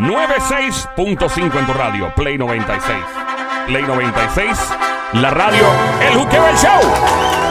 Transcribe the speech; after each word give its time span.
96.5 0.00 1.58
en 1.58 1.66
tu 1.66 1.72
radio. 1.72 2.12
Play 2.14 2.38
96. 2.38 2.96
Play 3.66 3.82
96. 3.82 4.58
La 5.14 5.30
radio, 5.30 5.64
el 6.00 6.14
Juqueo 6.14 6.48
el 6.48 6.56
Show. 6.56 6.80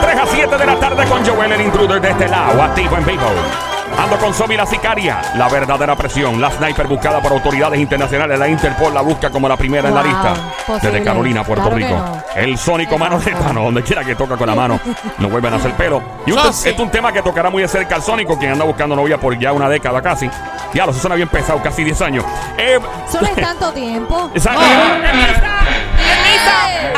3 0.02 0.16
a 0.16 0.26
7 0.26 0.58
de 0.58 0.66
la 0.66 0.80
tarde 0.80 1.06
con 1.06 1.24
Joel, 1.24 1.52
el 1.52 1.60
intruder 1.60 2.00
de 2.00 2.10
este 2.10 2.28
lado, 2.28 2.62
activo 2.62 2.96
en 2.96 3.06
vivo. 3.06 3.69
Ando 3.98 4.16
con 4.18 4.32
Somi 4.32 4.56
la 4.56 4.64
sicaria, 4.64 5.20
la 5.36 5.48
verdadera 5.48 5.94
presión, 5.94 6.40
la 6.40 6.50
sniper 6.50 6.86
buscada 6.86 7.20
por 7.20 7.32
autoridades 7.32 7.78
internacionales, 7.78 8.38
la 8.38 8.48
Interpol 8.48 8.94
la 8.94 9.02
busca 9.02 9.28
como 9.30 9.46
la 9.46 9.56
primera 9.56 9.88
en 9.88 9.94
la 9.94 10.02
lista. 10.02 10.32
posible. 10.66 10.90
Desde 10.90 11.04
Carolina, 11.04 11.44
Puerto 11.44 11.64
Claro 11.68 11.76
Rico. 11.76 11.90
no. 11.96 12.22
El 12.34 12.56
sónico 12.56 12.96
mano 12.96 13.18
de 13.18 13.32
Tano, 13.32 13.64
donde 13.64 13.82
quiera 13.82 14.02
que 14.02 14.14
toca 14.14 14.36
con 14.38 14.46
la 14.46 14.54
mano, 14.54 14.80
no 15.18 15.28
vuelven 15.28 15.52
a 15.52 15.56
hacer 15.56 15.72
pelo. 15.74 16.02
Y 16.24 16.30
un 16.32 16.38
te- 16.38 16.44
Sosi. 16.44 16.68
esto 16.70 16.82
es 16.82 16.86
un 16.86 16.90
tema 16.92 17.12
que 17.12 17.20
tocará 17.20 17.50
muy 17.50 17.60
de 17.62 17.68
cerca 17.68 17.96
al 17.96 18.02
sónico, 18.02 18.38
quien 18.38 18.52
anda 18.52 18.64
buscando 18.64 18.96
novia 18.96 19.18
por 19.18 19.38
ya 19.38 19.52
una 19.52 19.68
década 19.68 20.00
casi. 20.00 20.30
Ya, 20.72 20.86
lo 20.86 20.92
suena 20.94 21.16
bien 21.16 21.28
pesado, 21.28 21.60
casi 21.62 21.84
10 21.84 22.00
años. 22.00 22.24
Eh, 22.56 22.78
Eso 23.06 23.20
no 23.20 23.26
es 23.26 23.34
tanto 23.40 23.70
tiempo. 23.72 24.30
esa- 24.34 24.52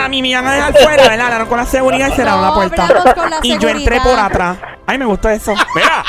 A 0.05 0.09
mí 0.09 0.21
me 0.23 0.29
iban 0.29 0.47
a 0.47 0.53
dejar 0.53 0.73
fuera, 0.75 1.03
¿verdad? 1.09 1.21
Hablaron 1.27 1.47
con 1.49 1.57
la 1.59 1.67
seguridad 1.67 2.09
y 2.09 2.13
cerraron 2.13 2.41
No, 2.43 2.49
la 2.49 2.55
puerta. 2.55 2.89
la 3.31 3.39
Y 3.43 3.57
yo 3.59 3.69
entré 3.69 4.01
por 4.01 4.19
atrás. 4.19 4.57
Ay, 4.87 4.99
me 4.99 5.05
gustó 5.07 5.29
eso. 5.29 5.55
Mira, 5.75 6.05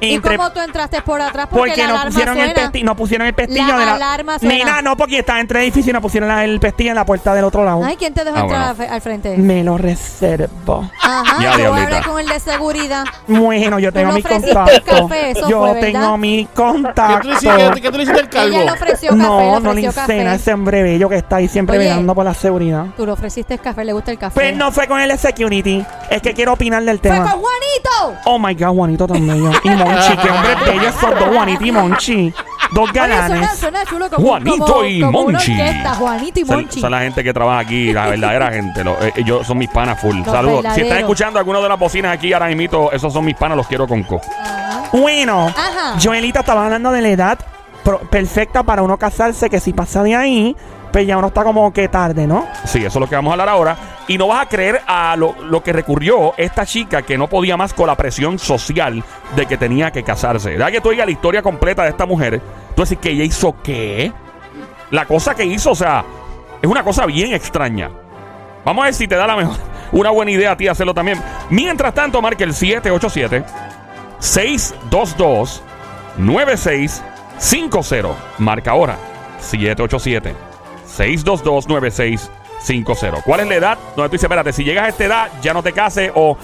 ¿Y 0.00 0.18
cómo 0.20 0.50
tú 0.52 0.60
entraste 0.60 1.02
por 1.02 1.20
atrás? 1.20 1.46
Porque, 1.50 1.70
porque 1.70 1.82
la 1.82 1.88
no 1.88 1.94
alarma 1.94 2.10
pusieron, 2.10 2.38
el 2.38 2.52
suena. 2.54 2.72
pesti- 2.72 2.82
no 2.84 2.96
pusieron 2.96 3.26
el 3.26 3.34
pestillo 3.34 3.66
La 3.68 3.78
de 3.78 3.86
la 3.86 3.94
alarma 3.94 4.38
suena. 4.38 4.54
Mira, 4.54 4.82
no, 4.82 4.96
porque 4.96 5.18
estaba 5.18 5.40
entre 5.40 5.60
edificios 5.62 5.88
y 5.88 5.92
no 5.92 6.00
pusieron 6.00 6.28
la- 6.28 6.44
el 6.44 6.60
pestillo 6.60 6.90
en 6.90 6.96
la 6.96 7.04
puerta 7.04 7.34
del 7.34 7.44
otro 7.44 7.64
lado. 7.64 7.82
Ay, 7.84 7.96
¿quién 7.96 8.14
te 8.14 8.24
dejó 8.24 8.36
Ah, 8.36 8.40
entrar 8.40 8.74
bueno. 8.76 8.92
al 8.94 9.00
frente? 9.00 9.36
Me 9.36 9.64
lo 9.64 9.76
reservo. 9.78 10.90
Ajá, 11.02 11.42
Ya, 11.42 11.58
yo 11.58 11.74
hablé 11.74 12.02
con 12.02 12.20
el 12.20 12.26
de 12.26 12.40
seguridad. 12.40 13.04
Bueno, 13.26 13.78
yo 13.78 13.92
tengo 13.92 14.12
mi 14.12 14.22
contacto. 14.22 14.84
café, 15.08 15.30
eso 15.32 15.48
yo 15.48 15.66
fue, 15.68 15.80
tengo 15.80 16.16
mi 16.18 16.44
¿Qué 16.46 16.50
tú 16.54 16.62
le 16.62 16.72
contacto. 16.72 17.28
hiciste, 17.30 17.80
qué 17.82 17.90
tú 17.90 17.96
le 17.96 18.02
hiciste 18.04 18.20
al 18.20 18.26
Ella 18.28 18.58
calvo? 18.58 18.64
le 18.64 18.70
ofreció 18.72 19.10
café, 19.10 19.22
No, 19.22 19.54
le 19.54 19.60
no 19.60 19.72
le 19.74 19.82
café. 19.92 20.34
ese 20.34 20.52
hombre 20.54 20.82
bello 20.82 21.08
que 21.08 21.16
está 21.16 21.36
ahí 21.36 21.48
siempre 21.48 21.76
Oye. 21.78 21.88
velando 21.88 22.14
por 22.14 22.24
la 22.24 22.34
seguridad. 22.34 22.86
Tú 22.96 23.04
le 23.06 23.12
ofreciste 23.12 23.58
café, 23.58 23.84
le 23.84 23.92
gusta 23.92 24.10
el 24.10 24.18
café. 24.18 24.34
Pues 24.34 24.56
no 24.56 24.70
fue 24.72 24.86
con 24.86 25.00
el 25.00 25.08
de 25.08 25.18
security. 25.18 25.84
Es 26.10 26.22
que 26.22 26.34
quiero 26.34 26.52
opinar 26.52 26.82
del 26.84 26.98
¡Fue 26.98 27.10
tema. 27.10 27.22
con 27.30 27.40
Juanito! 27.40 27.57
Oh 28.24 28.38
my 28.38 28.54
god, 28.54 28.74
Juanito 28.74 29.06
tan 29.06 29.26
bello. 29.26 29.50
Y 29.64 29.68
Monchi, 29.70 30.16
qué 30.16 30.30
hombre 30.30 30.54
bello 30.66 30.88
esos 30.88 31.10
dos, 31.18 31.28
Juanito 31.34 31.64
y 31.64 31.72
Monchi. 31.72 32.34
Dos 32.72 32.84
Oye, 32.90 32.98
suena, 33.00 33.16
galanes. 33.16 33.50
suena 33.58 33.84
chulo 33.86 34.10
como, 34.10 34.28
Juanito 34.28 34.64
como- 34.66 34.84
y 34.84 35.00
como 35.00 35.20
una 35.22 35.32
Monchi. 35.38 35.52
orquesta, 35.52 35.94
Juanito 35.94 36.40
y 36.40 36.44
son, 36.44 36.56
Monchi. 36.56 36.80
son 36.80 36.90
la 36.90 37.00
gente 37.00 37.24
que 37.24 37.32
trabaja 37.32 37.60
aquí, 37.60 37.92
la 37.92 38.06
verdadera 38.08 38.52
gente. 38.52 38.84
Lo- 38.84 39.00
eh, 39.02 39.12
ellos 39.16 39.46
son 39.46 39.56
mis 39.58 39.70
panas 39.70 40.00
full. 40.00 40.16
Los 40.18 40.26
Saludos. 40.26 40.60
Si 40.60 40.66
están 40.66 40.74
verdaderos. 40.76 41.00
escuchando 41.00 41.38
alguno 41.38 41.62
de 41.62 41.68
las 41.68 41.78
bocinas 41.78 42.12
aquí 42.14 42.32
ahora 42.32 42.48
mismo, 42.48 42.90
esos 42.92 43.12
son 43.12 43.24
mis 43.24 43.36
panas, 43.36 43.56
los 43.56 43.66
quiero 43.66 43.86
con 43.88 44.02
co. 44.02 44.20
Ajá. 44.42 44.82
Bueno, 44.92 45.46
Ajá. 45.48 45.94
Joelita 46.02 46.40
estaba 46.40 46.64
hablando 46.66 46.90
de 46.90 47.00
la 47.02 47.08
edad 47.08 47.38
pro- 47.82 48.00
perfecta 48.00 48.62
para 48.62 48.82
uno 48.82 48.98
casarse, 48.98 49.48
que 49.48 49.60
si 49.60 49.72
pasa 49.72 50.02
de 50.02 50.14
ahí, 50.14 50.56
pues 50.92 51.06
ya 51.06 51.16
uno 51.16 51.28
está 51.28 51.44
como 51.44 51.72
que 51.72 51.88
tarde, 51.88 52.26
¿no? 52.26 52.46
Sí, 52.64 52.78
eso 52.80 52.86
es 52.88 52.96
lo 52.96 53.08
que 53.08 53.14
vamos 53.14 53.30
a 53.30 53.32
hablar 53.34 53.48
ahora. 53.48 53.76
Y 54.08 54.18
no 54.18 54.26
vas 54.26 54.42
a 54.42 54.48
creer 54.48 54.80
a 54.86 55.14
lo, 55.16 55.36
lo 55.44 55.62
que 55.62 55.72
recurrió 55.72 56.32
esta 56.38 56.64
chica 56.64 57.02
que 57.02 57.18
no 57.18 57.28
podía 57.28 57.56
más 57.56 57.74
con 57.74 57.86
la 57.86 57.94
presión 57.94 58.38
social 58.38 59.04
de 59.36 59.46
que 59.46 59.58
tenía 59.58 59.90
que 59.90 60.02
casarse. 60.02 60.56
Da 60.56 60.70
que 60.70 60.80
tú 60.80 60.88
oigas 60.88 61.06
la 61.06 61.12
historia 61.12 61.42
completa 61.42 61.82
de 61.82 61.90
esta 61.90 62.06
mujer, 62.06 62.40
tú 62.74 62.82
decís 62.82 62.98
que 62.98 63.10
ella 63.10 63.24
hizo 63.24 63.54
qué. 63.62 64.12
La 64.90 65.04
cosa 65.04 65.34
que 65.34 65.44
hizo, 65.44 65.72
o 65.72 65.74
sea, 65.74 66.04
es 66.62 66.68
una 66.68 66.82
cosa 66.82 67.04
bien 67.06 67.34
extraña. 67.34 67.90
Vamos 68.64 68.82
a 68.82 68.86
ver 68.86 68.94
si 68.94 69.06
te 69.06 69.14
da 69.14 69.26
la 69.26 69.36
mejor, 69.36 69.56
una 69.92 70.10
buena 70.10 70.30
idea 70.30 70.52
a 70.52 70.56
ti 70.56 70.68
hacerlo 70.68 70.94
también. 70.94 71.22
Mientras 71.50 71.92
tanto, 71.94 72.22
marque 72.22 72.44
el 72.44 72.54
787 72.54 73.44
622 74.18 75.62
9650. 76.16 78.08
Marca 78.38 78.70
ahora 78.70 78.96
787 79.40 80.34
622 80.86 81.68
9650. 81.68 82.37
¿Cuál 83.24 83.40
es 83.40 83.46
la 83.48 83.54
edad? 83.54 83.78
Donde 83.96 84.08
tú 84.08 84.12
dices, 84.12 84.24
espérate, 84.24 84.52
si 84.52 84.64
llegas 84.64 84.84
a 84.84 84.88
esta 84.88 85.04
edad, 85.04 85.28
ya 85.42 85.52
no 85.54 85.62
te 85.62 85.72
cases 85.72 86.10
o 86.14 86.36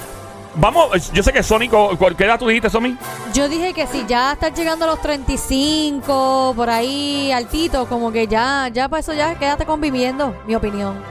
Vamos, 0.56 1.10
yo 1.10 1.20
sé 1.24 1.32
que 1.32 1.42
Sónico, 1.42 1.96
¿cuál- 1.98 2.14
¿qué 2.14 2.26
edad 2.26 2.38
tú 2.38 2.46
dijiste, 2.46 2.70
Somi? 2.70 2.96
Yo 3.32 3.48
dije 3.48 3.72
que 3.72 3.88
si 3.88 4.06
ya 4.06 4.34
estás 4.34 4.54
llegando 4.54 4.84
a 4.84 4.88
los 4.88 5.00
35, 5.02 6.52
por 6.54 6.70
ahí 6.70 7.32
altito, 7.32 7.86
como 7.86 8.12
que 8.12 8.28
ya, 8.28 8.68
ya 8.72 8.88
para 8.88 9.00
eso 9.00 9.12
ya 9.12 9.34
quédate 9.34 9.66
conviviendo, 9.66 10.32
mi 10.46 10.54
opinión. 10.54 11.02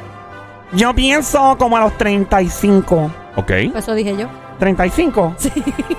Yo 0.72 0.94
pienso 0.94 1.58
como 1.60 1.76
a 1.76 1.82
los 1.82 1.98
35. 1.98 3.12
Ok. 3.36 3.52
Eso 3.76 3.94
dije 3.94 4.16
yo. 4.16 4.28
¿35? 4.60 5.36
Sí. 5.38 5.52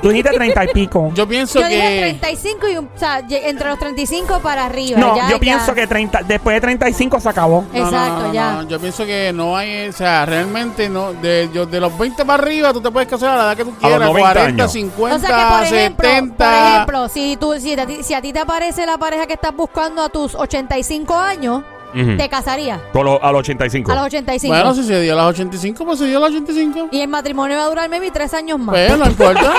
Tú 0.02 0.08
dijiste 0.08 0.30
30 0.30 0.64
y 0.64 0.68
pico. 0.68 1.10
Yo 1.14 1.26
pienso 1.26 1.60
Yo 1.60 1.66
dije 1.66 1.80
que. 1.80 2.00
35 2.20 2.68
y 2.68 2.76
un, 2.76 2.86
o 2.94 2.98
sea, 2.98 3.18
entre 3.28 3.68
los 3.68 3.78
35 3.78 4.40
para 4.40 4.66
arriba. 4.66 4.98
No, 4.98 5.16
ya, 5.16 5.24
yo 5.28 5.36
ya. 5.36 5.40
pienso 5.40 5.74
que 5.74 5.86
30, 5.86 6.22
después 6.22 6.54
de 6.56 6.60
35 6.60 7.20
se 7.20 7.28
acabó. 7.28 7.64
No, 7.72 7.78
no, 7.80 7.84
Exacto, 7.86 8.20
no, 8.20 8.26
no, 8.28 8.32
ya. 8.34 8.52
no. 8.52 8.62
Yo 8.68 8.80
pienso 8.80 9.04
que 9.06 9.32
no 9.34 9.56
hay, 9.56 9.88
o 9.88 9.92
sea, 9.92 10.24
realmente 10.26 10.88
no. 10.88 11.12
De, 11.14 11.48
yo- 11.52 11.66
de 11.66 11.80
los 11.80 11.96
20 11.98 12.24
para 12.24 12.42
arriba, 12.42 12.72
tú 12.72 12.80
te 12.80 12.90
puedes 12.90 13.08
casar 13.08 13.30
a 13.30 13.36
la 13.36 13.42
edad 13.44 13.56
que 13.56 13.64
tú 13.64 13.70
los 13.70 13.78
quieras. 13.78 14.00
90 14.00 14.32
40, 14.32 14.42
años. 14.62 14.72
50, 14.72 15.16
O 15.16 15.18
sea 15.18 15.28
que, 15.28 15.54
por 15.54 15.62
ejemplo, 15.78 16.08
70. 16.08 16.36
por 16.36 16.54
ejemplo 16.72 17.08
si, 17.08 17.36
tú, 17.36 17.54
si, 17.60 17.72
a 17.78 17.86
ti, 17.86 18.02
si 18.02 18.14
a 18.14 18.20
ti 18.22 18.32
te 18.32 18.38
aparece 18.40 18.86
la 18.86 18.98
pareja 18.98 19.26
que 19.26 19.34
estás 19.34 19.54
buscando 19.54 20.02
a 20.02 20.08
tus 20.08 20.34
85 20.34 21.14
años, 21.18 21.62
Ujú. 21.94 22.16
te 22.16 22.28
casarías 22.28 22.80
Con 22.92 23.04
lo- 23.06 23.22
a 23.22 23.30
los 23.32 23.40
85. 23.40 23.90
a 23.92 23.94
los 23.94 24.04
85. 24.06 24.54
Bueno, 24.54 24.74
si 24.74 24.82
se 24.84 25.00
dio 25.00 25.12
a 25.12 25.16
las 25.16 25.26
85, 25.26 25.84
pues 25.84 25.98
se 25.98 26.06
dio 26.06 26.18
a 26.18 26.20
las 26.20 26.30
85. 26.30 26.88
Y 26.90 27.00
el 27.00 27.08
matrimonio 27.08 27.56
va 27.56 27.64
a 27.64 27.68
durar 27.68 27.88
maybe 27.88 28.10
tres 28.10 28.34
años 28.34 28.58
más. 28.58 28.74
Pues 28.74 28.98
no 28.98 29.06
importa. 29.06 29.52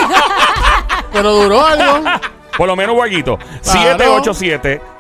Pero 1.14 1.34
duró 1.34 1.66
algo. 1.66 2.08
Por 2.58 2.68
lo 2.68 2.76
menos, 2.76 2.96
Guaguito. 2.96 3.38
Claro. 3.64 4.16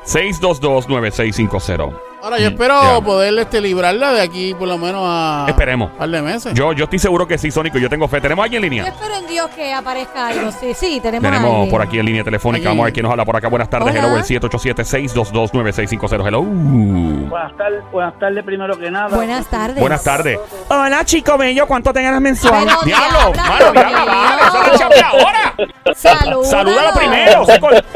787-622-9650. 0.06 1.94
Ahora, 2.24 2.40
yo 2.40 2.50
Mm, 2.50 2.54
espero 2.54 2.82
ya. 3.00 3.06
poder 3.06 3.38
este, 3.38 3.62
librarla 3.62 4.12
de 4.14 4.22
aquí 4.22 4.56
por 4.56 4.68
lo 4.68 4.80
menos 4.80 5.04
a. 5.06 5.46
Esperemos. 5.48 5.92
Un 5.92 5.98
par 6.00 6.10
de 6.10 6.22
meses. 6.24 6.54
Yo, 6.56 6.74
yo 6.74 6.86
estoy 6.86 6.98
seguro 6.98 7.28
que 7.28 7.38
sí, 7.38 7.52
Sónico. 7.52 7.78
Yo 7.78 7.88
tengo 7.88 8.08
fe. 8.08 8.20
¿Tenemos 8.20 8.42
alguien 8.44 8.64
en 8.64 8.70
Yo 8.72 8.76
línea? 8.78 8.92
espero 8.92 9.14
en 9.16 9.28
Dios 9.28 9.48
que 9.52 9.72
aparezca 9.72 10.30
algo. 10.30 10.52
Sí, 10.52 10.74
sí, 10.74 11.00
tenemos, 11.02 11.28
a 11.28 11.32
Tenemos 11.32 11.52
alguien. 11.54 11.70
por 11.70 11.84
aquí 11.84 12.00
en 12.00 12.06
línea 12.08 12.24
telefónica. 12.24 12.64
Aquí. 12.64 12.68
Vamos 12.70 12.82
a 12.82 12.86
ver 12.86 12.94
quién 12.94 13.04
nos 13.04 13.12
habla 13.12 13.26
por 13.26 13.36
acá. 13.36 13.48
Buenas 13.48 13.70
tardes. 13.70 13.92
Hola. 13.96 14.08
Hello, 14.08 14.18
el 14.18 14.24
787-622-9650. 14.24 16.26
Hello. 16.28 16.42
Buenas 16.42 17.56
tardes, 17.58 17.84
buenas 17.92 18.18
tardes 18.20 18.44
primero 18.44 18.76
que 18.76 18.90
nada. 18.90 19.16
Buenas 19.16 19.46
tardes. 19.46 19.80
Buenas 19.80 20.04
tardes. 20.04 20.40
Hola, 20.70 21.06
chico 21.06 21.38
bello, 21.38 21.68
¿cuánto 21.68 21.94
te 21.94 22.02
ganas 22.02 22.22
mensual? 22.22 22.66
Pero- 22.66 22.82
¡Diablo! 22.86 23.34
¡Mano, 23.38 23.72
la 23.74 24.78
chambea 24.80 25.10
ahora! 25.10 25.54
Salúdalo. 25.94 26.44
¡Salúdalo 26.44 26.92
primero! 26.98 27.46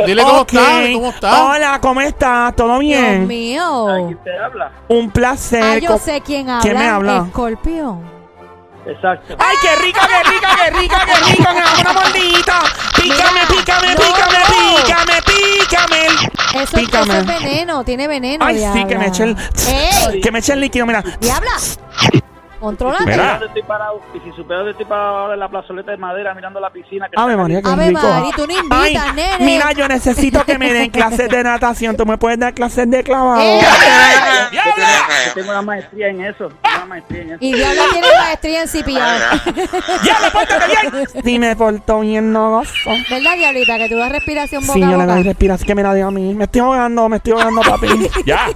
Dile 0.06 0.22
cómo 0.22 0.42
Ok. 0.42 0.54
está, 0.54 0.82
cómo 0.94 1.10
está. 1.10 1.46
Hola, 1.46 1.80
¿cómo 1.82 1.99
estás? 2.02 2.56
¿Todo 2.56 2.80
Dios 2.80 3.00
bien? 3.02 3.28
mío. 3.28 3.88
¿Quién 4.08 4.18
te 4.24 4.38
habla? 4.38 4.72
Un 4.88 5.12
placer. 5.12 5.64
Ah, 5.64 5.78
yo 5.78 5.90
Co- 5.92 5.98
sé 6.00 6.22
quién 6.22 6.50
habla. 6.50 6.62
¿Quién 6.62 6.78
me 6.78 6.88
habla? 6.88 7.24
Escorpión. 7.28 8.20
Exacto. 8.86 9.36
¡Ay, 9.38 9.56
qué 9.62 9.76
rica, 9.86 10.02
qué 10.08 10.30
rica, 10.32 10.50
qué 10.64 10.72
rica, 10.80 11.06
qué 11.06 11.32
rica! 11.36 11.54
¡Me 11.54 11.60
da 11.62 11.74
una 11.82 11.94
mordita! 11.94 12.60
¡Pícame, 12.96 13.32
Mira, 13.34 13.48
pícame, 13.48 13.88
no, 13.90 13.96
pícame, 14.02 14.40
no. 14.40 14.76
pícame, 14.84 15.14
pícame! 15.22 16.06
Eso, 16.06 16.60
eso 16.64 16.78
Pícame. 16.78 17.18
es 17.20 17.26
veneno, 17.28 17.84
tiene 17.84 18.08
veneno. 18.08 18.44
Ay, 18.46 18.56
sí, 18.56 18.62
diabla. 18.62 18.88
que 18.88 18.98
me 18.98 19.08
eche 19.08 19.24
el... 19.24 19.38
¡Ey! 19.68 20.22
Que 20.22 20.32
me 20.32 20.40
eche 20.40 20.54
el 20.54 20.62
líquido, 20.62 20.86
mira. 20.88 21.04
¡Diabla! 21.20 21.52
Contrólate. 22.60 23.06
Mira. 23.06 23.32
¿Dónde 23.32 23.46
estoy 23.48 23.64
parado? 23.64 24.02
Y 24.14 24.20
si 24.20 24.32
supieras 24.36 24.68
estoy 24.68 24.86
parado 24.86 25.34
en 25.34 25.40
la 25.40 25.48
plazoleta 25.48 25.92
de 25.92 25.98
madera 25.98 26.34
mirando 26.34 26.60
la 26.60 26.70
piscina. 26.70 27.08
Que 27.10 27.20
Ave 27.20 27.36
María, 27.38 27.62
qué 27.62 27.70
Ave 27.70 27.88
rico. 27.90 28.02
María, 28.02 28.32
tú 28.36 28.48
no 28.48 28.54
invitas, 28.54 29.06
Ay, 29.06 29.16
nene. 29.16 29.46
Mira, 29.46 29.72
yo 29.72 29.88
necesito 29.88 30.44
que 30.46 30.58
me 30.58 30.74
den 30.74 30.90
clases 30.92 31.30
de 31.30 31.44
natación. 31.44 31.96
¿Tú 31.96 32.06
me 32.06 32.18
puedes 32.18 32.40
dar 32.40 32.54
clases 32.54 32.90
de 32.90 33.04
clavado? 33.04 33.40
¡Eh! 33.42 33.60
Yo 34.52 34.60
tengo, 34.64 34.88
yo 35.28 35.34
tengo 35.36 35.50
una 35.52 35.62
maestría 35.62 36.08
en 36.10 36.26
eso. 36.26 36.50
Tengo 36.50 36.76
una 36.78 36.86
maestría 36.86 37.22
en 37.22 37.28
eso. 37.30 37.38
Y 37.40 37.54
Diabla 37.54 37.84
tiene 37.92 38.08
maestría 38.20 38.62
en 38.64 38.68
CPR. 38.68 40.04
¡Diablo, 40.04 40.28
pórtate 40.34 40.66
bien! 40.68 41.24
Sí, 41.24 41.40
me 41.40 41.56
portó 41.56 42.00
bien, 42.02 42.32
no 42.34 42.50
gozo. 42.52 42.72
¿Verdad, 43.10 43.36
Diablita? 43.38 43.78
Que 43.78 43.90
tú 43.90 43.98
das 43.98 44.12
respiración 44.12 44.62
boca 44.66 44.74
Sí, 44.74 44.82
yo 44.82 44.98
le 44.98 45.06
doy 45.06 45.24
respiración 45.24 45.68
que 45.68 45.76
me 45.76 45.84
la 45.84 45.94
dio 45.94 46.08
a 46.08 46.12
mí. 46.12 46.34
Me 46.34 46.46
estoy 46.46 46.62
ahogando, 46.62 47.08
me 47.10 47.18
estoy 47.18 47.34
ahogando, 47.34 47.62
papi. 47.62 47.88
¡Ya! 48.26 48.48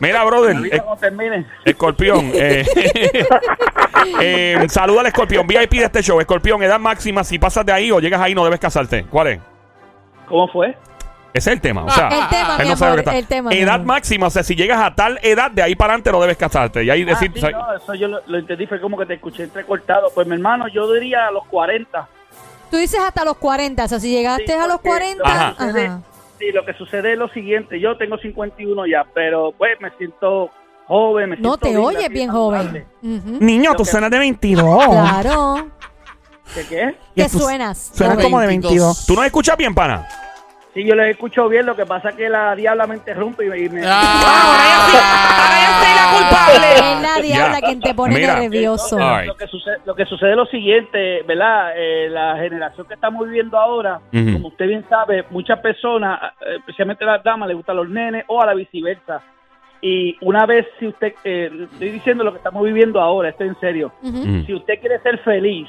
Mira, 0.00 0.24
brother. 0.24 0.56
Eh, 0.72 0.82
termine. 0.98 1.46
Escorpión. 1.64 2.30
Eh, 2.34 2.64
eh, 4.20 4.66
saluda 4.68 5.00
al 5.00 5.06
escorpión. 5.06 5.46
VIP 5.46 5.72
de 5.72 5.84
este 5.84 6.02
show. 6.02 6.20
Escorpión, 6.20 6.62
edad 6.62 6.78
máxima. 6.80 7.24
Si 7.24 7.38
pasas 7.38 7.64
de 7.66 7.72
ahí 7.72 7.90
o 7.90 8.00
llegas 8.00 8.20
ahí, 8.20 8.34
no 8.34 8.44
debes 8.44 8.60
casarte. 8.60 9.04
¿Cuál 9.04 9.26
es? 9.28 9.40
¿Cómo 10.28 10.48
fue? 10.48 10.76
Ese 11.32 11.50
es 11.50 11.54
el 11.54 11.60
tema. 11.60 11.84
O 11.84 11.90
sea, 11.90 12.08
El 12.08 12.28
tema, 12.28 12.56
él 12.58 12.64
mi 12.64 12.70
no 12.70 12.76
sabe 12.76 12.90
amor, 12.92 12.98
lo 12.98 13.04
que 13.04 13.10
está. 13.10 13.18
el 13.18 13.26
tema, 13.26 13.52
edad 13.52 13.80
máxima. 13.80 14.26
O 14.26 14.30
sea, 14.30 14.42
si 14.42 14.56
llegas 14.56 14.80
a 14.80 14.94
tal 14.94 15.18
edad, 15.22 15.50
de 15.50 15.62
ahí 15.62 15.76
para 15.76 15.92
adelante 15.92 16.10
no 16.10 16.20
debes 16.20 16.36
casarte. 16.36 16.82
Y 16.82 16.90
ahí 16.90 17.02
Ah, 17.02 17.06
decir. 17.06 17.30
sí, 17.32 17.38
o 17.38 17.40
sea, 17.40 17.50
no, 17.50 17.76
eso 17.76 17.94
yo 17.94 18.08
lo, 18.08 18.20
lo 18.26 18.38
entendí, 18.38 18.66
fue 18.66 18.80
como 18.80 18.98
que 18.98 19.06
te 19.06 19.14
escuché 19.14 19.44
entrecortado. 19.44 20.10
Pues 20.14 20.26
mi 20.26 20.34
hermano, 20.34 20.66
yo 20.68 20.92
diría 20.92 21.28
a 21.28 21.30
los 21.30 21.46
40. 21.46 22.08
Tú 22.70 22.76
dices 22.78 22.98
hasta 23.00 23.24
los 23.24 23.36
40. 23.36 23.84
O 23.84 23.88
sea, 23.88 24.00
si 24.00 24.10
llegaste 24.10 24.46
Sí, 24.46 24.52
a 24.52 24.66
los 24.66 24.76
porque 24.80 24.88
40. 24.88 25.18
lo 25.18 25.24
que 25.24 25.30
Ajá. 25.30 25.54
sucede- 25.56 25.86
ajá. 25.86 26.00
Sí, 26.38 26.52
lo 26.52 26.64
que 26.64 26.72
sucede 26.74 27.12
es 27.12 27.18
lo 27.18 27.28
siguiente. 27.28 27.78
Yo 27.78 27.96
tengo 27.96 28.16
51 28.18 28.86
ya, 28.86 29.04
pero 29.14 29.52
pues 29.56 29.78
me 29.80 29.90
siento 29.98 30.50
joven. 30.90 31.30
Me 31.30 31.36
No 31.36 31.56
te 31.56 31.68
bien, 31.68 31.80
oyes 31.80 32.08
bien 32.10 32.30
joven. 32.30 32.84
Niño, 33.02 33.70
tú 33.76 33.84
que- 33.84 33.90
suenas 33.90 34.10
de 34.10 34.18
22. 34.18 34.84
Claro. 34.86 35.68
¿Qué 36.54 36.66
qué? 36.66 37.28
Tú 37.28 37.38
suenas. 37.38 37.92
Suenas 37.94 38.16
No, 38.18 38.22
como 38.24 38.40
de 38.40 38.48
22. 38.48 38.72
22. 38.72 39.06
¿Tú 39.06 39.14
no 39.14 39.22
escuchas 39.24 39.56
bien, 39.56 39.74
pana? 39.74 40.06
Sí, 40.74 40.84
yo 40.84 40.94
les 40.94 41.10
escucho 41.10 41.48
bien, 41.48 41.66
lo 41.66 41.74
que 41.74 41.84
pasa 41.86 42.10
es 42.10 42.14
que 42.16 42.28
la 42.28 42.54
diabla 42.54 42.86
me 42.86 42.94
interrumpe 42.96 43.44
y 43.44 43.68
me... 43.68 43.82
Ah, 43.84 45.48
Es 46.54 47.02
la 47.02 47.20
diabla 47.22 47.60
quien 47.60 47.80
te 47.80 47.94
pone 47.94 48.14
Mira. 48.14 48.38
nervioso. 48.38 48.96
Right. 48.98 49.26
Lo 49.26 49.36
que 49.36 49.46
sucede, 49.48 49.76
lo 49.84 49.94
que 49.94 50.04
sucede 50.06 50.30
es 50.30 50.36
lo 50.36 50.46
siguiente, 50.46 51.22
¿verdad? 51.22 51.72
Eh, 51.76 52.08
la 52.10 52.36
generación 52.36 52.86
que 52.86 52.94
estamos 52.94 53.26
viviendo 53.26 53.58
ahora, 53.58 54.00
como 54.12 54.48
usted 54.48 54.66
bien 54.66 54.84
sabe, 54.88 55.24
muchas 55.30 55.58
personas, 55.60 56.20
eh, 56.40 56.56
especialmente 56.58 57.04
las 57.04 57.22
damas, 57.22 57.48
les 57.48 57.56
gustan 57.56 57.76
los 57.76 57.88
nenes 57.88 58.24
o 58.28 58.40
a 58.40 58.46
la 58.46 58.54
viceversa. 58.54 59.20
Y 59.82 60.16
una 60.20 60.44
vez, 60.46 60.66
si 60.78 60.86
usted, 60.86 61.14
eh, 61.24 61.50
estoy 61.72 61.90
diciendo 61.90 62.22
lo 62.24 62.32
que 62.32 62.38
estamos 62.38 62.62
viviendo 62.64 63.00
ahora, 63.00 63.30
estoy 63.30 63.48
en 63.48 63.58
serio. 63.60 63.92
Mm. 64.02 64.44
Si 64.44 64.54
usted 64.54 64.78
quiere 64.80 64.98
ser 65.00 65.18
feliz, 65.20 65.68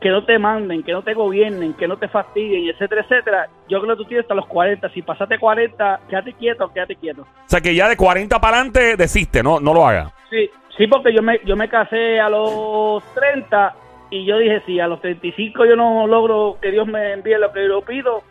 que 0.00 0.08
no 0.08 0.24
te 0.24 0.38
manden, 0.38 0.82
que 0.82 0.92
no 0.92 1.02
te 1.02 1.12
gobiernen, 1.12 1.74
que 1.74 1.86
no 1.86 1.98
te 1.98 2.08
fastidien, 2.08 2.68
etcétera, 2.68 3.02
etcétera, 3.02 3.48
yo 3.68 3.80
creo 3.80 3.94
que 3.96 4.02
tú 4.02 4.08
tienes 4.08 4.24
hasta 4.24 4.34
los 4.34 4.46
40. 4.46 4.88
Si 4.90 5.02
pasaste 5.02 5.38
40, 5.38 6.00
quédate 6.08 6.32
quieto, 6.32 6.72
quédate 6.72 6.96
quieto. 6.96 7.22
O 7.22 7.26
sea, 7.48 7.60
que 7.60 7.74
ya 7.74 7.88
de 7.88 7.96
40 7.96 8.40
para 8.40 8.56
adelante 8.56 8.96
desiste, 8.96 9.42
no, 9.42 9.60
no 9.60 9.74
lo 9.74 9.86
haga. 9.86 10.10
Sí, 10.30 10.48
sí, 10.78 10.86
porque 10.86 11.12
yo 11.12 11.22
me, 11.22 11.40
yo 11.44 11.54
me 11.56 11.68
casé 11.68 12.18
a 12.18 12.30
los 12.30 13.02
30 13.14 13.74
y 14.10 14.24
yo 14.24 14.38
dije, 14.38 14.62
si 14.64 14.80
a 14.80 14.86
los 14.86 15.00
35 15.02 15.66
yo 15.66 15.76
no 15.76 16.06
logro 16.06 16.56
que 16.62 16.70
Dios 16.70 16.86
me 16.86 17.12
envíe 17.12 17.36
lo 17.38 17.52
que 17.52 17.66
yo 17.66 17.82
pido, 17.82 18.22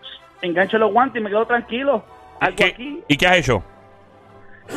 engancho 0.42 0.77
los 0.80 0.92
guantes 0.92 1.22
y 1.22 1.24
me 1.24 1.30
quedo 1.30 1.45
tranquilo. 1.45 2.04
Algo 2.39 2.56
¿Qué- 2.56 2.65
aquí. 2.65 3.00
¿Y 3.07 3.15
qué 3.18 3.27
has 3.27 3.38
hecho? 3.38 3.63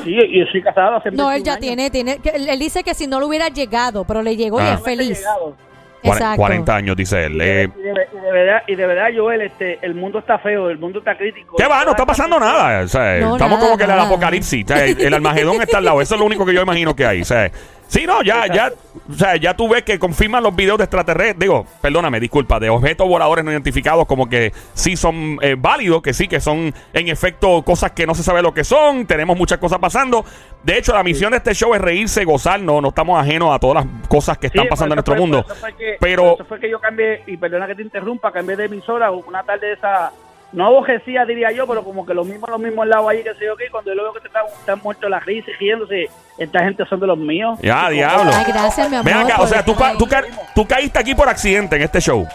Sí, 0.05 0.11
y 0.29 0.41
estoy 0.43 0.63
casado 0.63 0.97
hace 0.97 1.11
No, 1.11 1.31
él 1.31 1.43
21 1.43 1.45
ya 1.45 1.53
años. 1.53 1.61
tiene, 1.61 1.91
tiene, 1.91 2.19
que 2.19 2.31
él 2.31 2.49
él 2.49 2.59
dice 2.59 2.83
que 2.83 2.95
si 2.95 3.07
no 3.07 3.21
lo 3.21 3.27
hubiera 3.29 3.49
llegado, 3.49 4.05
pero 4.05 4.23
le 4.23 4.37
llegó 4.37 4.61
y 4.61 4.65
Ah. 4.65 4.75
es 4.75 4.83
feliz. 4.83 5.19
Llegado. 5.19 5.55
Cuare- 6.03 6.15
Exacto. 6.17 6.37
40 6.41 6.75
años, 6.77 6.97
dice 6.97 7.27
él. 7.27 7.41
Eh, 7.41 7.69
Y, 7.77 7.81
de, 7.83 7.91
y 7.91 8.21
de 8.25 8.33
verdad, 8.33 8.63
y 8.67 8.75
de 8.75 8.87
verdad, 8.87 9.07
Joel, 9.17 9.43
este, 9.43 9.79
el 9.83 9.95
mundo 9.95 10.19
está 10.19 10.37
feo, 10.39 10.69
el 10.69 10.79
mundo 10.79 10.99
está 10.99 11.17
crítico. 11.17 11.55
¿Qué 11.57 11.65
va? 11.67 11.85
No 11.85 11.93
está 11.93 12.05
pasando 12.05 12.41
nada. 12.41 12.83
O 12.83 12.89
sea, 12.89 13.19
No, 13.21 13.35
estamos 13.37 13.59
nada, 13.59 13.61
como 13.61 13.77
que 13.79 13.85
en 13.85 13.91
el 13.91 13.97
nada. 13.97 14.09
apocalipsis. 14.09 14.65
O 14.65 14.69
sea, 14.69 14.85
el, 14.85 15.01
el 15.01 15.15
Armagedón 15.15 15.63
está 15.63 15.79
al 15.79 15.85
lado. 15.85 16.01
Eso 16.01 16.15
es 16.15 16.21
lo 16.21 16.27
único 16.27 16.45
que 16.45 16.55
yo 16.55 16.63
imagino 16.63 16.97
que 16.97 17.07
hay. 17.07 17.21
O 17.23 17.25
sea, 17.25 17.53
sí, 17.93 18.07
no, 18.07 18.23
ya, 18.23 18.47
ya, 18.47 18.73
o 19.11 19.15
sea, 19.15 19.37
ya 19.37 19.55
tú 19.55 19.69
ves 19.69 19.83
que 19.83 19.99
confirman 19.99 20.43
los 20.43 20.55
videos 20.57 20.79
de 20.79 20.85
extraterrestres. 20.85 21.39
Digo, 21.39 21.67
perdóname, 21.81 22.19
disculpa, 22.21 22.59
de 22.59 22.71
objetos 22.71 23.07
voladores 23.07 23.45
no 23.45 23.51
identificados, 23.51 24.07
como 24.07 24.29
que 24.29 24.53
sí 24.75 24.97
son 24.97 25.39
eh, 25.43 25.57
válidos, 25.59 26.01
que 26.03 26.13
sí, 26.15 26.27
que 26.29 26.41
son 26.41 26.73
en 26.93 27.09
efecto 27.09 27.63
cosas 27.63 27.93
que 27.93 28.07
no 28.07 28.15
se 28.15 28.23
sabe 28.23 28.41
lo 28.43 28.55
que 28.55 28.65
son. 28.65 29.07
Tenemos 29.07 29.37
muchas 29.37 29.59
cosas 29.59 29.79
pasando. 29.79 30.25
De 30.63 30.79
hecho, 30.79 30.95
la 30.95 31.03
misión 31.03 31.33
de 31.33 31.39
este 31.39 31.55
show 31.55 31.75
es 31.75 31.81
reírse, 31.81 32.25
gozar. 32.25 32.61
No, 32.61 32.81
no 32.81 32.89
estamos 32.89 33.21
ajenos 33.21 33.55
a 33.55 33.59
todas 33.59 33.85
las 33.85 34.09
cosas 34.09 34.39
que 34.39 34.47
están 34.47 34.67
pasando 34.69 34.95
en 34.95 35.01
eso 35.01 35.11
nuestro 35.11 35.15
fue- 35.15 35.21
mundo. 35.21 35.43
por 35.43 35.53
eso 35.53 35.61
fue 35.61 35.77
que- 35.77 35.97
Pero 36.01 36.35
eso 36.35 36.45
fue 36.45 36.61
que 36.61 36.71
yo 36.71 36.81
cambié, 36.81 37.23
y 37.27 37.37
perdona 37.37 37.67
que 37.67 37.75
te 37.75 37.83
interrumpa, 37.83 38.33
cambié 38.33 38.57
de 38.57 38.65
emisora 38.67 39.11
una 39.11 39.43
tarde 39.43 39.67
de 39.69 39.73
esa, 39.75 40.13
no 40.53 40.67
abojecía 40.67 41.25
diría 41.25 41.51
yo, 41.53 41.67
pero 41.67 41.83
como 41.83 42.05
que 42.05 42.13
los 42.15 42.27
mismos, 42.27 42.49
los 42.51 42.61
mismos 42.61 42.87
lados 42.87 43.09
ahí, 43.11 43.23
que 43.23 43.35
sé 43.35 43.45
yo 43.47 43.57
qué, 43.57 43.71
cuando 43.71 43.95
yo 43.95 44.03
veo 44.03 44.13
que 44.13 44.21
te 44.21 44.27
están, 44.29 44.45
están 44.47 44.81
muertos 44.83 45.09
la 45.11 45.21
risa 45.21 45.51
y 45.51 45.55
riéndose, 45.55 46.11
esta 46.39 46.63
gente 46.65 46.85
son 46.87 47.01
de 47.01 47.07
los 47.07 47.19
míos. 47.19 47.59
Ya, 47.63 47.89
diablo. 47.91 48.31
Ay, 48.35 48.45
gracias, 48.53 48.91
mi 48.91 48.97
amor. 48.97 49.05
Ven 49.13 49.17
acá, 49.23 49.41
o 49.41 49.47
sea, 49.47 49.65
tú, 49.65 49.75
tú, 49.99 50.07
ca- 50.07 50.25
tú 50.55 50.67
caíste 50.67 50.99
aquí 50.99 51.15
por 51.15 51.29
accidente 51.29 51.77
en 51.77 51.83
este 51.83 52.01
show. 52.01 52.27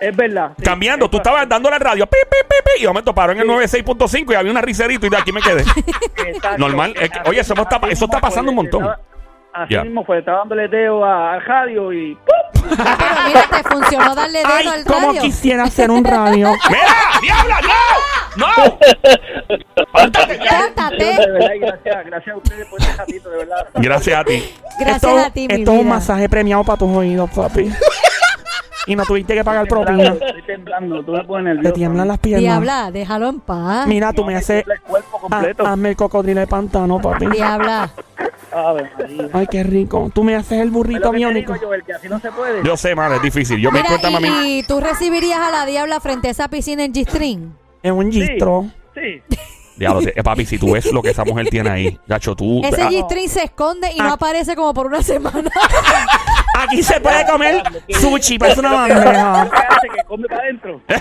Es 0.00 0.16
verdad. 0.16 0.50
sí, 0.56 0.64
Cambiando, 0.64 1.08
tú 1.08 1.18
eso- 1.18 1.22
estabas 1.22 1.48
dándole 1.48 1.76
al 1.76 1.80
radio, 1.80 2.06
pi, 2.06 2.16
pi, 2.28 2.36
pi, 2.48 2.56
pi, 2.64 2.70
y 2.78 2.82
de 2.82 2.88
momento 2.88 3.14
paró 3.14 3.32
en 3.32 3.38
el 3.40 3.46
96.5 3.46 4.32
y 4.32 4.34
había 4.34 4.50
una 4.50 4.60
riserito 4.60 5.06
y 5.06 5.10
de 5.10 5.16
aquí 5.16 5.30
me 5.30 5.40
quedé. 5.40 5.62
Normal, 6.58 6.94
es 7.00 7.10
que- 7.10 7.20
oye, 7.28 7.40
eso 7.40 7.54
está- 7.54 7.80
eso 7.88 8.04
está 8.06 8.20
pasando 8.20 8.50
un 8.50 8.56
montón. 8.56 8.88
Así 9.54 9.74
Ya. 9.74 9.84
mismo 9.84 10.02
fue, 10.04 10.18
estaba 10.20 10.38
dándole 10.38 10.66
dedo 10.68 11.04
a- 11.04 11.34
al 11.34 11.44
radio 11.44 11.92
y 11.92 12.14
¡pum! 12.14 12.24
Pero 12.76 12.84
mira, 13.26 13.42
te 13.50 13.68
funcionó 13.68 14.14
darle 14.14 14.38
dedo 14.38 14.48
Ay, 14.50 14.66
al 14.66 14.84
como 14.84 15.08
radio. 15.08 15.20
quisiera 15.20 15.64
hacer 15.64 15.90
un 15.90 16.04
radio. 16.04 16.52
¡Mira! 16.70 16.82
¡Diabla, 17.20 17.60
no! 17.60 18.46
¡No! 18.46 18.78
¡Pártate! 19.92 20.38
Córtate. 20.38 21.04
De 21.04 21.30
verdad, 21.32 21.50
y 21.54 21.58
gracias, 21.58 22.06
gracias 22.06 22.34
a 22.34 22.38
ustedes 22.38 22.66
por 22.68 22.80
este 22.80 22.96
ratito, 22.96 23.30
de 23.30 23.36
verdad. 23.38 23.66
Gracias 23.74 24.18
a 24.20 24.24
ti. 24.24 24.54
Gracias 24.80 25.04
esto, 25.04 25.18
a 25.18 25.30
ti, 25.30 25.46
mi 25.48 25.54
esto 25.54 25.72
es 25.74 25.80
un 25.80 25.88
masaje 25.88 26.28
premiado 26.28 26.64
para 26.64 26.78
tus 26.78 26.88
oídos, 26.96 27.30
papi. 27.30 27.70
y 28.86 28.96
no 28.96 29.04
tuviste 29.04 29.34
que 29.34 29.44
pagar 29.44 29.66
propina. 29.68 30.04
Estoy 30.14 30.42
temblando, 30.46 31.04
tú 31.04 31.12
me 31.12 31.24
pones 31.24 31.44
Te 31.50 31.54
nervioso. 31.56 31.74
tiemblan 31.74 32.08
las 32.08 32.18
piernas. 32.18 32.42
Diabla, 32.42 32.90
déjalo 32.90 33.28
en 33.28 33.40
paz. 33.40 33.86
Mira, 33.86 34.12
tú 34.14 34.24
me 34.24 34.32
Me 34.32 34.38
haces. 34.38 34.64
el 34.66 34.80
cuerpo 34.80 35.18
Ah, 35.18 35.20
completo. 35.20 35.66
hazme 35.66 35.90
el 35.90 35.96
cocodrilo 35.96 36.40
de 36.40 36.46
pantano, 36.46 36.98
papi. 37.00 37.26
Diabla. 37.26 37.90
Ave 38.54 38.90
María. 38.98 39.28
Ay, 39.32 39.46
qué 39.50 39.62
rico. 39.62 40.10
Tú 40.14 40.22
me 40.24 40.34
haces 40.36 40.60
el 40.60 40.68
Es 40.68 40.72
burrito 40.72 41.00
lo 41.06 41.10
que 41.12 41.18
te 41.18 41.18
biónico. 41.18 41.52
digo, 41.54 41.66
Joel, 41.66 41.82
que 41.84 41.92
así 41.94 42.08
no 42.08 42.20
se 42.20 42.30
puede. 42.32 42.62
Yo 42.64 42.76
sé, 42.76 42.94
madre, 42.94 43.16
es 43.16 43.22
difícil. 43.22 43.58
Yo 43.60 43.70
me 43.70 43.82
cuenta, 43.84 44.10
mami. 44.10 44.28
y, 44.28 44.58
y 44.58 44.62
tú 44.62 44.80
recibirías 44.80 45.40
a 45.40 45.50
la 45.50 45.66
diabla 45.66 46.00
frente 46.00 46.28
a 46.28 46.30
esa 46.32 46.48
piscina 46.48 46.84
en 46.84 46.92
G-String. 46.92 47.52
Es 47.82 47.92
un 47.92 48.10
gistro. 48.12 48.66
Sí. 48.94 49.22
Diablo, 49.76 50.02
te- 50.02 50.18
eh, 50.18 50.22
papi, 50.22 50.44
si 50.44 50.58
tú 50.58 50.72
ves 50.72 50.92
lo 50.92 51.00
que 51.02 51.10
esa 51.10 51.24
mujer 51.24 51.48
tiene 51.48 51.70
ahí, 51.70 51.98
gacho, 52.06 52.36
tú. 52.36 52.60
Ese 52.62 52.82
ah, 52.82 52.90
G-String 52.90 53.28
se 53.28 53.44
esconde 53.44 53.90
y 53.92 53.98
no 53.98 54.12
aparece 54.12 54.54
como 54.54 54.74
por 54.74 54.86
una 54.86 55.02
semana. 55.02 55.50
Aquí 56.58 56.82
se 56.82 57.00
puede 57.00 57.26
comer 57.26 57.62
sushi, 57.88 58.38
parece 58.38 58.60
una 58.60 58.68
¿Qué 58.86 58.92
bandeja. 58.94 59.42
hace? 59.42 59.88
Que 59.88 60.04
come 60.06 60.28
para 60.28 60.42
adentro. 60.42 60.80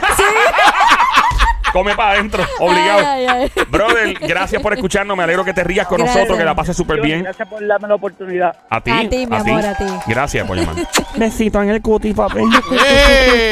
come 1.74 1.96
para 1.96 2.12
adentro, 2.14 2.44
obligado. 2.60 3.00
Ay, 3.06 3.26
ay, 3.26 3.52
ay. 3.56 3.64
Brother, 3.70 4.14
gracias 4.20 4.62
por 4.62 4.74
escucharnos. 4.74 5.16
Me 5.18 5.24
alegro 5.24 5.44
que 5.46 5.54
te 5.54 5.64
rías 5.64 5.88
con 5.88 5.98
Gracias. 5.98 6.16
nosotros, 6.18 6.38
que 6.38 6.46
la 6.46 6.56
pases 6.56 6.76
súper 6.78 7.02
bien. 7.02 7.24
Gracias 7.24 7.48
por 7.48 7.66
darme 7.66 7.88
la 7.88 7.96
oportunidad. 7.96 8.56
A 8.70 8.82
ti, 8.82 8.92
A 8.92 9.10
ti, 9.10 9.26
mi 9.28 9.36
amor, 9.36 9.66
a 9.66 9.76
ti. 9.78 9.86
Gracias 10.08 10.48
por 10.48 10.58
llamar. 10.58 10.76
Besito 11.16 11.62
en 11.62 11.70
el 11.70 11.82
cuti, 11.82 12.14
papi. 12.14 12.42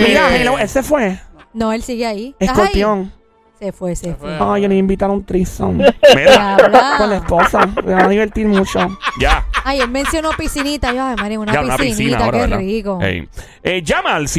Mira, 0.08 0.36
hello, 0.36 0.58
él 0.58 0.70
se 0.70 0.84
fue. 0.84 1.18
No, 1.54 1.72
él 1.74 1.82
sigue 1.84 2.06
ahí. 2.06 2.36
Escorpión. 2.40 3.12
Se 3.60 3.74
fue, 3.74 3.94
se 3.94 4.16
fue. 4.16 4.38
Ay, 4.40 4.62
yo 4.62 4.68
le 4.70 4.76
invitaron 4.78 5.18
un 5.18 5.26
trison. 5.26 5.78
Mira. 6.16 6.56
Con 6.98 7.10
la 7.10 7.18
esposa. 7.18 7.66
Me 7.84 7.94
va 7.94 8.06
a 8.06 8.08
divertir 8.08 8.48
mucho. 8.48 8.80
ya. 9.20 9.46
Ay, 9.66 9.82
él 9.82 9.90
mencionó 9.90 10.30
piscinita. 10.38 10.94
Yo, 10.94 11.04
ay, 11.04 11.16
María, 11.18 11.40
una 11.42 11.52
Ya, 11.52 11.62
una 11.62 11.76
piscinita, 11.76 11.98
piscina 11.98 12.26
ahora, 12.26 12.38
qué 12.38 12.42
¿verdad? 12.44 12.60
rico. 12.60 13.00
Ey. 13.02 13.28
Eh, 13.62 13.82
llama 13.84 14.16
al 14.16 14.30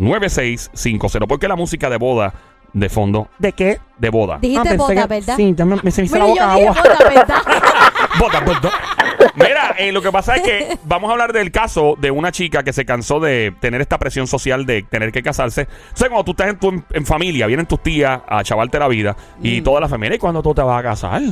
787-622-9650. 0.00 1.26
Porque 1.26 1.48
la 1.48 1.56
música 1.56 1.88
de 1.90 1.96
boda 1.96 2.32
de 2.72 2.88
fondo, 2.88 3.28
¿De 3.38 3.52
qué? 3.52 3.80
de 3.98 4.10
boda. 4.10 4.38
Dijiste 4.40 4.62
pensé 4.62 4.76
boda, 4.78 5.02
que- 5.02 5.06
¿verdad? 5.08 5.36
Sí, 5.36 5.54
ya 5.56 5.64
me, 5.64 5.90
se 5.90 6.02
me 6.02 6.06
hizo 6.06 6.14
Mira, 6.14 6.26
la 6.26 6.34
yo 6.34 6.34
boca 6.34 6.54
dije 6.54 6.68
agua. 6.68 6.82
boda, 6.82 7.08
¿verdad? 7.08 7.42
Boda, 8.20 8.40
boda. 8.40 8.70
Mira, 9.34 9.74
eh, 9.78 9.92
lo 9.92 10.02
que 10.02 10.12
pasa 10.12 10.34
es 10.36 10.42
que 10.42 10.78
vamos 10.84 11.08
a 11.08 11.12
hablar 11.12 11.32
del 11.32 11.50
caso 11.50 11.94
de 11.98 12.10
una 12.10 12.30
chica 12.32 12.62
que 12.62 12.72
se 12.72 12.84
cansó 12.84 13.18
de 13.18 13.54
tener 13.60 13.80
esta 13.80 13.98
presión 13.98 14.26
social 14.26 14.66
de 14.66 14.82
tener 14.82 15.10
que 15.10 15.22
casarse. 15.22 15.62
O 15.94 15.96
sea, 15.96 16.08
cuando 16.08 16.24
tú 16.24 16.30
estás 16.32 16.48
en, 16.48 16.58
tu, 16.58 16.68
en, 16.68 16.84
en 16.92 17.06
familia, 17.06 17.46
vienen 17.46 17.66
tus 17.66 17.82
tías 17.82 18.20
a 18.28 18.42
chavarte 18.44 18.78
la 18.78 18.88
vida 18.88 19.16
y 19.42 19.62
toda 19.62 19.80
la 19.80 19.88
familia, 19.88 20.16
¿y 20.16 20.18
cuándo 20.18 20.42
tú 20.42 20.54
te 20.54 20.62
vas 20.62 20.78
a 20.80 20.82
casar? 20.82 21.22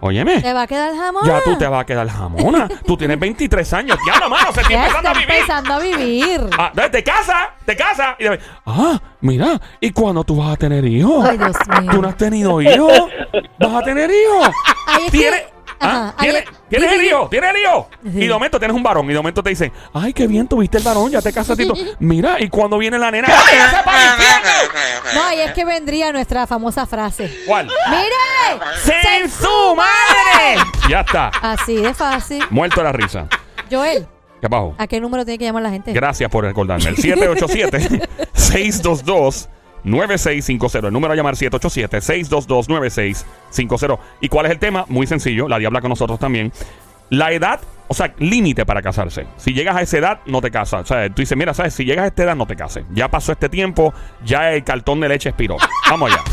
Óyeme. 0.00 0.40
¿Te 0.42 0.52
va 0.52 0.62
a 0.62 0.66
quedar 0.66 0.94
jamón? 0.94 1.22
Ya 1.26 1.40
tú 1.42 1.56
te 1.56 1.66
vas 1.66 1.80
a 1.80 1.86
quedar 1.86 2.08
jamona. 2.08 2.68
tú 2.86 2.96
tienes 2.96 3.18
23 3.18 3.72
años. 3.72 3.98
Ya 4.06 4.20
no, 4.20 4.28
mano, 4.28 4.52
se 4.52 4.60
está 4.60 4.74
empezando 4.74 5.08
a 5.08 5.12
vivir. 5.14 5.30
empezando 5.30 5.72
a 5.74 5.78
vivir. 5.78 6.40
Ah, 6.58 6.66
entonces 6.70 6.92
te 6.92 7.02
casa, 7.04 7.54
te 7.64 7.76
casa. 7.76 8.16
Y 8.18 8.24
de- 8.24 8.40
ah, 8.66 9.00
mira, 9.22 9.60
¿y 9.80 9.90
cuándo 9.90 10.22
tú 10.24 10.36
vas 10.36 10.52
a 10.52 10.56
tener 10.56 10.84
hijos? 10.84 11.24
Ay, 11.28 11.38
Dios 11.38 11.56
mío. 11.80 11.90
¿Tú 11.92 12.02
no 12.02 12.08
has 12.08 12.16
tenido 12.16 12.60
hijos? 12.60 12.92
¿Vas 13.58 13.74
a 13.74 13.82
tener 13.82 14.10
hijos? 14.10 14.50
Ay, 14.86 15.04
es 15.06 15.10
que- 15.12 15.18
¿Tienes, 15.18 15.42
ah, 15.80 16.14
¿tienes, 16.18 16.42
es- 16.44 16.50
¿tienes 16.68 16.92
el 16.98 17.04
hijo? 17.04 17.28
¿Tienes 17.28 17.50
el 17.54 17.60
hijo? 17.62 17.88
Sí. 18.02 18.10
Y 18.14 18.26
de 18.26 18.32
momento 18.32 18.58
tienes 18.58 18.76
un 18.76 18.82
varón. 18.82 19.06
Y 19.06 19.08
de 19.12 19.16
momento 19.18 19.42
te 19.42 19.50
dicen, 19.50 19.72
ay, 19.94 20.12
qué 20.12 20.26
bien 20.26 20.46
tuviste 20.48 20.78
el 20.78 20.84
varón, 20.84 21.10
ya 21.10 21.20
te 21.22 21.32
casaste. 21.32 21.66
Mira, 21.98 22.40
¿y 22.40 22.48
cuándo 22.48 22.78
viene 22.78 22.98
la 22.98 23.10
nena? 23.10 23.28
¡Váyase 23.28 23.76
para 23.84 24.02
el 24.02 24.10
infierno! 24.12 24.50
No, 25.14 25.32
y 25.32 25.40
es 25.40 25.52
que 25.52 25.64
vendría 25.64 26.12
nuestra 26.12 26.46
famosa 26.46 26.86
frase. 26.86 27.32
¿Cuál? 27.46 27.66
¡Mire! 27.66 28.64
¡Sin 28.82 29.30
su 29.30 29.74
madre! 29.74 30.62
Ya 30.88 31.00
está. 31.00 31.28
Así 31.40 31.76
de 31.76 31.94
fácil. 31.94 32.44
Muerto 32.50 32.82
la 32.82 32.92
risa. 32.92 33.26
Joel, 33.70 34.06
¿Qué 34.40 34.48
bajo? 34.48 34.74
¿a 34.78 34.86
qué 34.86 35.00
número 35.00 35.24
tiene 35.24 35.38
que 35.38 35.44
llamar 35.46 35.62
la 35.62 35.70
gente? 35.70 35.92
Gracias 35.92 36.30
por 36.30 36.44
recordarme. 36.44 36.90
El 36.90 36.96
787-622-9650. 39.86 40.86
El 40.86 40.92
número 40.92 41.12
a 41.12 41.16
llamar 41.16 41.34
787-622-9650. 41.34 43.98
¿Y 44.20 44.28
cuál 44.28 44.46
es 44.46 44.52
el 44.52 44.58
tema? 44.58 44.84
Muy 44.88 45.06
sencillo. 45.06 45.48
La 45.48 45.58
diabla 45.58 45.80
con 45.80 45.90
nosotros 45.90 46.18
también. 46.18 46.52
La 47.08 47.30
edad, 47.32 47.60
o 47.86 47.94
sea, 47.94 48.12
límite 48.18 48.66
para 48.66 48.82
casarse. 48.82 49.26
Si 49.36 49.52
llegas 49.54 49.76
a 49.76 49.82
esa 49.82 49.98
edad, 49.98 50.18
no 50.26 50.40
te 50.40 50.50
casas. 50.50 50.82
O 50.82 50.86
sea, 50.86 51.08
tú 51.08 51.22
dices, 51.22 51.38
mira, 51.38 51.54
¿sabes? 51.54 51.72
Si 51.74 51.84
llegas 51.84 52.04
a 52.04 52.08
esta 52.08 52.24
edad, 52.24 52.34
no 52.34 52.44
te 52.46 52.56
cases. 52.56 52.84
Ya 52.92 53.08
pasó 53.08 53.30
este 53.32 53.48
tiempo, 53.48 53.94
ya 54.24 54.52
el 54.52 54.64
cartón 54.64 54.98
de 55.00 55.08
leche 55.08 55.28
expiró. 55.28 55.56
Vamos 55.90 56.10
allá. 56.12 56.22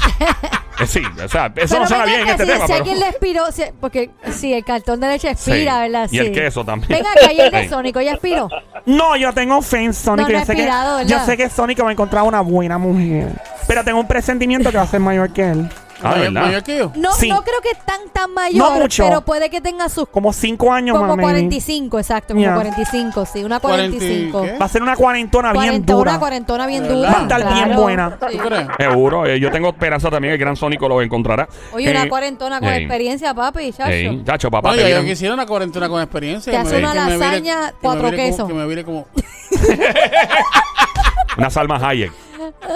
Eh, 0.79 0.87
sí, 0.87 1.03
o 1.23 1.27
sea, 1.27 1.53
eso 1.55 1.77
no 1.77 1.85
suena 1.87 2.03
bien 2.05 2.21
en 2.21 2.29
este 2.29 2.45
si, 2.47 2.51
tema. 2.51 2.65
si 2.65 2.71
pero- 2.71 2.83
alguien 2.83 2.99
le 2.99 3.07
expiró, 3.09 3.51
si- 3.51 3.61
porque 3.79 4.09
si 4.31 4.53
el 4.53 4.65
cartón 4.65 4.99
de 5.01 5.07
leche 5.07 5.29
expira, 5.29 5.75
Sí. 5.75 5.81
¿verdad? 5.83 6.09
Y 6.11 6.17
el 6.17 6.25
Sí. 6.25 6.31
queso 6.31 6.65
también. 6.65 6.89
Venga 6.97 7.11
acá, 7.11 7.31
y 7.31 7.39
el 7.39 7.51
de 7.51 7.59
Sí. 7.65 7.69
Sónico, 7.69 8.01
¿ya 8.01 8.13
expiró? 8.13 8.49
No, 8.85 9.15
yo 9.15 9.33
tengo 9.33 9.61
fe 9.61 9.83
en 9.83 9.93
Sonic. 9.93 10.27
No, 10.27 10.33
yo, 10.33 10.45
sé 10.45 10.55
que, 10.55 10.69
yo 11.07 11.19
sé 11.25 11.37
que 11.37 11.49
Sonic 11.49 11.83
va 11.83 11.89
a 11.89 11.91
encontrar 11.91 12.23
una 12.23 12.41
buena 12.41 12.77
mujer. 12.77 13.29
Pero 13.67 13.83
tengo 13.83 13.99
un 13.99 14.07
presentimiento 14.07 14.71
que 14.71 14.77
va 14.77 14.83
a 14.83 14.87
ser 14.87 14.99
mayor 14.99 15.31
que 15.31 15.49
él. 15.49 15.69
Ah, 16.03 16.15
¿verdad? 16.15 16.41
mayor 16.45 16.63
que 16.63 16.77
yo. 16.77 16.91
No, 16.95 17.13
Sí. 17.13 17.29
no 17.29 17.41
creo 17.43 17.59
que 17.61 17.69
tan 17.85 18.09
tan 18.11 18.33
mayor, 18.33 18.73
mucho. 18.79 19.03
pero 19.05 19.21
puede 19.21 19.49
que 19.49 19.61
tenga 19.61 19.89
sus 19.89 20.07
Como 20.09 20.31
cinco 20.33 20.71
años 20.73 20.95
como 20.97 21.07
más. 21.09 21.17
maybe. 21.17 21.31
45, 21.31 21.99
exacto, 21.99 22.33
como 22.33 22.41
Yeah. 22.41 22.55
45, 22.55 23.25
sí, 23.25 23.43
una 23.43 23.59
40 23.59 23.83
y 23.95 23.99
45. 23.99 24.41
¿qué? 24.43 24.57
Va 24.57 24.65
a 24.65 24.69
ser 24.69 24.81
una 24.83 24.95
cuarentona 24.95 25.51
bien 25.51 25.63
40, 25.65 25.93
dura. 25.93 26.11
Una 26.11 26.19
cuarentona 26.19 26.67
bien 26.67 26.83
¿Verdad? 26.83 26.95
dura. 26.97 27.11
Va 27.11 27.17
a 27.17 27.21
estar 27.23 27.53
bien 27.53 27.75
buena. 27.75 28.17
¿Tú 28.17 28.37
crees? 28.37 28.67
Seguro. 28.77 29.25
eh, 29.25 29.39
yo 29.39 29.51
tengo 29.51 29.69
esperanza 29.69 30.09
también 30.09 30.31
que 30.31 30.35
el 30.35 30.39
gran 30.39 30.55
Sónico 30.55 30.87
lo 30.87 31.01
encontrará. 31.01 31.47
Oye, 31.71 31.89
una 31.91 32.03
Eh, 32.03 32.09
cuarentona 32.09 32.59
con 32.59 32.69
ey, 32.69 32.83
experiencia, 32.83 33.33
papi, 33.33 33.71
chacho. 33.71 33.91
ey, 33.91 34.23
chacho, 34.25 34.49
papá. 34.51 34.69
No, 34.71 34.75
te 34.75 34.89
yo, 34.91 35.03
quisiera 35.03 35.33
una 35.33 35.45
cuarentena 35.45 35.89
con 35.89 36.01
experiencia. 36.01 36.51
Te 36.51 36.57
que 36.57 36.61
hace 36.61 36.73
me- 36.75 36.79
una 36.79 36.91
que 36.93 36.99
me 36.99 37.05
vire- 37.05 37.17
lasaña, 37.19 37.55
que 37.67 37.73
me 37.73 37.79
cuatro 37.81 38.03
vire 38.11 38.17
como- 38.17 38.29
quesos. 38.29 38.47
Que 38.47 38.53
me 38.53 38.67
vire 38.67 38.83
como... 38.83 39.07
Una 41.37 41.49
Salma 41.49 41.77
Hayek. 41.89 42.11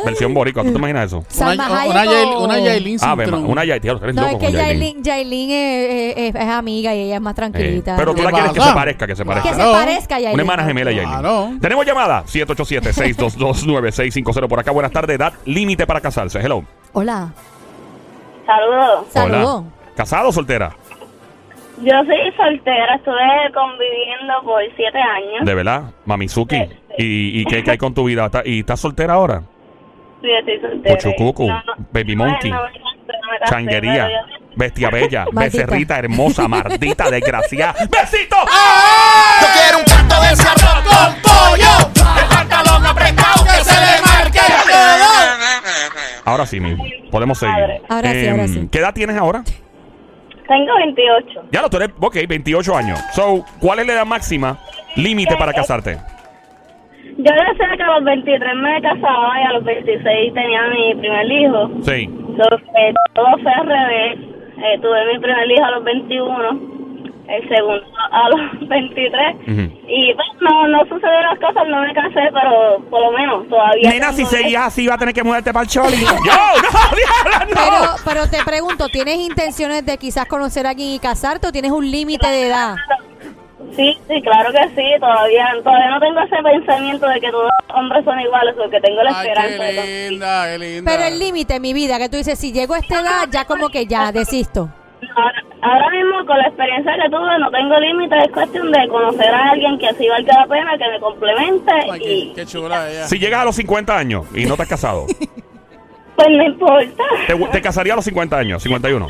Versión 0.05 0.33
boricua. 0.33 0.63
¿Tú 0.63 0.71
te 0.73 0.77
imaginas 0.77 1.05
eso? 1.05 1.23
Salma 1.29 1.65
una, 1.67 1.79
Hayek 1.81 1.95
una, 2.27 2.37
o- 2.37 2.43
una 2.43 2.59
Yailin 2.59 2.97
Ah, 3.01 3.15
ve, 3.15 3.23
Cintrón. 3.23 3.45
una 3.49 3.63
Yailin. 3.63 3.81
Tío, 3.81 4.03
eres 4.03 4.15
No, 4.15 4.21
loco 4.23 4.33
es 4.33 4.39
que 4.39 4.45
con 4.47 4.53
Yailin. 4.55 5.01
Yailin, 5.01 5.03
Yailin 5.03 5.51
es, 5.51 6.17
es- 6.17 6.35
es 6.35 6.49
amiga 6.49 6.93
y 6.93 6.99
ella 7.03 7.15
es 7.15 7.21
más 7.21 7.31
Eh, 7.31 7.35
tranquilita. 7.35 7.95
pero 7.95 8.11
tú 8.11 8.17
¿Qué 8.17 8.23
la 8.23 8.31
quieres 8.31 8.51
que 8.51 8.59
pasa? 8.59 8.69
se 8.71 8.75
parezca, 8.75 9.07
que 9.07 9.15
se 9.15 9.23
parezca. 9.25 9.49
que 9.49 9.55
se 9.55 9.61
Claro. 9.61 9.71
parezca 9.71 10.15
a 10.15 10.19
Yailin. 10.19 10.33
Una 10.33 10.43
hermana 10.43 10.63
gemela 10.67 10.91
Yailin. 10.91 11.09
Claro. 11.09 11.49
Tenemos 11.61 11.85
llamada 11.85 12.23
787-622-9650 12.25 14.47
por 14.47 14.59
acá. 14.59 14.71
Buenas 14.71 14.91
tardes. 14.91 15.15
Edad 15.15 15.33
límite 15.45 15.87
para 15.87 16.01
casarse. 16.01 16.39
Hello. 16.39 16.63
Hola. 16.93 17.31
Saludos. 18.45 19.05
Saludos. 19.11 19.61
Hola. 19.61 19.63
¿Casado 19.95 20.29
o 20.29 20.31
soltera? 20.31 20.75
Yo 21.79 21.93
soy 22.05 22.31
soltera, 22.35 22.95
estuve 22.95 23.15
conviviendo 23.53 24.33
por 24.43 24.63
siete 24.75 24.97
años. 24.97 25.45
De 25.45 25.53
verdad, 25.53 25.91
Mamizuki. 26.05 26.55
Sí, 26.57 26.67
¿Y, 26.97 27.41
y 27.41 27.45
qué, 27.45 27.63
qué 27.63 27.69
hay 27.71 27.77
con 27.77 27.93
tu 27.93 28.05
vida? 28.05 28.25
¿Está- 28.25 28.41
¿Y 28.43 28.61
estás 28.61 28.79
soltera 28.79 29.13
ahora? 29.13 29.43
Sí, 30.21 30.27
estoy 30.39 30.59
soltera. 30.61 30.95
Puchucucu, 30.97 31.47
Baby 31.91 32.15
Monkey, 32.15 32.51
no 32.51 32.57
no 32.61 32.69
me 33.31 33.39
casé, 33.39 33.51
Changuería, 33.51 34.09
bestia 34.55 34.89
bella, 34.89 35.25
Maldita. 35.31 35.41
becerrita 35.57 35.99
hermosa, 35.99 36.47
maldita, 36.47 37.09
desgraciada. 37.09 37.73
¡Besito! 37.89 38.35
Yo 39.41 39.47
quiero 39.53 39.77
un 39.79 39.85
canto 39.85 40.15
de 40.21 40.27
arroz 40.27 40.83
con 40.83 41.13
pollo. 41.21 41.91
El 42.21 42.27
pantalón 42.35 42.85
apretado 42.85 43.43
que 43.43 43.63
se 43.63 43.75
le 43.79 44.01
marque 44.01 44.39
el 44.39 44.67
dedo. 44.67 45.07
Ahora 46.25 46.45
sí, 46.45 46.59
mi. 46.59 46.75
Podemos 47.11 47.37
seguir. 47.37 47.55
Ahora 47.87 48.11
sí, 48.11 48.25
Em, 48.25 48.31
ahora 48.31 48.47
sí. 48.47 48.67
¿Qué 48.71 48.79
edad 48.79 48.93
tienes 48.93 49.15
ahora? 49.17 49.43
Tengo 50.47 50.75
28. 50.77 51.49
Ya 51.51 51.61
lo 51.61 51.69
tú 51.69 51.77
eres, 51.77 51.89
ok, 51.99 52.15
28 52.27 52.75
años. 52.77 52.99
So, 53.13 53.45
¿cuál 53.59 53.79
es 53.79 53.87
la 53.87 53.93
edad 53.93 54.05
máxima 54.05 54.57
límite 54.95 55.35
para 55.37 55.53
casarte? 55.53 55.97
Yo 57.17 57.31
decía 57.33 57.75
que 57.77 57.83
a 57.83 57.95
los 57.95 58.03
23 58.03 58.55
me 58.55 58.81
casaba 58.81 59.41
y 59.41 59.43
a 59.47 59.53
los 59.53 59.63
26 59.63 60.33
tenía 60.33 60.61
mi 60.67 60.95
primer 60.95 61.31
hijo. 61.31 61.69
Sí. 61.83 62.09
So, 62.37 62.57
que 62.57 62.93
todo 63.13 63.27
fue 63.41 63.51
al 63.51 63.65
revés. 63.67 64.19
Eh, 64.63 64.79
tuve 64.81 65.13
mi 65.13 65.19
primer 65.19 65.51
hijo 65.51 65.65
a 65.65 65.71
los 65.71 65.83
21, 65.83 66.49
el 67.29 67.49
segundo 67.49 67.83
a 68.11 68.29
los 68.29 68.39
23. 68.69 69.35
Ujú. 69.35 69.79
Y 69.87 70.13
pues 70.13 70.27
no, 70.41 70.67
no 70.67 70.79
sucedieron 70.85 71.23
las 71.31 71.39
cosas, 71.39 71.67
no 71.67 71.81
me 71.81 71.93
casé, 71.93 72.29
pero 72.31 72.79
por 72.89 73.01
lo 73.01 73.11
menos 73.17 73.47
todavía. 73.49 73.89
Nena, 73.89 74.13
si 74.13 74.23
seguías 74.25 74.67
así, 74.67 74.87
va 74.87 74.93
a 74.95 74.97
tener 74.99 75.13
que 75.13 75.23
mudarte 75.23 75.51
para 75.51 75.63
el 75.63 75.69
Choli. 75.69 75.97
¡Yo! 76.01 76.11
¡No, 76.13 76.95
diabla, 76.95 77.45
no! 77.45 77.55
Pero, 77.55 77.95
pero 78.05 78.29
te 78.29 78.43
pregunto, 78.45 78.87
¿tienes 78.89 79.17
intenciones 79.17 79.85
de 79.85 79.97
quizás 79.97 80.25
conocer 80.27 80.67
a 80.67 80.69
alguien 80.69 80.89
y 80.89 80.99
casarte 80.99 81.47
o 81.47 81.51
tienes 81.51 81.71
un 81.71 81.89
límite 81.89 82.27
de 82.27 82.47
edad? 82.47 82.75
Sí, 83.75 83.97
sí, 84.07 84.21
claro 84.21 84.51
que 84.51 84.63
sí, 84.75 84.85
todavía 84.99 85.47
todavía 85.63 85.89
no 85.89 85.99
tengo 85.99 86.19
ese 86.21 86.35
pensamiento 86.43 87.07
de 87.07 87.19
que 87.19 87.31
todos 87.31 87.45
los 87.67 87.77
hombres 87.77 88.05
son 88.05 88.19
iguales, 88.19 88.55
porque 88.55 88.79
tengo 88.79 89.01
la 89.03 89.19
Ay, 89.19 89.27
esperanza 89.27 89.63
de 89.63 89.71
qué 89.75 90.07
linda, 90.09 90.45
qué 90.51 90.59
linda. 90.59 90.91
Pero 90.91 91.03
el 91.07 91.19
límite, 91.19 91.59
mi 91.59 91.73
vida, 91.73 91.97
que 91.97 92.07
tú 92.09 92.17
dices, 92.17 92.37
si 92.37 92.51
llego 92.51 92.75
a 92.75 92.79
esta 92.79 93.01
edad, 93.01 93.27
ya 93.31 93.45
como 93.45 93.69
que 93.69 93.87
ya 93.87 94.11
desisto. 94.11 94.69
ahora, 95.15 95.43
ahora 95.61 95.89
mismo 95.89 96.25
con 96.27 96.37
la 96.37 96.47
experiencia 96.47 96.93
que 97.01 97.09
tuve 97.09 97.39
no 97.39 97.49
tengo 97.49 97.79
límites, 97.79 98.25
es 98.25 98.31
cuestión 98.31 98.71
de 98.71 98.87
conocer 98.89 99.33
a 99.33 99.49
alguien 99.49 99.79
que 99.79 99.87
así 99.87 100.07
valga 100.07 100.41
la 100.41 100.47
pena, 100.47 100.77
que 100.77 100.87
me 100.89 100.99
complemente 100.99 101.73
Ay, 101.91 101.99
y 102.03 102.29
qué, 102.33 102.41
qué 102.41 102.45
chula 102.45 102.89
ella. 102.91 103.07
Si 103.07 103.17
llegas 103.17 103.41
a 103.41 103.45
los 103.45 103.55
50 103.55 103.97
años 103.97 104.25
y 104.35 104.45
no 104.45 104.55
te 104.55 104.61
has 104.63 104.69
casado, 104.69 105.07
pues 106.15 106.27
no 106.29 106.43
importa. 106.43 107.03
¿te, 107.25 107.35
te 107.35 107.61
casarías 107.61 107.93
a 107.93 107.97
los 107.97 108.05
50 108.05 108.37
años, 108.37 108.61
51? 108.63 109.07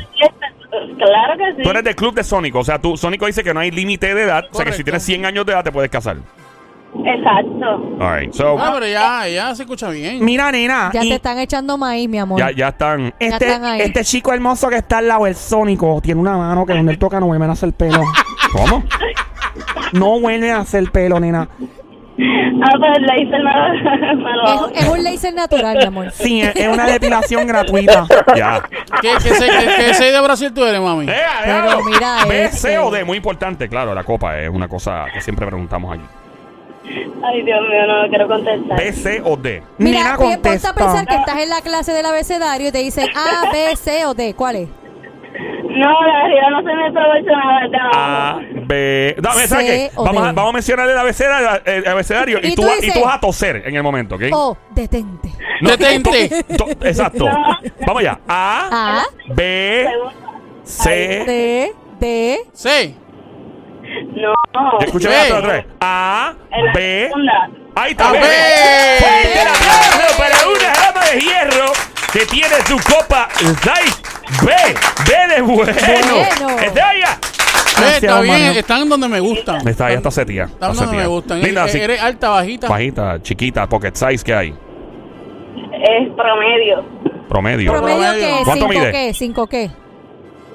Claro 0.98 1.38
que 1.38 1.56
sí. 1.56 1.62
Tú 1.62 1.70
eres 1.70 1.84
del 1.84 1.94
club 1.96 2.14
de 2.14 2.24
Sónico, 2.24 2.58
o 2.60 2.64
sea, 2.64 2.78
tú, 2.78 2.96
Sónico 2.96 3.26
dice 3.26 3.42
que 3.44 3.54
no 3.54 3.60
hay 3.60 3.70
límite 3.70 4.14
de 4.14 4.22
edad, 4.22 4.44
o 4.50 4.54
sea 4.54 4.64
que 4.64 4.72
si 4.72 4.84
tienes 4.84 5.02
100 5.02 5.24
años 5.26 5.46
de 5.46 5.52
edad 5.52 5.64
te 5.64 5.72
puedes 5.72 5.90
casar. 5.90 6.16
Exacto. 7.04 7.96
Alright, 8.00 8.32
so, 8.32 8.58
Ah, 8.58 8.70
pero 8.74 8.86
ya, 8.86 9.28
ya 9.28 9.54
se 9.54 9.62
escucha 9.64 9.90
bien. 9.90 10.24
Mira, 10.24 10.50
nena. 10.50 10.90
Ya 10.92 11.04
y 11.04 11.10
te 11.10 11.14
están 11.16 11.38
echando 11.38 11.76
maíz, 11.76 12.08
mi 12.08 12.18
amor. 12.18 12.38
ya, 12.38 12.50
ya 12.50 12.68
están... 12.68 13.12
este, 13.18 13.46
están 13.46 13.64
ahí. 13.64 13.80
este 13.82 14.04
chico 14.04 14.32
hermoso 14.32 14.68
que 14.68 14.76
está 14.76 14.98
al 14.98 15.08
lado, 15.08 15.26
el 15.26 15.34
Sónico, 15.34 16.00
tiene 16.00 16.20
una 16.20 16.36
mano 16.36 16.64
que 16.64 16.72
donde 16.72 16.92
él 16.92 16.98
toca 16.98 17.20
no 17.20 17.26
vuelve 17.26 17.44
a 17.44 17.50
hacer 17.52 17.72
pelo. 17.72 18.02
¿Cómo? 18.52 18.84
No 19.92 20.20
vuelve 20.20 20.52
a 20.52 20.58
hacer 20.58 20.92
pelo, 20.92 21.18
nena. 21.18 21.48
Ah, 22.20 22.72
pues 22.78 23.00
me 24.16 24.32
lo 24.34 24.68
Es, 24.70 24.82
es 24.82 24.88
un 24.88 25.04
laser 25.04 25.34
natural, 25.34 25.76
mi 25.78 25.84
amor. 25.84 26.10
Sí, 26.12 26.40
es, 26.42 26.56
es 26.56 26.68
una 26.68 26.86
depilación 26.86 27.46
gratuita. 27.46 28.06
Ya. 28.34 28.62
¿Qué, 29.00 29.10
qué, 29.22 29.34
se- 29.34 29.46
qué- 29.48 29.74
qué 29.86 29.94
seis 29.94 30.12
de 30.12 30.20
Brasil 30.20 30.52
tú 30.52 30.64
eres, 30.64 30.80
mami? 30.80 31.04
Eh, 31.08 31.14
Pero 31.44 31.62
diablo. 31.62 31.84
mira 31.84 32.24
B, 32.28 32.44
este. 32.44 32.56
C 32.56 32.78
o 32.78 32.90
D, 32.90 33.04
muy 33.04 33.18
importante, 33.18 33.68
claro, 33.68 33.94
la 33.94 34.02
copa 34.04 34.38
es 34.38 34.48
una 34.48 34.66
cosa 34.68 35.06
que 35.12 35.20
siempre 35.20 35.46
preguntamos 35.46 35.94
aquí. 35.94 36.04
Ay, 37.22 37.42
Dios 37.42 37.60
mío, 37.68 37.86
no 37.86 38.02
lo 38.04 38.08
quiero 38.08 38.26
contestar. 38.26 38.78
B, 38.78 38.92
C 38.92 39.20
o 39.24 39.36
D. 39.36 39.62
Mira, 39.78 39.98
Nena, 39.98 40.10
pi- 40.16 40.22
ponte 40.24 40.34
a 40.34 40.34
contesta. 40.42 40.74
pensar 40.74 41.06
que 41.06 41.14
estás 41.14 41.36
en 41.38 41.48
la 41.50 41.60
clase 41.60 41.92
del 41.92 42.06
abecedario 42.06 42.68
y 42.68 42.72
te 42.72 42.78
dicen 42.78 43.06
A, 43.14 43.50
B, 43.52 43.76
C 43.76 44.06
o 44.06 44.14
D. 44.14 44.34
¿Cuál 44.34 44.56
es? 44.56 44.68
No, 45.78 46.02
la 46.06 46.20
realidad 46.20 46.50
no 46.50 46.58
se 46.58 46.74
me 46.74 46.92
proporciona 46.92 47.60
de 47.68 47.78
A, 47.94 48.38
B. 48.66 49.16
No, 49.22 49.32
¿sabes 49.32 49.48
C 49.50 49.56
qué? 49.58 49.90
o 49.94 50.04
Vamos 50.04 50.22
a, 50.22 50.32
vamos 50.32 50.50
a 50.50 50.52
mencionar 50.54 50.88
el 50.88 50.98
abecedario, 50.98 51.60
el 51.64 51.86
abecedario 51.86 52.38
y, 52.42 52.48
Y 52.48 52.54
tú, 52.54 52.62
tú 52.62 52.68
vas- 52.68 52.78
y 52.78 52.86
dices- 52.86 52.94
tú 52.94 53.04
vas 53.06 53.14
a 53.16 53.20
toser 53.20 53.62
en 53.66 53.74
el 53.76 53.82
momento, 53.82 54.14
¿ok? 54.16 54.22
O, 54.32 54.56
detente. 54.70 55.30
No, 55.60 55.70
Detente. 55.70 56.44
to- 56.56 56.64
to- 56.76 56.86
exacto. 56.86 57.24
Vamos 57.86 58.00
allá. 58.00 58.18
A, 58.28 59.00
A, 59.00 59.02
B, 59.34 59.88
C. 60.64 60.90
D, 61.26 61.72
D. 62.00 62.38
Sí. 62.52 62.96
No. 64.14 64.32
B. 64.80 64.86
otra 64.86 65.38
otra 65.38 65.52
vez. 65.52 65.66
A, 65.80 66.34
En 66.50 66.64
la 66.66 66.72
B. 66.72 67.04
segunda. 67.08 67.50
Ahí 67.74 67.90
está. 67.92 68.08
A, 68.08 68.12
B. 68.12 68.18
B. 68.18 68.26
Fuerte 68.98 69.42
el 69.42 69.48
aplauso 69.48 70.18
para 70.18 70.48
una 70.48 70.86
dama 70.86 71.06
de 71.06 71.20
hierro 71.20 71.72
que 72.12 72.26
tiene 72.26 72.54
su 72.66 72.76
copa 72.78 73.28
Light 73.64 73.94
B. 74.42 74.50
B 75.06 75.34
de 75.34 75.42
bueno. 75.42 75.72
Bueno. 75.72 76.58
Allá. 76.58 77.18
Eh, 77.80 77.92
está 77.94 78.20
bien, 78.20 78.34
Mario. 78.44 78.60
están 78.60 78.88
donde 78.88 79.08
me 79.08 79.20
gustan. 79.20 79.66
Está, 79.68 79.88
ya 79.90 79.96
está 79.96 80.10
setía. 80.10 80.44
Están 80.44 80.74
donde 80.74 80.96
me 80.96 81.06
gustan. 81.06 81.40
Linda, 81.40 81.62
eres, 81.62 81.74
eres 81.76 82.02
alta, 82.02 82.28
bajita. 82.30 82.68
Bajita, 82.68 83.22
chiquita, 83.22 83.68
pocket 83.68 83.92
size 83.94 84.24
que 84.24 84.34
hay. 84.34 84.48
Es 84.50 86.08
promedio. 86.16 86.84
Promedio. 87.28 87.72
¿Promedio 87.72 88.12
qué? 88.14 88.30
¿Cuánto 88.44 88.52
¿Cinco 88.66 88.68
mide? 88.80 88.92
qué? 88.92 89.14
¿Cinco 89.14 89.46
qué? 89.46 89.70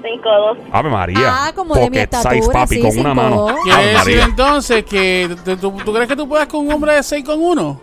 5'2". 0.03 0.57
Ave 0.73 0.89
María. 0.89 1.17
Ah, 1.23 1.51
como 1.55 1.75
de 1.75 1.81
mi 1.89 1.97
Pocket 1.97 2.09
size, 2.11 2.27
estatura, 2.37 2.59
papi, 2.59 2.75
sí, 2.75 2.81
con 2.81 2.97
una 2.99 3.13
mano. 3.13 3.55
Quiere 3.63 3.81
decir 3.85 3.97
María. 3.97 4.23
entonces 4.25 4.83
que 4.83 5.29
tú, 5.45 5.55
tú- 5.55 5.71
tú 5.85 5.93
crees 5.93 6.09
que 6.09 6.15
tú 6.17 6.27
puedas 6.27 6.47
con 6.47 6.67
un 6.67 6.73
hombre 6.73 6.91
de 6.95 7.03
6 7.03 7.23
con 7.23 7.41
1? 7.41 7.81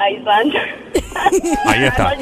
Ay, 0.00 0.24
Sancho. 0.24 0.58
Ahí 1.66 1.84
está. 1.84 2.12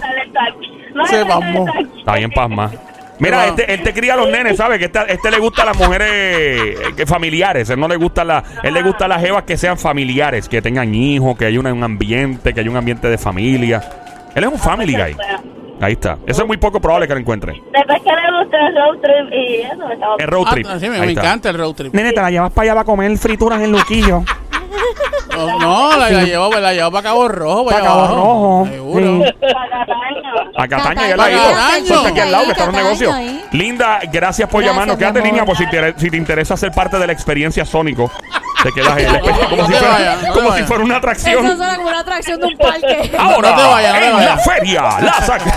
No, 0.95 1.07
Se 1.07 1.25
no. 1.25 1.67
Está 1.99 2.15
bien, 2.15 2.31
pasma. 2.31 2.71
Mira, 3.19 3.47
este, 3.47 3.73
él 3.73 3.83
te 3.83 3.93
cría 3.93 4.15
a 4.15 4.17
los 4.17 4.29
nenes, 4.29 4.57
¿sabes? 4.57 4.79
Que 4.79 4.87
este, 4.87 4.99
este 5.09 5.31
le 5.31 5.39
gusta 5.39 5.63
a 5.63 5.67
las 5.67 5.79
mujeres 5.79 6.09
eh, 6.11 6.77
que 6.97 7.07
familiares. 7.07 7.71
Él 7.71 7.79
no 7.79 7.87
le 7.87 7.97
gusta 7.97 8.25
la, 8.25 8.43
él 8.63 8.75
le 8.75 8.83
gusta 8.83 9.05
a 9.05 9.09
las 9.09 9.21
jevas 9.21 9.45
que 9.45 9.57
sean 9.57 9.79
familiares, 9.79 10.49
que 10.49 10.61
tengan 10.61 10.93
hijos, 10.95 11.37
que 11.39 11.47
haya 11.47 11.61
un, 11.61 11.67
un 11.67 11.85
ambiente, 11.85 12.53
que 12.53 12.61
haya 12.61 12.71
un 12.71 12.77
ambiente 12.77 13.09
de 13.09 13.17
familia. 13.19 13.83
Él 14.35 14.45
es 14.45 14.51
un 14.51 14.59
family 14.59 14.95
guy. 14.95 15.17
Ahí 15.81 15.93
está. 15.93 16.19
Eso 16.27 16.43
es 16.43 16.49
muy 16.49 16.57
poco 16.57 16.81
probable 16.81 17.07
que 17.07 17.15
lo 17.15 17.21
encuentre. 17.21 17.53
Después 17.73 18.03
que 18.03 18.11
le 18.11 18.43
guste 18.43 18.57
el 18.57 18.75
road 18.75 18.99
trip 19.01 19.33
y 19.33 19.55
eso, 19.61 19.91
estamos... 19.93 20.21
El 20.21 20.27
road 20.27 20.47
trip. 20.51 20.67
Ah, 20.69 20.79
sí, 20.81 20.89
me, 20.89 20.99
me 20.99 21.13
encanta 21.13 21.51
el 21.51 21.59
road 21.59 21.75
trip. 21.75 21.95
Nene, 21.95 22.13
te 22.13 22.21
la 22.21 22.31
llevas 22.31 22.53
para 22.53 22.65
allá 22.65 22.75
para 22.75 22.85
comer 22.85 23.17
frituras 23.19 23.61
en 23.61 23.73
Luquillo. 23.73 24.23
No, 25.37 25.59
no, 25.59 25.97
la, 25.97 26.11
la 26.11 26.23
llevo, 26.25 26.51
la 26.51 26.73
llevo 26.73 26.91
para 26.91 27.03
Cabo 27.03 27.29
Rojo. 27.29 27.67
Pa' 27.67 27.77
allá 27.77 27.85
Cabo 27.85 27.99
abajo. 28.01 28.15
Rojo. 28.15 28.69
Seguro. 28.71 29.25
Sí. 29.25 29.33
A 30.57 30.69
Cataña, 30.69 31.09
ya 31.09 31.17
Cataño, 31.17 31.37
la 31.37 32.09
aquí 32.09 32.21
al 32.21 32.33
lado, 32.33 32.45
que 32.45 32.51
está 32.53 32.65
en 32.65 32.71
un 32.71 32.77
negocio. 32.77 33.15
Linda, 33.53 34.01
gracias 34.11 34.49
por 34.49 34.63
Gracias, 34.63 34.75
llamarnos. 34.75 34.97
Quédate 34.97 35.19
en 35.19 35.25
línea 35.25 35.45
por 35.45 35.57
si 35.57 35.69
te, 35.69 35.95
si 35.99 36.11
te 36.11 36.17
interesa 36.17 36.57
ser 36.57 36.73
parte 36.73 36.99
de 36.99 37.07
la 37.07 37.13
experiencia 37.13 37.65
Sónico. 37.65 38.11
Te 38.65 38.73
quedas 38.73 38.93
ahí. 38.93 39.05
Como, 39.07 39.57
No 39.57 39.67
si, 39.67 39.73
fuera, 39.75 39.93
vayas, 39.93 40.23
no 40.23 40.33
como 40.33 40.53
si 40.57 40.63
fuera 40.65 40.83
una 40.85 40.95
Eso 40.95 40.99
atracción. 40.99 41.47
suena 41.57 41.77
como 41.77 41.89
una 41.89 42.01
atracción 42.01 42.41
de 42.41 42.47
un 42.47 42.57
parque. 42.57 43.11
Ahora, 43.19 43.51
No 43.51 43.57
te 43.57 43.63
vayas, 43.63 43.95
no 43.95 44.01
te 44.01 44.07
en 44.07 44.11
la 44.13 44.17
vayas. 44.17 44.45
feria, 44.45 44.83
la, 44.83 45.01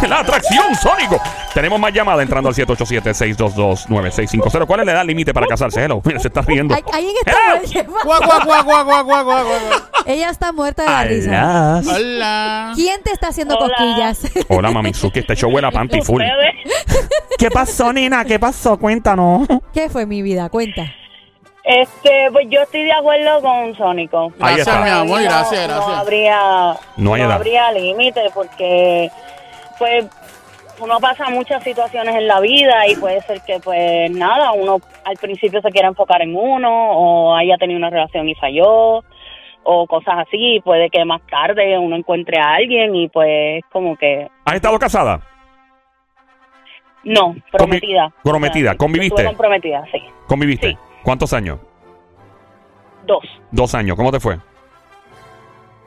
la 0.10 0.20
atracción 0.20 0.76
Sónico. 0.76 1.20
Tenemos 1.54 1.80
más 1.80 1.92
llamadas 1.94 2.22
entrando 2.22 2.50
al 2.50 2.56
787-622-9650. 2.56 4.68
¿Cuál 4.68 4.82
es 4.82 4.86
la 4.86 4.92
edad 4.92 5.06
límite 5.06 5.34
para 5.34 5.48
casarse? 5.48 5.84
Hello, 5.84 6.02
mira, 6.04 6.20
se 6.20 6.28
está 6.28 6.42
riendo. 6.42 6.76
Alguien 6.94 7.16
está. 7.26 7.62
Ella 10.06 10.30
está 10.30 10.52
muerta 10.52 10.84
de 10.84 10.90
la 10.90 11.04
risa. 11.04 11.82
Hola. 11.96 12.72
¿Quién 12.76 13.02
te 13.04 13.12
está 13.12 13.30
haciendo 13.30 13.58
Hola. 13.58 13.76
cosquillas? 13.76 14.22
Hola, 14.50 14.70
Mamizuki. 14.72 15.20
Este 15.20 15.36
show 15.36 15.50
huele 15.52 15.68
a 15.68 15.72
panty 15.72 16.02
full. 16.02 16.22
¿Qué 17.38 17.50
pasó, 17.50 17.92
nena? 17.94 18.24
¿Qué 18.26 18.40
pasó? 18.40 18.78
Cuéntanos. 18.78 19.48
¿Qué 19.74 19.90
fue 19.90 20.06
mi 20.06 20.22
vida? 20.22 20.50
Cuenta. 20.50 20.84
Este, 21.68 22.30
pues 22.32 22.48
yo 22.50 22.62
estoy 22.62 22.84
de 22.86 22.94
acuerdo 22.94 23.42
con 23.42 23.76
Sónico. 23.76 24.32
Ahí 24.40 24.56
Gracias, 24.56 24.68
está. 24.68 24.82
mi 24.84 24.90
amor, 24.90 25.20
No- 25.22 25.24
gracias, 25.30 25.68
No 25.68 25.74
gracias. 25.76 25.98
habría, 26.00 26.74
No 26.96 27.14
hay 27.14 27.22
edad. 27.24 27.32
habría 27.34 27.72
límite 27.74 28.22
porque, 28.34 29.10
pues, 29.78 30.06
uno 30.80 31.00
pasa 31.02 31.28
muchas 31.30 31.62
situaciones 31.64 32.16
en 32.16 32.28
la 32.28 32.40
vida 32.40 32.88
y 32.88 32.96
puede 32.96 33.22
ser 33.24 33.42
que, 33.42 33.60
pues, 33.60 34.10
nada, 34.12 34.54
uno 34.54 34.78
al 35.04 35.18
principio 35.18 35.62
se 35.62 35.70
quiera 35.72 35.90
enfocar 35.90 36.22
en 36.22 36.36
uno 36.38 36.70
o 36.92 37.36
haya 37.36 37.58
tenido 37.58 37.78
una 37.80 37.90
relación 37.90 38.30
y 38.30 38.36
falló 38.36 39.04
o 39.64 39.88
cosas 39.88 40.20
así. 40.20 40.56
y 40.56 40.60
Puede 40.62 40.90
que 40.90 41.04
más 41.04 41.20
tarde 41.30 41.78
uno 41.78 41.98
encuentre 41.98 42.40
a 42.40 42.54
alguien 42.54 42.96
y, 42.96 43.10
pues, 43.10 43.62
como 43.74 43.98
que, 43.98 44.30
¿Has 44.46 44.54
estado 44.56 44.80
casada? 44.80 45.20
no, 47.04 47.36
prometida. 47.52 48.12
prometida, 48.24 48.70
O 48.70 48.72
sea, 48.72 48.72
sí, 48.74 48.78
¿conviviste? 48.78 49.16
estuve 49.16 49.26
comprometida, 49.26 49.84
sí. 49.92 50.02
¿Conviviste? 50.28 50.70
Sí. 50.70 50.78
¿Cuántos 51.08 51.32
años? 51.32 51.58
Dos. 53.06 53.24
Dos 53.50 53.74
años. 53.74 53.96
¿Cómo 53.96 54.12
te 54.12 54.20
fue? 54.20 54.38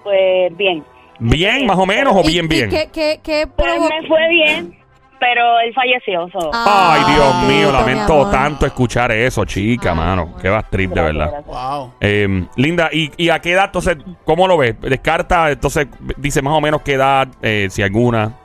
Pues, 0.02 0.56
bien. 0.56 0.82
¿Bien, 1.18 1.66
más 1.66 1.76
o 1.76 1.84
menos, 1.84 2.16
o 2.16 2.22
¿Y- 2.22 2.28
bien, 2.32 2.46
y 2.46 2.48
bien? 2.48 2.70
¿Qué, 2.70 2.88
qué, 2.90 3.20
qué 3.22 3.46
Pues 3.46 3.78
me 3.82 4.08
fue 4.08 4.26
bien, 4.30 4.78
pero 5.18 5.60
él 5.60 5.74
falleció. 5.74 6.26
so- 6.30 6.50
Ah, 6.54 6.94
Ay, 6.94 7.12
Dios 7.14 7.34
mío, 7.42 7.66
bendito, 7.70 7.84
mi 7.86 7.92
lamento 8.08 8.30
tanto 8.30 8.64
escuchar 8.64 9.12
eso, 9.12 9.44
chica, 9.44 9.90
Ah. 9.90 9.94
mano. 9.94 10.36
Qué 10.40 10.48
va 10.48 10.62
trip, 10.62 10.90
de 10.90 11.02
verdad. 11.02 11.30
Gracias. 11.32 11.44
Wow. 11.46 11.92
Eh, 12.00 12.46
Linda, 12.56 12.88
¿y, 12.90 13.10
y 13.18 13.28
a 13.28 13.40
qué 13.40 13.52
edad, 13.52 13.66
entonces, 13.66 13.98
cómo 14.24 14.48
lo 14.48 14.56
ves? 14.56 14.80
Descarta, 14.80 15.50
entonces, 15.50 15.86
dice 16.16 16.40
más 16.40 16.54
o 16.54 16.62
menos 16.62 16.80
qué 16.80 16.94
edad, 16.94 17.28
eh, 17.42 17.66
si 17.68 17.82
alguna. 17.82 18.38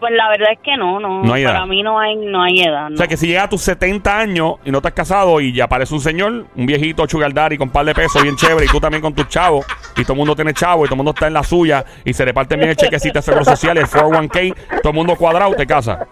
Pues 0.00 0.12
la 0.14 0.28
verdad 0.30 0.48
es 0.52 0.58
que 0.60 0.76
no, 0.76 0.98
no. 0.98 1.22
No 1.22 1.34
hay 1.34 1.42
edad. 1.42 1.52
Para 1.52 1.66
mí 1.66 1.82
no 1.82 1.98
hay, 1.98 2.16
no 2.16 2.42
hay 2.42 2.62
edad. 2.62 2.86
O 2.86 2.90
No. 2.90 2.96
sea, 2.96 3.06
que 3.06 3.16
si 3.16 3.26
llega 3.26 3.42
a 3.44 3.48
tus 3.48 3.60
70 3.60 4.18
años 4.18 4.54
y 4.64 4.70
no 4.70 4.80
te 4.80 4.88
has 4.88 4.94
casado 4.94 5.40
y 5.40 5.52
ya 5.52 5.64
aparece 5.64 5.94
un 5.94 6.00
señor, 6.00 6.46
un 6.56 6.66
viejito 6.66 7.04
daddy 7.06 7.58
con 7.58 7.68
par 7.70 7.84
de 7.84 7.94
pesos 7.94 8.22
bien 8.22 8.34
chévere 8.36 8.64
y 8.66 8.68
tú 8.68 8.80
también 8.80 9.02
con 9.02 9.14
tus 9.14 9.28
chavos 9.28 9.66
y 9.96 10.02
todo 10.02 10.14
el 10.14 10.18
mundo 10.18 10.34
tiene 10.34 10.54
chavos 10.54 10.86
y 10.86 10.88
todo 10.88 10.94
el 10.94 10.98
mundo 10.98 11.10
está 11.10 11.26
en 11.26 11.34
la 11.34 11.42
suya 11.44 11.84
y 12.04 12.12
se 12.14 12.24
reparten 12.24 12.58
bien 12.58 12.70
el 12.70 12.76
chequecito 12.76 13.18
de 13.18 13.22
seguro 13.22 13.44
social 13.44 13.76
el 13.76 13.86
401k, 13.86 14.54
todo 14.82 14.90
el 14.90 14.94
mundo 14.96 15.16
cuadrado, 15.16 15.54
te 15.54 15.66
casa. 15.66 16.06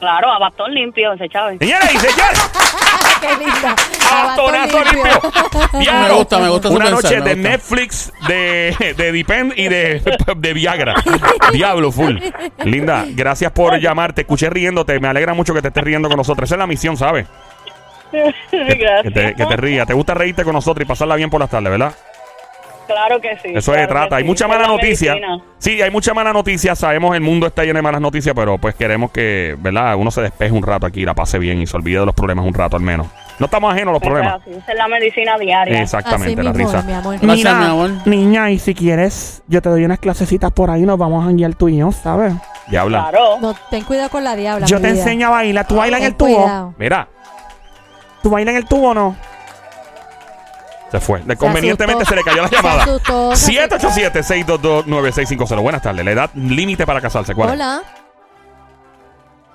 Claro, 0.00 0.32
a 0.32 0.38
bastón 0.38 0.72
limpio, 0.74 1.12
ese 1.12 1.28
Chávez. 1.28 1.58
Señoras 1.60 1.94
y 1.94 1.98
señores, 1.98 2.50
Qué 3.20 3.28
linda. 3.36 3.76
bastonazo 4.10 4.78
Abasto 4.78 4.94
limpio. 4.94 5.20
Diablo. 5.80 6.08
Me 6.08 6.14
gusta, 6.14 6.38
me 6.38 6.48
gusta 6.48 6.68
su 6.68 6.74
Una 6.74 6.84
pensar, 6.86 7.02
noche 7.04 7.20
me 7.20 7.28
de 7.28 7.34
gusta. 7.34 7.48
Netflix, 7.50 8.12
de, 8.26 8.94
de 8.96 9.12
Depend 9.12 9.52
y 9.56 9.68
de, 9.68 10.02
de 10.36 10.52
Viagra. 10.54 10.94
Diablo, 11.52 11.92
full. 11.92 12.16
Linda, 12.64 13.04
gracias 13.10 13.52
por 13.52 13.78
llamar. 13.78 14.14
Te 14.14 14.22
escuché 14.22 14.48
riéndote. 14.48 14.98
Me 15.00 15.08
alegra 15.08 15.34
mucho 15.34 15.52
que 15.52 15.60
te 15.60 15.68
estés 15.68 15.84
riendo 15.84 16.08
con 16.08 16.16
nosotros. 16.16 16.48
Esa 16.48 16.54
es 16.54 16.58
la 16.60 16.66
misión, 16.66 16.96
¿sabes? 16.96 17.26
Que, 18.10 18.32
Gracias. 18.50 19.02
que 19.02 19.10
te, 19.10 19.34
que 19.36 19.46
te 19.46 19.56
rías. 19.56 19.86
Te 19.86 19.92
gusta 19.94 20.14
reírte 20.14 20.42
con 20.42 20.54
nosotros 20.54 20.82
y 20.84 20.88
pasarla 20.88 21.14
bien 21.14 21.30
por 21.30 21.40
las 21.40 21.50
tardes, 21.50 21.70
¿verdad? 21.70 21.92
Claro 22.90 23.20
que 23.20 23.36
sí. 23.42 23.48
Eso 23.54 23.72
claro 23.72 23.86
se 23.86 23.92
trata. 23.92 24.16
Hay 24.16 24.22
sí. 24.22 24.28
mucha 24.28 24.48
mala 24.48 24.62
la 24.62 24.68
noticia. 24.68 25.14
medicina. 25.14 25.42
Sí, 25.58 25.80
hay 25.82 25.90
mucha 25.90 26.12
mala 26.14 26.32
noticia. 26.32 26.74
Sabemos 26.74 27.14
el 27.14 27.20
mundo 27.20 27.46
está 27.46 27.62
lleno 27.64 27.78
de 27.78 27.82
malas 27.82 28.00
noticias, 28.00 28.34
pero 28.34 28.58
pues 28.58 28.74
queremos 28.74 29.10
que, 29.10 29.56
¿verdad? 29.58 29.94
Uno 29.96 30.10
se 30.10 30.22
despeje 30.22 30.52
un 30.52 30.62
rato 30.62 30.86
aquí, 30.86 31.04
la 31.04 31.14
pase 31.14 31.38
bien 31.38 31.60
y 31.60 31.66
se 31.66 31.76
olvide 31.76 32.00
de 32.00 32.06
los 32.06 32.14
problemas 32.14 32.44
un 32.46 32.54
rato 32.54 32.76
al 32.76 32.82
menos. 32.82 33.06
No 33.38 33.46
estamos 33.46 33.72
ajenos 33.72 33.90
a 33.90 33.92
los 33.94 34.02
Eso 34.02 34.10
es 34.10 34.14
problemas. 34.14 34.42
así, 34.42 34.50
Esa 34.52 34.72
es 34.72 34.78
la 34.78 34.88
medicina 34.88 35.38
diaria. 35.38 35.80
Exactamente, 35.82 36.26
Así 36.40 36.42
la 36.42 36.52
mismo 36.52 36.66
risa. 36.72 36.82
mi 36.82 36.92
amor. 36.92 37.14
Gracias, 37.20 37.36
Mira, 37.36 37.54
mi 37.54 37.64
amor. 37.64 37.90
Niña, 38.04 38.50
y 38.50 38.58
si 38.58 38.74
quieres, 38.74 39.42
yo 39.46 39.62
te 39.62 39.68
doy 39.70 39.84
unas 39.84 39.98
clasecitas 39.98 40.50
por 40.52 40.70
ahí, 40.70 40.82
nos 40.82 40.98
vamos 40.98 41.22
a 41.22 41.26
janguear 41.26 41.54
tú 41.54 41.68
y 41.68 41.78
yo, 41.78 41.90
¿sabes? 41.92 42.34
Diabla. 42.68 43.08
Claro. 43.10 43.38
No, 43.40 43.54
ten 43.70 43.82
cuidado 43.84 44.10
con 44.10 44.24
la 44.24 44.36
diabla. 44.36 44.66
yo 44.66 44.76
mi 44.76 44.82
te 44.82 44.92
vida. 44.92 45.00
enseño 45.02 45.26
a 45.28 45.30
bailar. 45.30 45.66
¿Tú 45.66 45.76
bailas 45.76 46.00
en 46.00 46.06
el 46.06 46.14
tubo? 46.16 46.36
cuidado. 46.42 46.74
Mira, 46.78 47.08
¿Tú 48.22 48.28
bailas 48.28 48.52
en 48.52 48.56
el 48.58 48.66
tubo 48.66 48.88
o 48.90 48.94
no? 48.94 49.16
Se 50.90 51.00
fue. 51.00 51.22
Convenientemente 51.36 52.04
se, 52.04 52.16
le 52.16 52.22
cayó 52.22 52.42
la 52.42 52.50
llamada. 52.50 52.82
asustó, 52.82 53.36
se 53.36 53.68
787-622-9650. 53.68 55.62
Buenas 55.62 55.82
tardes. 55.82 56.04
La 56.04 56.10
edad 56.10 56.30
límite 56.34 56.84
para 56.86 57.00
casarse. 57.00 57.34
¿Cuál? 57.34 57.50
Hola. 57.50 57.82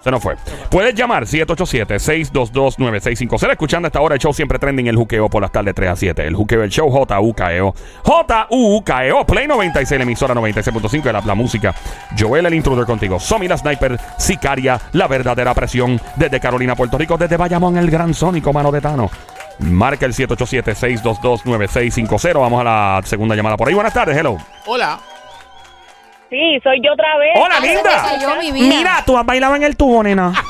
Se 0.05 0.11
nos 0.11 0.21
fue. 0.21 0.35
Puedes 0.69 0.93
llamar 0.93 1.25
787-622-9650. 1.25 3.51
Escuchando 3.51 3.87
esta 3.87 3.99
hora 4.01 4.13
el 4.13 4.21
show 4.21 4.31
siempre 4.31 4.59
trending 4.59 4.85
el 4.85 4.95
juqueo 4.95 5.27
por 5.27 5.41
las 5.41 5.51
tardes 5.51 5.73
3 5.73 5.89
a 5.89 5.95
7. 5.95 6.27
El 6.27 6.35
juqueo, 6.35 6.61
el 6.61 6.69
show 6.69 6.87
J-U-K-E-O. 6.91 7.73
J-U-K-E-O. 8.03 9.25
Play 9.25 9.47
96, 9.47 9.97
la 9.97 10.03
emisora 10.03 10.35
96.5 10.35 11.01
de 11.01 11.11
la, 11.11 11.21
la 11.21 11.33
música. 11.33 11.73
Joel 12.17 12.45
el 12.45 12.53
intruder 12.53 12.85
contigo. 12.85 13.19
Somi 13.19 13.47
la 13.47 13.57
sniper. 13.57 13.99
Sicaria. 14.19 14.79
La 14.91 15.07
verdadera 15.07 15.55
presión. 15.55 15.99
Desde 16.15 16.39
Carolina, 16.39 16.75
Puerto 16.75 16.99
Rico. 16.99 17.17
Desde 17.17 17.35
Bayamón, 17.35 17.75
el 17.77 17.89
gran 17.89 18.13
sónico 18.13 18.53
mano 18.53 18.71
de 18.71 18.81
Tano. 18.81 19.09
Marca 19.59 20.05
el 20.05 20.13
787-622-9650. 20.13 22.39
Vamos 22.39 22.61
a 22.61 22.63
la 22.63 23.01
segunda 23.03 23.35
llamada 23.35 23.57
por 23.57 23.67
ahí. 23.67 23.73
Buenas 23.73 23.93
tardes. 23.93 24.15
Hello. 24.17 24.37
Hola. 24.65 24.97
Sí, 26.29 26.59
soy 26.63 26.81
yo 26.83 26.93
otra 26.93 27.17
vez. 27.17 27.33
Hola, 27.35 27.59
linda. 27.59 28.17
Mira, 28.53 29.03
tú 29.05 29.17
has 29.17 29.25
bailado 29.25 29.55
en 29.55 29.63
el 29.63 29.75
tubo, 29.77 30.03
nena. 30.03 30.33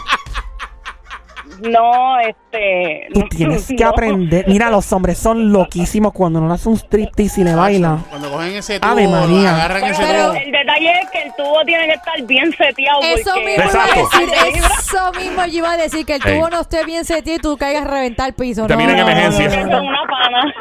No, 1.62 2.20
este. 2.20 3.08
Tú 3.13 3.22
no, 3.22 3.28
tienes 3.30 3.68
que 3.78 3.84
aprender. 3.84 4.46
Mira, 4.48 4.70
los 4.70 4.91
hombres 4.94 5.18
son 5.18 5.52
loquísimos 5.52 6.13
cuando 6.13 6.39
no 6.41 6.48
le 6.48 6.54
hacen 6.56 6.72
un 6.74 6.78
striptease 6.78 7.41
y 7.41 7.44
le 7.44 7.56
bailan. 7.56 8.00
Cuando 8.10 8.32
cogen 8.32 8.56
ese 8.56 8.80
tubo, 8.80 8.91
Ave 8.91 9.08
María. 9.08 9.56
agarran 9.56 9.84
ese 9.86 10.04
Pero- 10.06 10.24
tubo. 10.30 10.34
El 10.36 10.52
detalle 10.52 10.91
es 11.02 11.10
que 11.12 11.22
el 11.24 11.36
tubo 11.36 11.62
tiene 11.65 11.86
que 11.88 11.94
estar 11.94 12.22
bien 12.24 12.52
seteado. 12.52 13.02
Eso 13.02 13.32
porque- 13.34 13.46
mismo 13.46 13.63
iba 13.63 13.63
a 13.63 13.88
Exacto. 13.88 14.10
decir, 14.20 14.62
eso 14.80 15.12
mismo 15.13 15.46
yo 15.46 15.58
iba 15.58 15.72
a 15.72 15.78
decir, 15.78 16.06
que 16.06 16.15
el 16.15 16.26
Ey. 16.28 16.36
tubo 16.38 16.50
no 16.50 16.62
esté 16.62 16.86
bien 16.86 17.06
setido 17.06 17.36
y 17.36 17.39
tú 17.39 17.58
caigas 17.58 17.84
a 17.84 17.88
reventar 17.88 18.28
el 18.28 18.34
piso. 18.34 18.68
Termina 18.68 18.91
en 18.91 18.98
no, 18.98 19.10
emergencia. 19.10 19.63
no, 19.65 19.82
una 19.84 20.00
pana. 20.08 20.54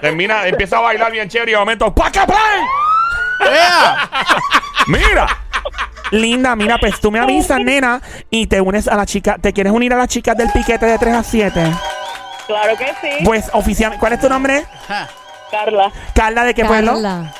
Termina, 0.00 0.46
empieza 0.46 0.78
a 0.78 0.80
bailar 0.80 1.12
bien 1.12 1.28
chévere 1.28 1.50
y 1.52 1.54
de 1.54 1.60
momento. 1.60 1.94
¡Paca 1.94 2.26
plan! 2.26 2.38
¡Ea! 3.40 4.10
¡Mira! 4.86 5.26
Linda, 6.10 6.56
mira, 6.56 6.78
pues 6.78 7.00
tú 7.00 7.10
me 7.10 7.18
avisas, 7.20 7.60
nena, 7.60 8.00
y 8.30 8.46
te 8.46 8.60
unes 8.60 8.88
a 8.88 8.96
la 8.96 9.06
chica. 9.06 9.36
¿Te 9.40 9.52
quieres 9.52 9.72
unir 9.72 9.92
a 9.94 9.96
las 9.96 10.08
chicas 10.08 10.36
del 10.36 10.50
piquete 10.50 10.86
de 10.86 10.98
3 10.98 11.14
a 11.14 11.22
7? 11.22 11.62
Claro 12.46 12.76
que 12.76 12.86
sí. 13.00 13.24
Pues 13.24 13.48
oficialmente, 13.52 14.00
¿cuál 14.00 14.12
es 14.14 14.20
tu 14.20 14.28
nombre? 14.28 14.64
Carla, 15.50 15.90
Carla, 16.14 16.44
¿de 16.44 16.54
qué 16.54 16.64
pueblo? 16.64 16.92
Carla, 16.92 17.32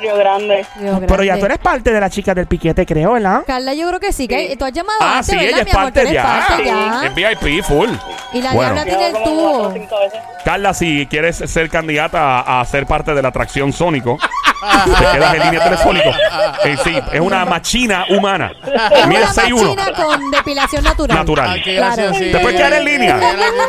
Río 0.00 0.16
Grande. 0.16 0.66
Río 0.76 1.00
Pero 1.06 1.22
ya 1.22 1.38
tú 1.38 1.46
eres 1.46 1.58
parte 1.58 1.92
de 1.92 2.00
las 2.00 2.10
chicas 2.10 2.34
del 2.34 2.46
piquete, 2.48 2.84
creo, 2.84 3.12
¿verdad? 3.12 3.42
Carla, 3.46 3.74
yo 3.74 3.86
creo 3.88 4.00
que 4.00 4.12
sí. 4.12 4.26
Que 4.26 4.56
tú 4.56 4.64
has 4.64 4.72
llamado 4.72 4.98
Ah, 5.00 5.18
antes, 5.18 5.26
sí, 5.26 5.36
¿verdad, 5.36 5.60
ella 5.60 5.62
es 5.68 5.74
parte 5.74 6.00
eres 6.00 6.12
ya. 6.12 6.22
parte 6.48 6.64
ya. 6.64 7.02
Es 7.06 7.14
VIP, 7.14 7.62
full. 7.64 7.90
Y 8.32 8.42
la 8.42 8.52
Bueno. 8.52 8.74
diabla 8.74 8.84
tiene 8.84 9.06
el 9.06 9.12
Llevo 9.12 9.24
como 9.24 9.36
cuatro 9.42 9.58
o 9.58 9.62
tubo. 9.68 9.72
cinco 9.74 10.00
veces. 10.00 10.20
Carla, 10.44 10.74
si 10.74 11.06
quieres 11.06 11.36
ser 11.36 11.70
candidata 11.70 12.40
a, 12.40 12.60
a 12.60 12.64
ser 12.64 12.86
parte 12.86 13.14
de 13.14 13.22
la 13.22 13.28
atracción 13.28 13.72
Sónico, 13.72 14.18
te 14.84 15.06
quedas 15.12 15.34
en 15.34 15.42
línea 15.42 15.64
telefónico. 15.64 16.10
Eh, 16.64 16.76
sí, 16.82 16.98
es 17.12 17.20
una 17.20 17.44
machina 17.44 18.06
humana. 18.10 18.52
Es 18.94 19.06
Mira, 19.06 19.20
una 19.22 19.32
6'1. 19.32 19.76
machina 19.76 19.92
con 19.92 20.30
depilación 20.30 20.84
natural. 20.84 21.18
Natural. 21.18 21.50
Ay, 21.50 21.62
qué 21.62 21.74
gracioso, 21.74 22.10
Claro. 22.10 22.24
sí. 22.24 22.32
Te 22.32 22.38
puedes 22.38 22.56
quedar 22.56 22.72
en 22.74 22.84
línea. 22.84 23.20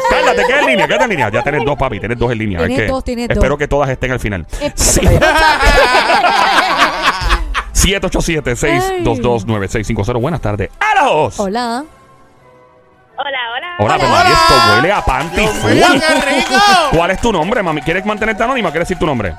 Carla, 0.09 0.33
te 0.35 0.45
quedas 0.45 0.61
en 0.61 0.65
línea, 0.67 0.87
quédate 0.87 1.03
en 1.05 1.09
línea. 1.09 1.29
Ya 1.29 1.41
tienes 1.43 1.65
dos, 1.65 1.77
papi, 1.77 1.99
tienes 1.99 2.17
dos 2.17 2.31
en 2.31 2.37
línea. 2.37 2.59
Tienes 2.59 2.79
Es 2.79 2.85
que 2.85 2.91
dos, 2.91 3.03
tienes 3.03 3.29
espero 3.29 3.49
dos. 3.49 3.57
que 3.59 3.67
todas 3.67 3.89
estén 3.89 4.11
al 4.11 4.19
final. 4.19 4.45
Eh, 4.61 4.71
Sí. 4.75 5.01
787-622-9650. 9.03 10.21
Buenas 10.21 10.41
tardes. 10.41 10.69
¡Alos! 10.79 11.39
Hola. 11.39 11.83
Hola, 13.17 13.39
hola. 13.55 13.67
Hola, 13.79 13.95
pero 13.97 14.17
esto 14.17 14.53
huele 14.75 14.91
a 14.91 15.01
panty 15.05 15.39
Dios 15.41 15.51
full. 15.55 15.71
mío, 15.71 15.85
qué 15.91 16.21
rico. 16.35 16.53
¿Cuál 16.91 17.11
es 17.11 17.21
tu 17.21 17.31
nombre, 17.31 17.63
mami? 17.63 17.81
¿Quieres 17.81 18.05
mantenerte 18.05 18.43
anónima? 18.43 18.71
¿Quieres 18.71 18.89
decir 18.89 18.99
tu 18.99 19.05
nombre? 19.05 19.33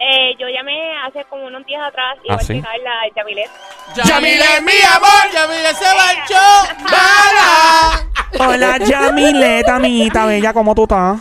Eh, 0.00 0.36
yo 0.38 0.46
llamé 0.48 0.92
hace 1.06 1.24
como 1.24 1.46
unos 1.46 1.64
días 1.66 1.82
atrás, 1.86 2.14
Ah, 2.18 2.22
igual 2.24 2.40
¿sí? 2.40 2.54
que 2.54 2.62
Carla 2.62 2.90
Yamilet. 3.16 3.50
Yamile, 4.04 4.60
mi 4.62 4.72
amor, 4.94 5.32
Yamile 5.34 5.74
se 5.74 5.84
marchó. 5.96 6.84
¡Bala! 6.84 8.06
Hola, 8.52 8.78
Yamileta, 8.78 9.76
amiguita 9.76 10.24
bella, 10.26 10.52
¿cómo 10.52 10.74
tú 10.74 10.84
estás? 10.84 11.18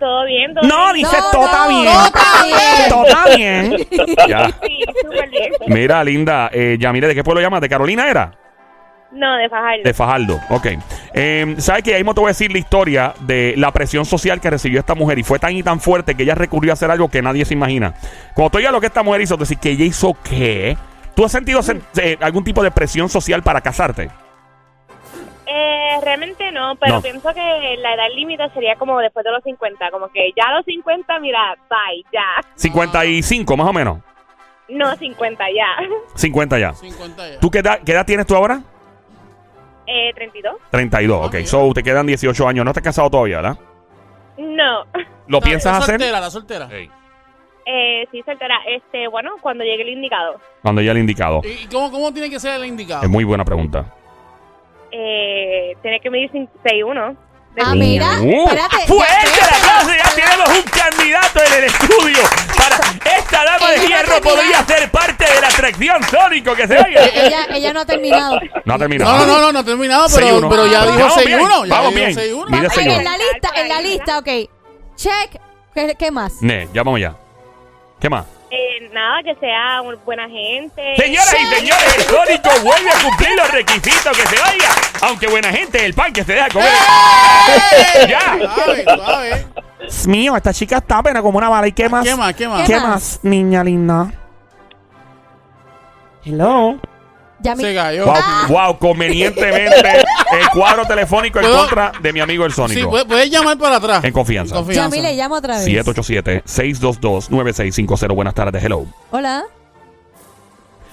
¿Todo 0.00 0.24
bien? 0.24 0.54
¿Todo 0.54 0.66
No, 0.66 0.92
bien? 0.92 0.96
dice 1.06 1.16
No, 1.18 1.30
todo 1.30 1.44
está 1.44 1.62
no, 1.64 1.68
bien. 1.68 1.84
todo 1.92 2.06
está 2.06 2.44
bien. 2.44 2.88
Todo 2.88 3.04
está 3.06 3.24
bien. 3.36 3.76
Ya. 4.28 4.46
Sí, 4.62 4.80
súper 5.02 5.28
bien. 5.30 5.52
Mira, 5.66 6.02
linda, 6.02 6.50
eh, 6.52 6.76
ya 6.80 6.92
mire, 6.92 7.06
¿de 7.06 7.14
qué 7.14 7.22
pueblo 7.22 7.40
llamas? 7.42 7.60
¿De 7.60 7.68
Carolina 7.68 8.08
era? 8.08 8.32
No, 9.12 9.36
de 9.36 9.48
Fajardo. 9.48 9.82
De 9.84 9.94
Fajardo, 9.94 10.40
ok. 10.50 10.66
Eh, 11.12 11.56
¿Sabes 11.58 11.82
que 11.82 11.92
Ahí 11.94 12.00
mismo 12.02 12.14
te 12.14 12.20
voy 12.20 12.28
a 12.28 12.32
decir 12.32 12.52
la 12.52 12.58
historia 12.58 13.14
de 13.20 13.54
la 13.56 13.72
presión 13.72 14.04
social 14.04 14.40
que 14.40 14.48
recibió 14.50 14.78
esta 14.80 14.94
mujer 14.94 15.18
y 15.18 15.22
fue 15.24 15.38
tan 15.38 15.52
y 15.56 15.62
tan 15.62 15.80
fuerte 15.80 16.14
que 16.14 16.22
ella 16.22 16.34
recurrió 16.36 16.72
a 16.72 16.74
hacer 16.74 16.90
algo 16.90 17.08
que 17.10 17.20
nadie 17.22 17.44
se 17.44 17.54
imagina. 17.54 17.94
Cuando 18.34 18.50
tú 18.50 18.58
oigas 18.58 18.72
lo 18.72 18.80
que 18.80 18.86
esta 18.86 19.02
mujer 19.02 19.20
hizo, 19.22 19.36
decir 19.36 19.58
que 19.58 19.70
ella 19.70 19.84
hizo 19.84 20.16
qué. 20.22 20.76
¿Tú 21.16 21.24
has 21.24 21.32
sentido 21.32 21.60
sen- 21.60 21.82
eh, 22.00 22.16
algún 22.20 22.44
tipo 22.44 22.62
de 22.62 22.70
presión 22.70 23.08
social 23.08 23.42
para 23.42 23.60
casarte? 23.60 24.08
Eh, 25.46 25.98
realmente 26.04 26.52
no, 26.52 26.76
pero 26.76 26.94
No. 26.96 27.02
pienso 27.02 27.28
que 27.34 27.76
la 27.78 27.94
edad 27.94 28.06
límite 28.14 28.48
sería 28.54 28.76
como 28.76 28.98
después 29.00 29.24
de 29.24 29.32
los 29.32 29.42
50. 29.42 29.90
Como 29.90 30.08
que 30.08 30.30
ya 30.36 30.44
a 30.48 30.54
los 30.54 30.64
50, 30.64 31.18
mira, 31.18 31.56
bye, 31.68 32.04
ya. 32.12 32.40
55 32.54 33.56
más 33.56 33.66
o 33.66 33.72
menos. 33.72 33.98
No, 34.68 34.94
50 34.96 35.44
ya. 35.50 35.66
50 36.14 36.58
ya. 36.60 36.72
50 36.74 37.28
ya. 37.28 37.40
¿Tú 37.40 37.50
qué 37.50 37.58
edad, 37.58 37.80
qué 37.84 37.90
edad 37.92 38.06
tienes 38.06 38.26
tú 38.26 38.36
ahora? 38.36 38.60
Eh, 39.92 40.12
32. 40.14 40.54
32, 40.70 41.26
ok. 41.26 41.36
So, 41.44 41.72
te 41.74 41.82
quedan 41.82 42.06
18 42.06 42.46
años. 42.46 42.64
No 42.64 42.70
estás 42.70 42.84
casado 42.84 43.10
todavía, 43.10 43.36
¿verdad? 43.36 43.58
No. 44.38 44.84
¿Lo 45.26 45.40
piensas 45.40 45.72
la 45.72 45.78
hacer? 45.78 45.98
soltera, 45.98 46.20
la 46.20 46.30
soltera. 46.30 46.68
Ey, 46.70 46.88
Eh, 47.66 48.06
sí, 48.12 48.22
soltera. 48.24 48.56
Este, 48.68 49.08
bueno, 49.08 49.32
cuando 49.40 49.64
llegue 49.64 49.82
el 49.82 49.88
indicado. 49.90 50.40
Cuando 50.62 50.80
ya 50.80 50.92
he 50.92 50.98
indicado. 50.98 51.40
¿Y 51.44 51.66
cómo, 51.66 51.90
cómo 51.90 52.12
tiene 52.12 52.30
que 52.30 52.38
ser 52.38 52.54
el 52.60 52.66
indicado? 52.66 53.02
Es 53.02 53.08
muy 53.10 53.24
buena 53.24 53.44
pregunta. 53.44 53.84
Eh, 54.92 55.76
tiene 55.82 56.00
que 56.00 56.10
medir 56.10 56.30
6'1". 56.30 57.16
De 57.60 57.70
Ah, 57.70 57.74
mira, 57.74 58.20
Uh, 58.20 58.44
espérate. 58.48 58.86
¡Fuerte 58.86 59.28
ya- 59.36 59.46
la 59.50 59.58
clase! 59.58 59.98
Ya 59.98 60.10
tenemos 60.14 60.48
un 60.48 60.62
candidato 60.62 61.40
en 61.44 61.52
el 61.54 61.64
estudio. 61.64 62.18
Para 62.56 63.16
esta 63.18 63.44
dama 63.44 63.70
de 63.70 63.86
hierro 63.86 64.20
podría 64.20 64.64
ser 64.66 64.90
parte 64.90 65.24
de 65.24 65.40
la 65.40 65.48
atracción 65.48 66.02
sónico 66.10 66.54
que 66.54 66.66
se 66.68 66.78
oiga. 66.78 67.04
Ella, 67.06 67.46
ella 67.54 67.72
no 67.72 67.80
ha 67.80 67.84
terminado. 67.86 68.38
No 68.64 68.74
ha 68.74 68.78
terminado. 68.78 69.12
No, 69.18 69.26
no, 69.26 69.32
no, 69.34 69.40
no, 69.40 69.52
no 69.52 69.58
ha 69.60 69.64
terminado, 69.64 70.06
pero, 70.14 70.26
6-1. 70.40 70.48
pero 70.50 70.66
ya 70.66 70.82
dijo 70.86 70.98
Vamos 70.98 71.16
6-1. 71.16 71.24
bien, 71.26 71.68
ya 71.68 71.74
vamos 71.76 71.94
bien. 71.94 72.14
6-1. 72.14 72.46
Mide 72.50 72.66
Ok, 72.66 72.72
6-1. 72.74 72.98
en 72.98 73.04
la 73.04 73.16
lista, 73.18 73.50
en 73.54 73.68
la 73.68 73.80
lista, 73.80 74.18
ok. 74.18 74.28
Check. 74.96 75.40
¿Qué, 75.74 75.94
qué 75.98 76.10
más? 76.10 76.34
Ne, 76.42 76.68
ya 76.74 76.82
vamos 76.82 77.00
ya. 77.00 77.14
¿Qué 78.00 78.10
más? 78.10 78.24
Nada, 78.92 79.22
que 79.22 79.34
sea 79.36 79.82
un- 79.82 79.96
buena 80.04 80.28
gente. 80.28 80.96
Señoras 80.96 81.32
y 81.40 81.54
señores, 81.54 81.96
el 81.96 82.02
Sónico 82.04 82.50
vuelve 82.64 82.90
a 82.90 83.02
cumplir 83.04 83.36
los 83.36 83.50
requisitos 83.52 84.16
que 84.16 84.26
se 84.26 84.34
oiga. 84.36 84.68
Aunque 85.02 85.26
buena 85.28 85.50
gente, 85.50 85.84
el 85.84 85.94
pan 85.94 86.12
que 86.12 86.24
se 86.24 86.32
deja 86.34 86.48
comer. 86.48 86.68
¡Ya! 88.08 88.20
Suave, 88.54 88.84
suave. 88.84 89.46
Mío, 90.06 90.36
esta 90.36 90.52
chica 90.52 90.78
está 90.78 91.02
pena 91.02 91.22
como 91.22 91.38
una 91.38 91.48
bala. 91.48 91.68
¿Y 91.68 91.72
qué 91.72 91.88
más? 91.88 92.04
¿Qué 92.04 92.14
más? 92.16 92.34
¿Qué 92.34 92.48
más? 92.48 92.60
¿Qué 92.62 92.66
¿Qué 92.72 92.80
más, 92.80 92.84
más? 92.88 93.20
niña 93.22 93.62
linda? 93.64 94.12
Hello. 96.24 96.78
Ya 97.42 97.54
mi- 97.54 97.62
Se 97.64 97.74
cayó. 97.74 98.04
Wow, 98.06 98.14
wow, 98.48 98.78
convenientemente 98.78 99.80
el 100.40 100.48
cuadro 100.52 100.84
telefónico 100.84 101.38
en 101.40 101.46
¿Puedo? 101.46 101.58
contra 101.60 101.92
de 102.00 102.12
mi 102.12 102.20
amigo 102.20 102.44
el 102.44 102.52
Sónico. 102.52 102.80
Sí, 102.80 102.86
puedes, 102.86 103.06
puedes 103.06 103.30
llamar 103.30 103.56
para 103.58 103.76
atrás. 103.76 104.04
En 104.04 104.12
confianza. 104.12 104.62
ya 104.70 104.88
mi 104.88 105.00
le 105.00 105.16
llamo 105.16 105.36
otra 105.36 105.58
vez. 105.58 105.66
787-622-9650. 105.66 108.14
Buenas 108.14 108.34
tardes, 108.34 108.62
hello. 108.62 108.84
Hola. 109.10 109.44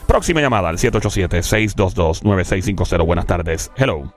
Próxima 0.08 0.40
llamada 0.42 0.70
al 0.70 0.78
787-622-9650. 0.78 3.06
Buenas 3.06 3.26
tardes, 3.26 3.72
hello. 3.76 4.14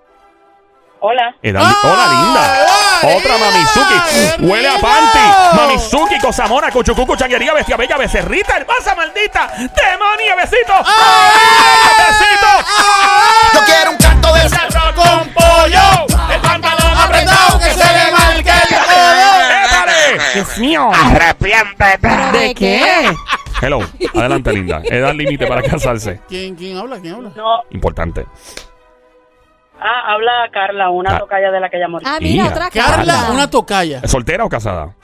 Hola. 1.01 1.35
Edad- 1.43 1.63
¡Ah! 1.65 1.79
Hola, 1.83 2.07
linda. 2.13 2.67
¡Ay, 3.03 3.17
Otra 3.17 3.35
ay, 3.35 3.41
Mamizuki. 3.41 4.47
Huele 4.47 4.69
a 4.69 4.79
panty. 4.79 5.57
Mamizuki, 5.57 6.19
Cosamona, 6.19 6.71
Cuchucucu, 6.71 7.17
Changuería, 7.17 7.55
Bestia 7.55 7.77
Bella, 7.77 7.97
Becerrita, 7.97 8.57
Hermosa 8.59 8.95
Maldita. 8.95 9.51
Demonia, 9.57 10.37
besito. 10.37 10.73
Besito. 11.99 12.51
Yo 13.55 13.61
quiero 13.65 13.91
un 13.93 13.97
canto 13.97 14.35
de 14.35 14.49
cerro 14.49 14.95
con 14.95 15.29
pollo. 15.31 16.07
El 16.35 16.41
pantalón 16.41 16.99
apretado 16.99 17.59
que 17.59 17.71
se 17.73 17.79
le 17.79 18.13
marque 18.13 18.51
el. 18.51 18.81
Dios 20.35 20.59
mío. 20.59 20.91
¿Pero 21.13 22.33
¿De 22.33 22.55
qué? 22.55 23.11
Hello. 23.63 23.81
Adelante, 24.15 24.53
linda. 24.53 24.81
Edad 24.85 25.15
límite 25.15 25.47
para 25.47 25.63
casarse. 25.63 26.21
¿Quién, 26.29 26.55
¿Quién 26.57 26.77
habla? 26.79 26.99
¿Quién 27.01 27.15
habla? 27.15 27.31
No, 27.35 27.63
Importante. 27.71 28.27
Ah, 29.81 30.13
habla 30.13 30.49
Carla, 30.53 30.91
una 30.91 31.17
Ah. 31.17 31.19
tocaya 31.19 31.51
de 31.51 31.61
la 31.61 31.69
que 31.69 31.79
llamó. 31.79 31.99
Ah, 32.05 32.19
mira, 32.21 32.47
otra 32.49 32.71
Carla, 32.71 33.15
Carla. 33.15 33.31
una 33.33 33.51
tocaya. 33.51 34.01
¿Soltera 34.07 34.45
o 34.45 34.49
casada? 34.49 34.95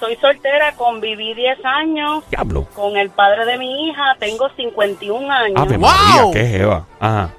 Soy 0.00 0.16
soltera, 0.16 0.72
conviví 0.72 1.32
10 1.34 1.64
años 1.64 2.24
Diablo. 2.28 2.66
con 2.74 2.96
el 2.96 3.10
padre 3.10 3.44
de 3.46 3.56
mi 3.56 3.86
hija, 3.88 4.16
tengo 4.18 4.48
51 4.56 5.30
años. 5.30 5.56
Ave 5.62 5.76
Wow. 5.76 5.88
María, 5.90 6.32
qué 6.32 6.46
jeva. 6.48 6.86
Ajá. 6.98 7.30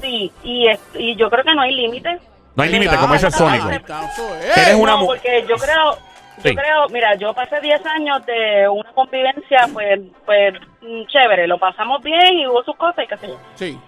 Sí, 0.00 0.30
y, 0.44 0.68
es- 0.68 0.80
y 0.94 1.16
yo 1.16 1.28
creo 1.30 1.42
que 1.44 1.54
no 1.54 1.62
hay 1.62 1.74
límite. 1.74 2.20
No 2.54 2.62
hay 2.62 2.68
límite, 2.70 2.96
como 2.96 3.14
dice 3.14 3.26
el 3.26 3.32
Sónico. 3.32 3.68
Eres 3.68 4.74
una 4.76 4.92
no, 4.92 4.98
mu- 4.98 5.06
porque 5.06 5.44
yo 5.48 5.56
creo, 5.56 5.94
yo 6.36 6.50
Sí. 6.50 6.54
creo, 6.54 6.88
mira, 6.90 7.16
yo 7.16 7.34
pasé 7.34 7.60
10 7.60 7.84
años 7.86 8.24
de 8.26 8.68
una 8.68 8.92
convivencia, 8.92 9.66
pues, 9.72 9.98
pues, 10.24 10.54
mm, 10.82 11.06
chévere, 11.06 11.48
lo 11.48 11.58
pasamos 11.58 12.00
bien 12.04 12.38
y 12.38 12.46
hubo 12.46 12.62
sus 12.62 12.76
cosas 12.76 13.04
y 13.04 13.08
qué 13.08 13.16
sé 13.16 13.28
yo. 13.28 13.38
Sí. 13.56 13.80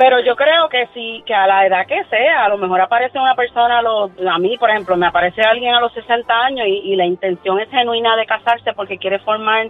Pero 0.00 0.18
yo 0.20 0.34
creo 0.34 0.70
que 0.70 0.88
sí, 0.94 1.22
que 1.26 1.34
a 1.34 1.46
la 1.46 1.66
edad 1.66 1.86
que 1.86 2.02
sea, 2.04 2.46
a 2.46 2.48
lo 2.48 2.56
mejor 2.56 2.80
aparece 2.80 3.18
una 3.18 3.34
persona, 3.34 3.80
a, 3.80 3.82
los- 3.82 4.10
a 4.26 4.38
mí, 4.38 4.56
por 4.56 4.70
ejemplo, 4.70 4.96
me 4.96 5.06
aparece 5.06 5.42
alguien 5.42 5.74
a 5.74 5.80
los 5.80 5.92
60 5.92 6.32
años 6.42 6.66
y, 6.66 6.90
y 6.90 6.96
la 6.96 7.04
intención 7.04 7.60
es 7.60 7.68
genuina 7.68 8.16
de 8.16 8.24
casarse 8.24 8.72
porque 8.72 8.96
quiere 8.96 9.18
formar, 9.18 9.68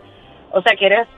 o 0.53 0.63
sea, 0.63 0.77
quieres, 0.77 1.09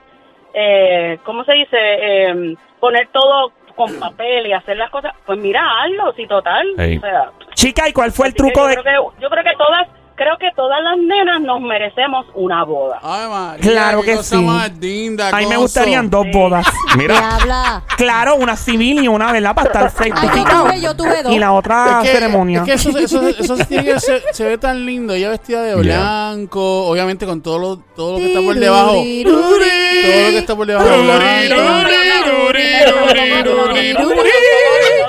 eh, 0.55 1.19
¿cómo 1.25 1.43
se 1.43 1.53
dice? 1.53 1.77
Eh, 1.79 2.55
poner 2.79 3.07
todo 3.09 3.51
con 3.75 3.99
papel 3.99 4.47
y 4.47 4.53
hacer 4.53 4.77
las 4.77 4.89
cosas. 4.89 5.13
Pues 5.27 5.37
mira, 5.37 5.61
hazlo, 5.83 6.11
sí, 6.13 6.25
total. 6.25 6.67
O 6.71 6.99
sea, 6.99 7.31
Chica, 7.53 7.87
¿y 7.89 7.93
cuál 7.93 8.11
fue 8.11 8.29
el 8.29 8.33
truco 8.33 8.61
yo 8.61 8.67
de...? 8.67 8.77
Creo 8.77 8.83
que, 9.13 9.21
yo 9.21 9.29
creo 9.29 9.43
que 9.43 9.53
todas, 9.57 9.87
creo 10.15 10.37
que 10.39 10.49
todas 10.55 10.79
las 10.83 10.97
nenas 10.97 11.41
nos 11.41 11.59
merecemos 11.61 12.25
una 12.35 12.63
boda. 12.63 12.99
Ay, 13.01 13.27
María. 13.29 13.71
Claro 13.71 14.01
que 14.01 14.15
cosa 14.15 14.35
sí. 14.37 14.41
más 14.43 14.71
linda. 14.77 15.29
A 15.29 15.37
mí 15.39 15.45
me 15.47 15.57
gustarían 15.57 16.09
dos 16.09 16.25
Sí. 16.25 16.31
bodas. 16.33 16.65
Mira, 16.97 17.35
Habla. 17.35 17.83
Claro, 17.97 18.35
una 18.35 18.55
civil 18.55 19.03
y 19.03 19.07
una, 19.07 19.31
¿verdad? 19.31 19.55
Para 19.55 19.67
estar 19.67 19.83
Ay, 19.83 20.09
yo 20.11 20.15
certificado. 20.21 20.63
tuve, 20.65 20.81
yo 20.81 20.95
tuve 20.95 21.23
dos. 21.23 21.33
Y 21.33 21.39
la 21.39 21.51
otra 21.53 21.99
Es 22.03 22.09
que, 22.09 22.15
ceremonia. 22.15 22.59
es 22.59 22.65
que 22.65 22.73
eso, 22.73 22.97
eso, 22.97 23.27
eso 23.27 23.57
sí 23.57 23.65
tiene 23.65 23.85
que 23.85 23.99
ser- 23.99 24.23
se 24.31 24.45
ve 24.45 24.57
tan 24.57 24.85
lindo. 24.85 25.13
Ella 25.13 25.29
vestida 25.29 25.61
de 25.63 25.75
blanco, 25.75 26.85
obviamente 26.87 27.25
con 27.25 27.41
todo 27.41 27.57
lo, 27.57 27.77
todo 27.95 28.13
lo 28.13 28.17
que 28.19 28.27
está 28.27 28.41
por 28.41 28.55
debajo. 28.55 28.93
Todo 29.23 29.51
lo 29.51 29.59
que 29.59 30.37
está 30.37 30.55
por 30.55 30.65
debajo. 30.67 30.87
Blanco. 30.87 31.19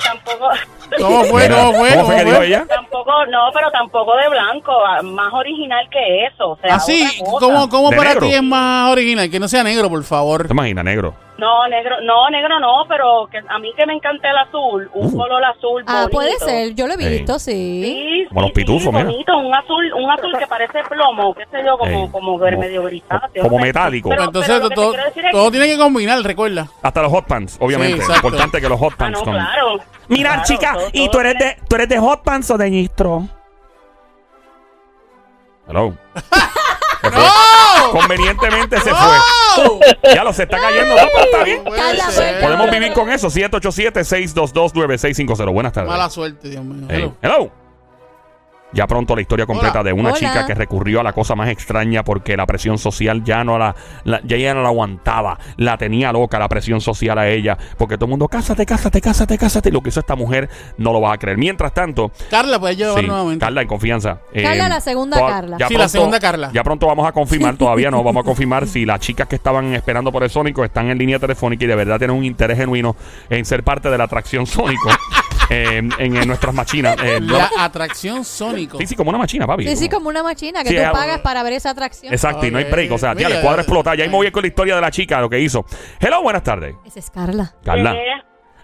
tampoco, 0.03 0.49
¿Cómo 0.99 1.25
fue? 1.25 1.49
¿Cómo 1.49 1.73
fue? 1.75 1.91
¿cómo 1.95 2.07
fue 2.07 2.17
que 2.17 2.25
dijo 2.25 2.43
ella? 2.43 2.67
Tampoco, 3.05 3.27
no, 3.27 3.51
pero 3.53 3.71
tampoco 3.71 4.17
de 4.17 4.29
blanco, 4.29 4.73
ah, 4.87 5.03
más 5.03 5.33
original 5.33 5.89
que 5.91 6.27
eso. 6.27 6.51
O 6.51 6.57
sea, 6.57 6.77
Así, 6.77 7.07
cosa. 7.21 7.47
¿cómo, 7.47 7.69
cómo 7.69 7.91
para 7.91 8.11
negro. 8.15 8.27
ti 8.27 8.35
es 8.35 8.43
más 8.43 8.91
original? 8.91 9.31
Que 9.31 9.39
no 9.41 9.49
sea 9.49 9.63
negro, 9.63 9.89
por 9.89 10.03
favor. 10.05 10.47
¿Te 10.47 10.53
imaginas, 10.53 10.85
negro? 10.85 11.15
No, 11.37 11.67
negro, 11.69 11.97
no, 12.03 12.31
negro 12.31 12.61
no, 12.61 12.85
pero 12.89 13.27
que 13.29 13.39
a 13.39 13.59
mí 13.59 13.73
que 13.77 13.85
me 13.87 13.95
encanta 13.95 14.31
el 14.31 14.37
azul, 14.37 14.89
un 14.95 15.13
Uh. 15.13 15.17
color 15.19 15.45
azul 15.45 15.83
Ah, 15.87 16.07
puede 16.11 16.31
ser. 16.39 16.75
Yo 16.75 16.87
lo 16.87 16.95
he 16.95 16.97
visto, 16.97 17.41
sí. 17.41 17.83
Sí, 17.85 18.27
Como 18.29 18.43
los 18.43 18.53
pitufos, 18.53 18.83
sí, 18.85 18.89
mira. 18.93 19.05
bonito, 19.05 19.37
un 19.39 19.53
azul, 19.53 19.93
un 19.95 20.11
azul 20.13 20.33
que 20.39 20.47
parece 20.47 20.85
plomo, 20.89 21.35
qué 21.35 21.45
sé 21.51 21.65
yo, 21.67 21.77
como, 21.77 21.91
Ey, 21.91 22.09
como, 22.13 22.39
como- 22.39 22.57
medio 22.59 22.85
grisáceo. 22.85 23.43
como 23.43 23.59
metálico. 23.59 24.11
Pero- 24.11 24.25
Entonces, 24.25 24.49
pero 24.53 24.63
lo 24.63 24.69
que 24.69 24.75
te 24.77 24.81
todo, 24.81 24.91
quiero 24.93 25.05
decir 25.07 25.25
es 25.27 25.33
todo 25.33 25.45
que- 25.47 25.51
tiene 25.59 25.67
que 25.67 25.79
combinar, 25.79 26.23
recuerda. 26.23 26.69
Hasta 26.83 27.03
los 27.03 27.11
hot 27.11 27.27
pants, 27.27 27.57
obviamente. 27.61 27.97
Sí, 27.97 28.01
exacto. 28.03 28.29
Importante 28.29 28.61
que 28.61 28.69
los 28.69 28.79
hot 28.79 28.93
Ah, 28.93 28.97
pants 28.99 29.19
no, 29.19 29.25
con... 29.25 29.35
claro. 29.35 29.79
Mira, 30.07 30.31
Claro, 30.35 30.45
chica, 30.47 30.73
todo- 30.75 30.89
¿y 30.93 30.99
todo 31.07 31.11
tú 31.11 31.19
eres, 31.21 31.37
tiene- 31.39 31.55
de, 31.55 31.61
tú 31.69 31.75
eres 31.77 31.89
de 31.89 31.99
hot 31.99 32.23
pants 32.23 32.51
o 32.53 32.59
de 32.59 32.71
gistro? 32.71 33.23
Hello. 35.69 35.95
Se 37.05 37.11
fue. 37.11 37.23
¡No! 37.23 37.91
Convenientemente 37.93 38.81
se 38.81 38.91
¡No! 38.91 38.97
fue. 38.97 39.15
Ya 40.15 40.25
lo 40.25 40.33
se 40.33 40.43
está 40.45 40.59
cayendo. 40.61 40.95
No, 40.97 41.03
pero 41.13 41.25
está 41.25 41.43
bien. 41.45 41.63
Podemos 42.41 42.71
vivir 42.71 42.93
con 42.93 43.11
eso. 43.11 43.29
787-622-9650. 43.31 45.53
Buenas 45.53 45.73
tardes. 45.73 45.91
Mala 45.91 46.09
suerte, 46.11 46.49
Dios 46.49 46.65
mío. 46.65 46.87
Hey, 46.91 47.13
Hello. 47.23 47.51
Ya 48.75 48.87
pronto 48.87 49.15
la 49.15 49.23
historia 49.23 49.47
completa 49.47 49.81
Hola. 49.81 49.85
de 49.85 49.93
una 49.93 50.09
Hola. 50.11 50.19
chica 50.19 50.47
que 50.47 50.55
recurrió 50.55 51.01
a 51.01 51.03
la 51.03 51.13
cosa 51.13 51.35
más 51.35 51.49
extraña 51.49 52.03
porque 52.05 52.37
la 52.37 52.45
presión 52.47 52.77
social 52.77 53.23
ya 53.25 53.45
no 53.45 53.59
la, 53.59 53.75
la- 54.05 54.21
ya 54.25 54.37
ella 54.37 54.53
no 54.55 54.63
la 54.63 54.69
aguantaba. 54.69 55.39
La 55.57 55.79
tenía 55.79 56.13
loca 56.13 56.39
la 56.39 56.49
presión 56.49 56.81
social 56.81 57.19
a 57.19 57.29
ella. 57.29 57.57
Porque 57.79 57.97
todo 57.97 58.07
el 58.07 58.11
mundo, 58.11 58.29
cásate, 58.29 58.67
cásate, 58.67 59.01
cásate, 59.01 59.39
cásate. 59.39 59.69
Y 59.69 59.73
lo 59.73 59.81
que 59.81 59.89
hizo 59.91 60.01
esta 60.01 60.17
mujer 60.17 60.49
no 60.77 60.93
lo 60.93 61.01
vas 61.01 61.15
a 61.15 61.19
creer. 61.19 61.39
Mientras 61.39 61.73
tanto, 61.73 62.11
Carla, 62.31 62.59
puedes 62.59 62.77
llevar 62.77 63.01
sí, 63.01 63.07
nuevamente. 63.07 63.41
Carla 63.45 63.63
en 63.63 63.69
confianza. 63.69 64.19
Eh, 64.33 64.43
Carla, 64.43 64.69
la 64.69 64.81
segunda 64.81 65.19
toda- 65.19 65.31
Carla. 65.31 65.57
ya 65.59 65.69
Sí, 65.69 65.75
la 65.77 65.89
segunda 65.89 66.19
Carla. 66.21 66.51
Ya 66.53 66.63
pronto 66.65 66.87
vamos 66.87 67.07
a 67.07 67.13
confirmar, 67.13 67.57
todavía 67.59 67.91
no, 67.91 68.03
vamos 68.03 68.23
a 68.23 68.25
confirmar 68.25 68.67
si 68.67 68.85
las 68.85 69.01
chicas 69.01 69.29
que 69.29 69.37
estaban 69.37 69.73
esperando 69.75 70.11
por 70.11 70.23
el 70.25 70.31
Sónico 70.31 70.65
están 70.65 70.89
en 70.91 70.99
línea 70.99 71.19
telefónica 71.19 71.65
y 71.65 71.69
de 71.69 71.75
verdad 71.77 71.99
tienen 71.99 72.17
un 72.17 72.25
interés 72.25 72.59
genuino 72.59 72.97
en 73.31 73.45
ser 73.45 73.63
parte 73.63 73.89
de 73.91 73.99
la 73.99 74.05
atracción 74.05 74.47
Sónico 74.47 74.89
eh, 75.51 75.77
en, 75.79 75.93
en 75.99 76.27
nuestras 76.27 76.55
machinas. 76.55 76.97
Eh, 77.03 77.21
La 77.21 77.51
atracción 77.59 78.25
sónico. 78.25 78.79
Sí, 78.79 78.87
sí, 78.87 78.95
como 78.97 79.11
una 79.11 79.19
machina, 79.19 79.47
papi. 79.47 79.67
Sí, 79.69 79.77
sí, 79.77 79.89
como 79.89 80.09
una 80.09 80.23
máquina 80.23 80.63
que 80.63 80.71
Sí, 80.71 80.77
tú 80.77 80.83
ah, 80.85 80.93
pagas 80.93 81.21
para 81.21 81.43
ver 81.43 81.53
esa 81.55 81.71
atracción. 81.71 82.13
Exacto, 82.13 82.47
y 82.47 82.51
no 82.51 82.59
hay 82.59 82.65
break. 82.65 82.93
O 82.93 82.99
sea, 82.99 83.15
tía, 83.15 83.27
Mira, 83.29 83.39
el 83.39 83.45
cuadro 83.45 83.63
explota. 83.63 83.95
Ya 83.95 84.05
ahí 84.05 84.11
me 84.11 84.17
voy 84.17 84.31
con 84.31 84.43
la 84.43 84.49
historia 84.49 84.75
de 84.77 84.81
la 84.81 84.91
chica, 84.91 85.21
lo 85.21 85.29
que 85.29 85.39
hizo. 85.41 85.65
Hello, 86.01 86.23
buenas 86.23 86.43
tardes. 86.43 86.75
Esa 86.85 86.99
es 86.99 87.11
Carla. 87.11 87.55
Carla. 87.65 87.95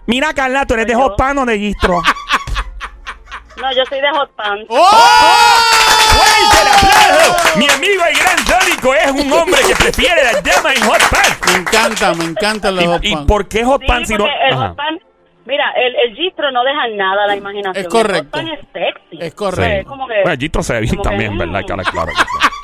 Mira, 0.07 0.33
Carla, 0.33 0.65
tú 0.65 0.73
eres 0.73 0.87
de 0.87 0.93
Yo. 0.93 0.99
Hot 0.99 1.17
Pan 1.17 1.37
o 1.37 1.45
de 1.45 1.57
Gistro. 1.59 2.01
No, 3.61 3.71
yo 3.75 3.83
soy 3.87 4.01
de 4.01 4.09
Hot 4.11 4.31
Pants. 4.35 4.65
¡Oh! 4.69 5.57
¡Fuerte 6.15 6.61
el 6.61 6.67
aplauso! 6.67 7.59
Mi 7.59 7.67
amigo 7.69 8.03
el 8.09 8.17
gran 8.17 8.37
Sónico 8.45 8.93
es 8.95 9.11
un 9.11 9.31
hombre 9.31 9.59
que 9.67 9.75
prefiere 9.75 10.23
las 10.23 10.43
damas 10.43 10.75
en 10.75 10.83
hot 10.83 11.09
pan. 11.09 11.37
Me 11.47 11.59
encanta, 11.59 12.13
me 12.15 12.23
encantan 12.25 12.75
los 12.75 12.85
hot 12.85 13.03
¿Y, 13.03 13.09
y 13.11 13.15
pan. 13.15 13.27
por 13.27 13.47
qué 13.47 13.63
hot 13.63 13.81
Sí, 13.81 13.87
pan 13.87 14.05
si 14.07 14.13
no...? 14.13 14.19
porque 14.23 14.33
el 14.47 14.53
Ajá. 14.53 14.67
hot 14.69 14.77
pan, 14.77 14.99
mira, 15.45 15.71
el, 15.71 15.95
el 15.95 16.15
gistro 16.15 16.51
no 16.51 16.63
deja 16.63 16.87
nada 16.95 17.23
a 17.23 17.27
la 17.27 17.35
imaginación. 17.35 17.85
Es 17.85 17.91
correcto. 17.91 18.39
El 18.39 18.49
es 18.49 18.59
sexy. 18.71 19.17
Es 19.19 19.33
correcto. 19.33 19.81
Es 19.81 19.85
como 19.85 20.07
que... 20.07 20.21
Bueno, 20.23 20.37
Gistro 20.39 20.63
se 20.63 20.73
ve 20.73 20.81
bien 20.81 20.95
como 20.95 21.03
que, 21.03 21.09
también, 21.09 21.35
mm. 21.35 21.37
¿verdad? 21.37 21.61
Claro, 21.65 21.83
claro. 21.91 22.11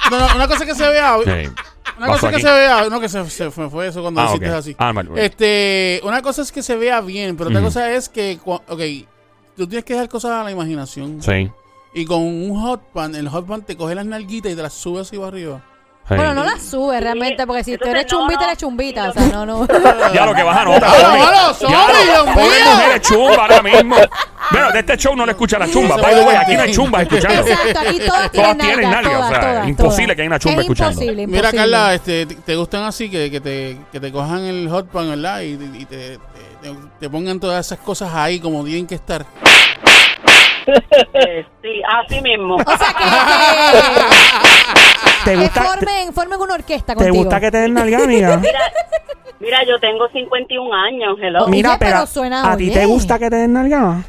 No, 0.09 0.19
no, 0.19 0.35
una 0.35 0.47
cosa 0.47 0.65
que 0.65 0.73
se 0.73 0.87
vea. 0.89 1.17
Sí. 1.25 1.49
Una 1.97 2.07
cosa 2.07 2.29
que 2.29 2.35
aquí. 2.35 2.45
se 2.45 2.51
vea, 2.51 2.89
no 2.89 2.99
que 3.01 3.09
se, 3.09 3.29
se 3.29 3.51
fue, 3.51 3.69
fue 3.69 3.87
eso 3.87 4.01
cuando 4.01 4.21
Ah, 4.21 4.25
hiciste 4.27 4.47
así. 4.47 4.75
Ah, 4.77 4.91
vale. 4.93 5.09
Este, 5.17 5.99
una 6.03 6.21
cosa 6.21 6.43
es 6.43 6.51
que 6.51 6.63
se 6.63 6.77
vea 6.77 7.01
bien, 7.01 7.35
pero 7.35 7.49
otra 7.49 7.61
cosa 7.61 7.91
es 7.91 8.07
que, 8.07 8.39
ok, 8.45 8.81
tú 9.57 9.67
tienes 9.67 9.83
que 9.83 9.93
dejar 9.93 10.07
cosas 10.07 10.31
a 10.31 10.43
la 10.45 10.51
imaginación. 10.51 11.21
Sí. 11.21 11.51
Y 11.93 12.05
con 12.05 12.21
un 12.21 12.55
hot 12.61 12.81
pan, 12.93 13.15
el 13.15 13.27
hot 13.27 13.47
pan 13.47 13.63
te 13.63 13.75
coge 13.75 13.95
las 13.95 14.05
nalguitas 14.05 14.51
y 14.51 14.55
te 14.55 14.61
las 14.61 14.73
sube 14.73 15.01
así 15.01 15.17
para 15.17 15.29
arriba. 15.29 15.61
Sí. 16.07 16.15
Bueno, 16.15 16.33
no 16.33 16.43
la 16.43 16.59
sube 16.59 16.99
realmente, 16.99 17.45
porque 17.47 17.63
si 17.63 17.71
tú 17.77 17.85
Entonces, 17.85 17.95
eres 18.01 18.11
no, 18.11 18.19
chumbita, 18.19 18.39
no. 18.41 18.45
eres 18.47 18.57
chumbita. 18.57 19.09
O 19.09 19.13
sea, 19.13 19.25
no, 19.27 19.45
no. 19.45 19.67
Ya 20.13 20.25
lo 20.25 20.33
que 20.33 20.43
baja 20.43 20.65
nota. 20.65 20.89
¡Halo, 20.91 21.03
Tommy. 21.07 21.19
halo, 21.21 21.53
sorry, 21.53 21.73
Ya 21.73 21.87
lo- 21.87 22.03
Dios 22.03 22.23
Pobre 22.35 22.43
mío! 22.61 22.71
mujer 22.73 22.91
es 22.95 23.01
chumba 23.01 23.35
ahora 23.41 23.61
mismo. 23.61 23.95
Bueno, 24.49 24.71
de 24.71 24.79
este 24.79 24.97
show 24.97 25.15
no 25.15 25.25
le 25.25 25.31
escucha 25.33 25.59
la 25.59 25.69
chumba. 25.69 25.97
By 25.97 26.15
the 26.15 26.21
way, 26.21 26.35
aquí 26.37 26.55
no 26.55 26.61
hay 26.63 26.71
chumba 26.71 27.01
escuchando. 27.01 27.41
Exacto, 27.41 27.79
aquí 27.81 27.97
todas 27.99 28.31
Todas 28.31 28.31
tienen 28.31 28.57
tienen 28.57 28.89
nalgas, 28.89 29.03
nalgas, 29.03 29.13
o 29.13 29.17
todas, 29.17 29.29
sea, 29.29 29.51
todas, 29.53 29.67
imposible 29.67 30.03
todas. 30.05 30.15
que 30.15 30.21
haya 30.21 30.27
una 30.29 30.39
chumba 30.39 30.55
Es 30.55 30.61
escuchando. 30.61 30.91
Imposible, 31.01 31.27
Mira. 31.27 31.51
Carla, 31.51 31.93
este, 31.93 32.25
te- 32.25 32.35
te 32.35 32.55
gustan 32.55 32.83
así, 32.83 33.09
que, 33.09 33.29
que, 33.29 33.41
te, 33.41 33.77
que 33.91 33.99
te 33.99 34.11
cojan 34.11 34.45
el 34.45 34.69
hot 34.69 34.87
pan, 34.87 35.09
¿verdad? 35.09 35.41
Y, 35.41 35.53
y 35.53 35.85
te, 35.85 35.97
te- 35.97 36.19
te- 36.61 36.75
te 36.99 37.09
pongan 37.09 37.39
todas 37.41 37.65
esas 37.65 37.79
cosas 37.79 38.09
ahí 38.13 38.39
como 38.39 38.63
tienen 38.63 38.87
que 38.87 38.95
estar. 38.95 39.25
Eh, 41.13 41.45
sí, 41.61 41.81
así 42.01 42.21
mismo. 42.21 42.55
O 42.55 42.77
sea 42.77 42.93
que, 42.97 43.03
¿Te 45.23 45.31
que, 45.31 45.37
que 45.37 45.43
gusta, 45.43 45.61
te, 45.61 45.67
formen, 45.67 46.13
formen 46.13 46.39
una 46.41 46.53
orquesta 46.55 46.93
te 46.93 46.95
contigo. 46.95 47.15
gusta 47.23 47.39
que 47.39 47.51
te 47.51 47.57
den 47.57 47.73
nalga, 47.73 47.97
amiga? 48.03 48.37
Mira, 48.41 48.59
mira, 49.39 49.63
yo 49.65 49.79
tengo 49.79 50.07
51 50.09 50.73
años, 50.75 51.17
hello. 51.21 51.47
Mira, 51.47 51.69
Oye, 51.71 51.77
pero 51.79 51.91
pero 51.95 52.07
suena 52.07 52.51
¿a 52.51 52.57
ti 52.57 52.69
te 52.71 52.85
gusta 52.85 53.17
que 53.19 53.29
te 53.29 53.35
den 53.37 53.53
nalga? 53.53 54.03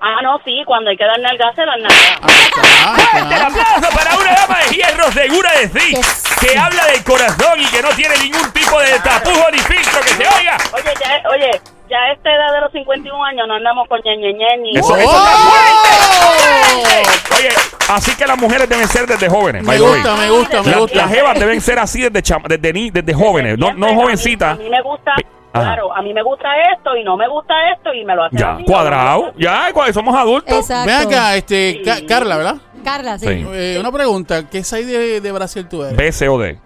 Ah, 0.00 0.20
no, 0.22 0.38
sí, 0.44 0.62
cuando 0.66 0.90
hay 0.90 0.96
que 0.96 1.04
dar 1.04 1.18
nalgas, 1.18 1.54
se 1.56 1.64
dan 1.64 1.80
nalgas. 1.80 2.18
Ahí 2.22 2.42
está, 2.44 2.60
ahí 2.62 3.00
¡Fuerte 3.00 3.18
el 3.18 3.32
está. 3.32 3.46
aplauso 3.46 3.96
para 3.96 4.16
una 4.16 4.32
dama 4.34 4.58
de 4.60 4.76
hierro 4.76 5.10
segura 5.12 5.50
de 5.52 5.68
sí! 5.80 5.94
Que 6.40 6.46
Que 6.48 6.58
habla 6.58 6.84
del 6.86 7.02
corazón 7.02 7.58
y 7.60 7.66
que 7.66 7.82
no 7.82 7.88
tiene 7.90 8.16
ningún 8.18 8.50
tipo 8.52 8.78
de 8.80 8.98
tapujo 9.00 9.50
ni 9.50 9.58
filtro 9.58 10.00
que 10.02 10.08
se 10.08 10.28
oiga. 10.38 10.56
Oye, 10.74 10.94
ya, 11.00 11.28
oye, 11.30 11.60
ya 11.88 11.96
a 11.98 12.12
esta 12.12 12.30
edad 12.34 12.54
de 12.54 12.60
los 12.62 12.72
51 12.72 13.24
años 13.24 13.46
no 13.48 13.54
andamos 13.54 13.86
con 13.88 14.00
ñe, 14.04 14.16
ñe, 14.16 14.32
ñe, 14.32 14.56
ni... 14.62 14.76
Eso, 14.78 14.96
eso 14.96 15.16
está 15.16 15.36
fuerte. 15.36 17.08
Oye, 17.38 17.48
así 17.88 18.14
que 18.16 18.26
las 18.26 18.38
mujeres 18.38 18.68
deben 18.68 18.88
ser 18.88 19.06
desde 19.06 19.28
jóvenes. 19.28 19.62
Me 19.64 19.78
gusta, 19.78 20.16
me 20.16 20.30
gusta, 20.30 20.62
me 20.62 20.70
La- 20.70 20.78
gusta. 20.78 20.96
las 20.96 21.10
jevas 21.10 21.38
deben 21.38 21.60
ser 21.60 21.78
así 21.78 22.02
desde, 22.02 22.22
chama- 22.22 22.48
desde, 22.48 22.72
ni- 22.72 22.90
desde 22.90 23.12
jóvenes, 23.14 23.58
no, 23.58 23.72
no 23.74 23.94
jovencitas. 23.94 24.58
A 24.58 24.62
mí, 24.62 24.68
me 24.70 24.80
gusta, 24.82 25.12
Ajá. 25.52 25.64
claro, 25.64 25.94
a 25.94 26.02
mí 26.02 26.12
me 26.14 26.22
gusta 26.22 26.48
esto 26.74 26.96
y 26.96 27.04
no 27.04 27.16
me 27.16 27.28
gusta 27.28 27.54
esto 27.72 27.92
y 27.94 28.04
me 28.04 28.14
lo 28.14 28.24
hacen 28.24 28.38
Ya, 28.38 28.54
así, 28.54 28.64
cuadrado. 28.64 29.32
Ya, 29.38 29.70
cuando 29.72 29.92
somos 29.92 30.14
adultos. 30.16 30.56
Exacto. 30.58 30.90
Ven 30.90 31.08
acá, 31.08 31.36
este, 31.36 31.82
Ca- 31.84 32.00
Carla, 32.08 32.36
¿verdad? 32.36 32.56
Carla, 32.84 33.18
sí. 33.18 33.26
Sí. 33.26 33.46
Eh, 33.52 33.76
una 33.80 33.90
pregunta, 33.92 34.48
¿qué 34.48 34.62
size 34.62 34.84
de, 34.86 35.20
de 35.20 35.32
Brasil 35.32 35.66
tú 35.68 35.82
eres? 35.84 35.96
BCOD. 35.96 36.56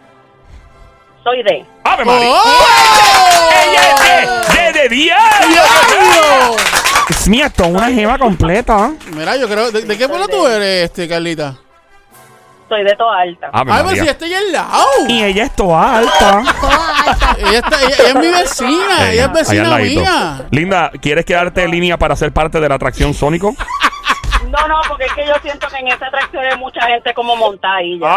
Soy 1.23 1.43
de... 1.43 1.65
¡Ave 1.85 2.05
María! 2.05 2.29
¡Oh! 2.31 3.49
¡Ella 3.51 3.83
es 3.91 4.55
de, 4.55 4.63
de, 4.63 4.73
de 4.83 4.89
diario! 4.89 5.49
¡Diablo! 5.49 6.57
Es 7.09 7.29
mía, 7.29 7.47
esto 7.47 7.65
es 7.65 7.71
una 7.71 7.89
jeva 7.91 8.19
completa. 8.19 8.93
Mira, 9.15 9.37
yo 9.37 9.47
creo, 9.49 9.71
¿de, 9.71 9.83
de 9.83 9.99
qué 9.99 10.09
pueblo 10.09 10.29
tú 10.29 10.47
eres, 10.47 10.85
este, 10.85 11.07
Carlita? 11.09 11.57
Soy 12.69 12.85
de 12.85 12.95
toda 12.97 13.19
alta. 13.21 13.51
¡Ave 13.53 13.73
Ay, 13.73 13.77
pero 13.79 13.87
María! 13.89 14.03
si 14.05 14.09
estoy 14.09 14.33
al 14.35 14.53
lado. 14.53 14.85
Y 15.09 15.25
ella 15.25 15.45
es 15.45 15.57
toda 15.57 15.97
alta. 15.99 16.43
Toda 16.61 17.01
alta. 17.05 17.37
Ella, 17.39 17.59
está, 17.59 17.83
ella, 17.83 17.97
ella 17.99 18.09
es 18.09 18.15
mi 18.15 18.29
vecina, 18.29 19.11
ella 19.11 19.25
es 19.25 19.29
ahí 19.29 19.35
vecina 19.35 19.69
ladito. 19.69 20.01
mía. 20.01 20.47
Linda, 20.53 20.91
¿quieres 21.03 21.25
quedarte 21.25 21.65
en 21.65 21.71
línea 21.73 21.99
para 21.99 22.15
ser 22.17 22.33
parte 22.33 22.61
de 22.61 22.69
la 22.69 22.77
atracción 22.77 23.13
Sónico? 23.13 23.55
No, 24.49 24.69
no, 24.69 24.81
porque 24.89 25.05
es 25.05 25.13
que 25.13 25.27
yo 25.27 25.35
siento 25.43 25.69
que 25.69 25.77
en 25.77 25.89
esta 25.89 26.07
atracción 26.07 26.45
hay 26.45 26.57
mucha 26.57 26.81
gente 26.87 27.13
como 27.15 27.37
montada 27.37 27.77
ahí 27.77 27.99
ya. 27.99 28.17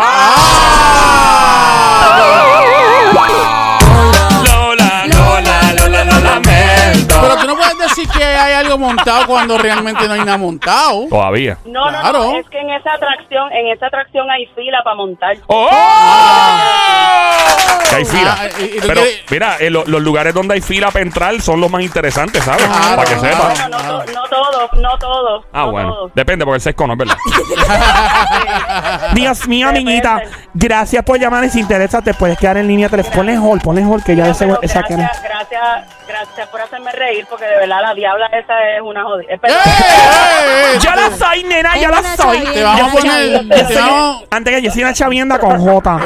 Lola, 4.43 5.05
Lola, 5.07 5.73
Lola, 5.73 6.03
lo 6.05 6.19
lamento. 6.19 7.21
Pero 7.21 7.35
tú 7.37 7.47
no 7.47 7.55
puedes 7.55 7.72
decir 7.95 8.09
que 8.09 8.23
hay 8.23 8.53
algo 8.53 8.77
montado 8.77 9.25
cuando 9.27 9.57
realmente 9.57 10.07
no 10.07 10.13
hay 10.13 10.19
nada 10.21 10.37
montado. 10.37 11.07
Todavía. 11.09 11.57
No, 11.65 11.91
no, 11.91 11.99
Claro. 12.01 12.23
no, 12.23 12.37
es 12.39 12.49
que 12.49 12.59
en 12.59 12.69
esa 12.71 12.93
atracción, 12.93 13.51
en 13.53 13.67
esa 13.67 13.87
atracción 13.87 14.29
hay 14.29 14.45
fila 14.55 14.79
para 14.83 14.95
montar. 14.95 15.35
¡Oh! 15.47 15.69
Que 17.89 17.95
hay 17.97 18.05
fila. 18.05 18.35
Ah, 18.39 18.47
y- 18.59 18.63
y 18.63 18.79
tú 18.79 18.87
Pero 18.87 19.01
quieres- 19.01 19.23
mira, 19.29 19.57
lo- 19.69 19.85
los 19.85 20.01
lugares 20.01 20.33
donde 20.33 20.55
hay 20.55 20.61
fila 20.61 20.87
para 20.91 21.03
entrar 21.03 21.39
son 21.41 21.59
los 21.61 21.69
más 21.69 21.81
interesantes, 21.83 22.43
¿sabes? 22.43 22.63
Claro, 22.65 22.95
para 22.95 23.09
que 23.09 23.15
claro. 23.17 23.35
sepas. 23.55 23.69
No, 23.69 23.69
no, 23.69 23.77
to- 24.03 24.11
no 24.11 24.23
todos, 24.29 24.73
no 24.73 24.97
todos. 24.97 25.45
Ah, 25.53 25.59
no 25.65 25.71
bueno. 25.71 25.93
todos. 25.93 26.11
Depende, 26.15 26.45
porque 26.45 26.55
el 26.55 26.61
sesco 26.61 26.87
no 26.87 26.93
es 26.93 26.99
verdad. 26.99 27.17
Dios 29.13 29.47
mío, 29.47 29.69
amiguita. 29.69 30.21
Gracias 30.53 31.03
por 31.03 31.19
llamar 31.19 31.43
y 31.43 31.49
si 31.49 31.59
interesa 31.59 32.01
te 32.01 32.13
puedes 32.13 32.37
quedar 32.37 32.57
en 32.57 32.67
línea 32.67 32.89
telefónica. 32.89 33.13
Ponle 33.17 33.37
hold, 33.37 33.61
ponle 33.61 33.85
hold 33.85 34.03
que 34.03 34.15
ya 34.15 34.23
de 34.23 34.29
No, 34.29 34.35
pero 34.37 34.53
seguro 34.55 34.59
esa 34.63 34.81
gracias, 34.81 35.17
gracias 36.25 36.47
por 36.49 36.61
hacerme 36.61 36.91
reír, 36.91 37.25
porque 37.29 37.45
de 37.45 37.55
verdad 37.57 37.81
la 37.81 37.93
diabla 37.93 38.27
esa 38.27 38.53
es 38.75 38.81
una 38.81 39.03
jodida. 39.03 39.33
¡Eh, 39.33 39.39
eh, 39.43 39.47
eh! 40.75 40.77
Ya 40.81 40.95
la 40.95 41.11
soy, 41.15 41.43
nena, 41.43 41.77
ya 41.77 41.89
la 41.89 42.03
soy. 42.15 42.39
Te 42.39 42.63
vamos 42.63 42.81
a 42.81 42.95
poner- 42.95 43.11
chavienda. 43.11 43.67
te 43.67 43.75
vamos- 43.75 44.23
Antes 44.31 44.55
que 44.55 44.61
yo 44.61 44.71
una 44.83 44.93
chavienda 44.93 45.39
con 45.39 45.59
J. 45.59 45.99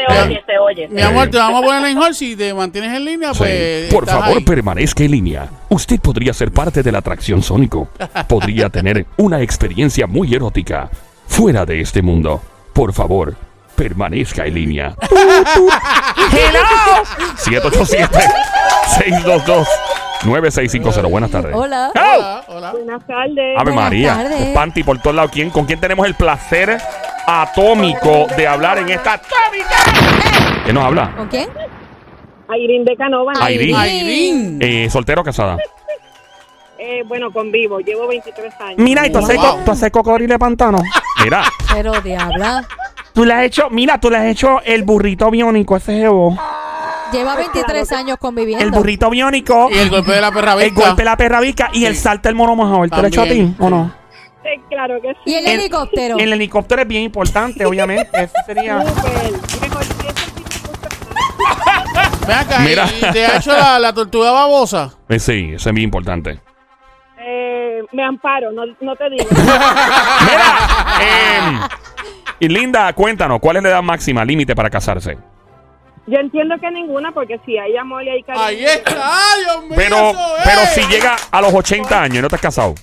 Se 0.00 0.22
oye, 0.22 0.42
se 0.46 0.58
oye. 0.58 0.88
Mi 0.88 1.02
amor, 1.02 1.28
te 1.30 1.38
vamos 1.38 1.62
a 1.62 1.66
poner 1.66 1.84
en 1.90 1.98
hold. 1.98 2.14
Si 2.14 2.36
te 2.36 2.52
mantienes 2.54 2.96
en 2.96 3.04
línea, 3.04 3.32
pues. 3.36 3.92
Por 3.92 4.04
estás 4.04 4.20
favor, 4.20 4.38
ahí. 4.38 4.44
permanezca 4.44 5.04
en 5.04 5.10
línea. 5.10 5.48
Usted 5.68 6.00
podría 6.00 6.32
ser 6.32 6.50
parte 6.52 6.82
de 6.82 6.90
la 6.92 6.98
atracción 6.98 7.42
Sónico. 7.42 7.88
Podría 8.28 8.68
tener 8.70 9.06
una 9.16 9.40
experiencia 9.40 10.06
muy 10.06 10.34
erótica 10.34 10.88
fuera 11.26 11.64
de 11.66 11.80
este 11.80 12.02
mundo. 12.02 12.42
Por 12.72 12.92
favor, 12.92 13.36
permanezca 13.80 14.44
en 14.44 14.54
línea. 14.54 14.94
Hello. 16.32 16.60
787-622-9650. 20.22 21.10
Buenas 21.10 21.30
tardes. 21.30 21.54
Hola. 21.54 21.90
Hola, 21.94 22.44
hola. 22.48 22.72
Buenas 22.72 23.06
tardes. 23.06 23.56
Ave 23.58 23.70
Buenas 23.72 23.74
María. 23.84 24.14
tardes. 24.16 24.48
Panty 24.54 24.82
por 24.82 24.98
todos 25.00 25.16
lados. 25.16 25.30
¿Quién, 25.32 25.48
¿Con 25.48 25.64
quién 25.64 25.80
tenemos 25.80 26.06
el 26.06 26.14
placer 26.14 26.76
atómico 27.26 28.26
de 28.36 28.46
hablar 28.46 28.76
en 28.78 28.90
esta 28.90 29.14
atómica? 29.14 30.62
¿Quién 30.64 30.74
nos 30.74 30.84
habla? 30.84 31.14
¿Con 31.16 31.28
quién? 31.28 31.48
Airín 32.48 32.84
de 32.84 32.96
Canova. 32.96 33.32
Airín. 33.40 34.58
Eh, 34.60 34.88
¿Soltero 34.90 35.22
o 35.22 35.24
casada? 35.24 35.56
Eh, 36.78 37.02
bueno, 37.06 37.30
con 37.30 37.50
vivo, 37.52 37.80
llevo 37.80 38.06
23 38.08 38.52
años. 38.60 38.78
Mira, 38.78 39.06
y 39.06 39.10
tú 39.12 39.18
haces, 39.18 39.36
Wow. 39.36 39.44
co- 39.58 39.60
tú 39.64 39.70
haces 39.70 39.90
cocodrilo 39.90 40.34
de 40.34 40.38
pantano. 40.38 40.78
Mira. 41.22 41.44
Pero 41.72 41.92
diabla. 42.00 42.66
Tú 43.20 43.26
le 43.26 43.34
has 43.34 43.42
hecho, 43.44 43.68
mira, 43.68 44.00
tú 44.00 44.08
le 44.08 44.16
has 44.16 44.24
hecho 44.24 44.62
el 44.64 44.82
burrito 44.82 45.30
biónico 45.30 45.76
ese 45.76 45.92
jevo. 45.92 46.38
Lleva 47.12 47.36
23 47.36 47.92
años 47.92 48.16
conviviendo. 48.18 48.64
El 48.64 48.70
burrito 48.70 49.10
biónico, 49.10 49.68
Y 49.70 49.76
el 49.76 49.90
golpe 49.90 50.12
de 50.12 50.22
la 50.22 50.32
perra 50.32 50.54
el 50.54 50.70
visca. 50.70 50.86
golpe 50.86 51.02
de 51.02 51.04
la 51.04 51.16
perra 51.18 51.38
vica 51.40 51.68
y 51.74 51.84
el 51.84 51.96
salto 51.96 52.30
del 52.30 52.34
mono 52.36 52.56
mojado. 52.56 52.88
¿Te 52.88 52.96
lo 52.96 53.02
he 53.04 53.08
hecho 53.08 53.20
a 53.20 53.24
ti 53.26 53.54
o 53.58 53.68
no? 53.68 53.92
Sí, 54.42 54.48
claro 54.70 55.02
que 55.02 55.08
sí. 55.12 55.18
Y 55.26 55.34
el, 55.34 55.46
El- 55.48 55.60
helicóptero. 55.60 56.16
El 56.18 56.32
helicóptero 56.32 56.80
es 56.80 56.88
bien 56.88 57.02
importante, 57.02 57.66
obviamente. 57.66 58.22
Eso 58.24 58.32
sería. 58.46 58.78
Ven 62.26 62.36
acá, 62.38 62.58
Mira. 62.60 62.86
¿y 62.86 63.12
te 63.12 63.26
ha 63.26 63.36
hecho 63.36 63.52
la, 63.52 63.78
la 63.78 63.92
tortuga 63.92 64.30
babosa? 64.32 64.94
Eh, 65.10 65.18
sí, 65.18 65.50
eso 65.56 65.68
es 65.68 65.72
muy 65.74 65.82
importante. 65.82 66.40
eh, 67.18 67.82
me 67.92 68.02
amparo, 68.02 68.50
no, 68.50 68.62
no 68.80 68.96
te 68.96 69.10
digo. 69.10 69.26
Mira. 69.30 70.54
em, 71.46 71.60
y 72.40 72.48
Linda, 72.48 72.92
cuéntanos, 72.94 73.38
¿cuál 73.38 73.56
es 73.56 73.62
la 73.62 73.68
edad 73.68 73.82
máxima, 73.82 74.24
límite 74.24 74.56
para 74.56 74.70
casarse? 74.70 75.16
Yo 76.06 76.18
entiendo 76.18 76.56
que 76.58 76.70
ninguna, 76.70 77.12
porque 77.12 77.38
si 77.46 77.56
hay 77.56 77.76
amor 77.76 78.02
y 78.02 78.08
hay 78.08 78.22
cariño. 78.22 78.44
Ahí 78.44 78.64
está, 78.64 78.94
Dios 79.44 79.62
mío. 79.64 79.74
Pero, 79.76 80.12
pero 80.42 80.60
si 80.72 80.80
llega 80.92 81.14
a 81.30 81.40
los 81.40 81.54
80 81.54 82.02
años 82.02 82.16
y 82.18 82.22
no 82.22 82.28
te 82.28 82.34
has 82.34 82.40
casado. 82.40 82.74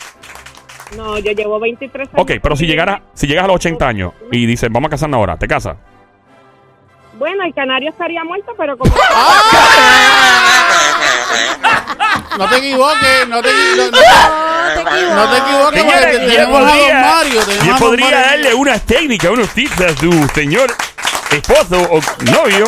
No, 0.95 1.17
yo 1.17 1.31
llevo 1.33 1.59
23 1.59 2.07
años. 2.07 2.21
Ok, 2.21 2.33
pero 2.41 2.55
si 2.55 2.65
llegara, 2.65 3.01
si 3.13 3.27
llegas 3.27 3.43
a 3.43 3.47
los 3.47 3.55
80 3.57 3.87
años 3.87 4.13
y 4.31 4.45
dices, 4.45 4.69
vamos 4.71 4.87
a 4.87 4.91
casarnos 4.91 5.17
ahora, 5.17 5.35
¿te 5.37 5.47
casas? 5.47 5.75
Bueno, 7.17 7.43
el 7.43 7.53
canario 7.53 7.89
estaría 7.89 8.23
muerto, 8.23 8.53
pero 8.57 8.77
como. 8.77 8.93
No 12.37 12.47
te 12.49 12.57
equivoques, 12.57 13.27
no 13.27 13.41
te, 13.41 13.49
no, 13.75 13.85
no- 13.85 13.91
No 13.91 13.91
te 13.91 14.81
equivoques. 14.81 15.15
no 15.15 15.31
te 15.31 15.37
equivoques, 15.37 15.63
porque 15.63 15.79
Señores, 15.79 16.17
te- 16.17 16.23
y 16.23 16.25
él 16.25 16.31
tenemos 16.31 16.57
a 16.57 16.59
Don 16.61 16.69
podría, 16.77 17.01
Mario. 17.01 17.41
tenemos 17.45 17.65
y 17.65 17.67
él 17.67 17.73
a 17.73 17.77
Don 17.77 17.79
podría 17.79 18.05
Mario. 18.11 18.21
darle 18.27 18.53
unas 18.53 18.81
técnicas, 18.83 19.31
unos 19.31 19.49
tips 19.49 19.81
a 19.81 19.97
su 19.97 20.27
señor 20.35 20.73
esposo 21.31 21.81
o 21.91 21.99
novio 22.31 22.65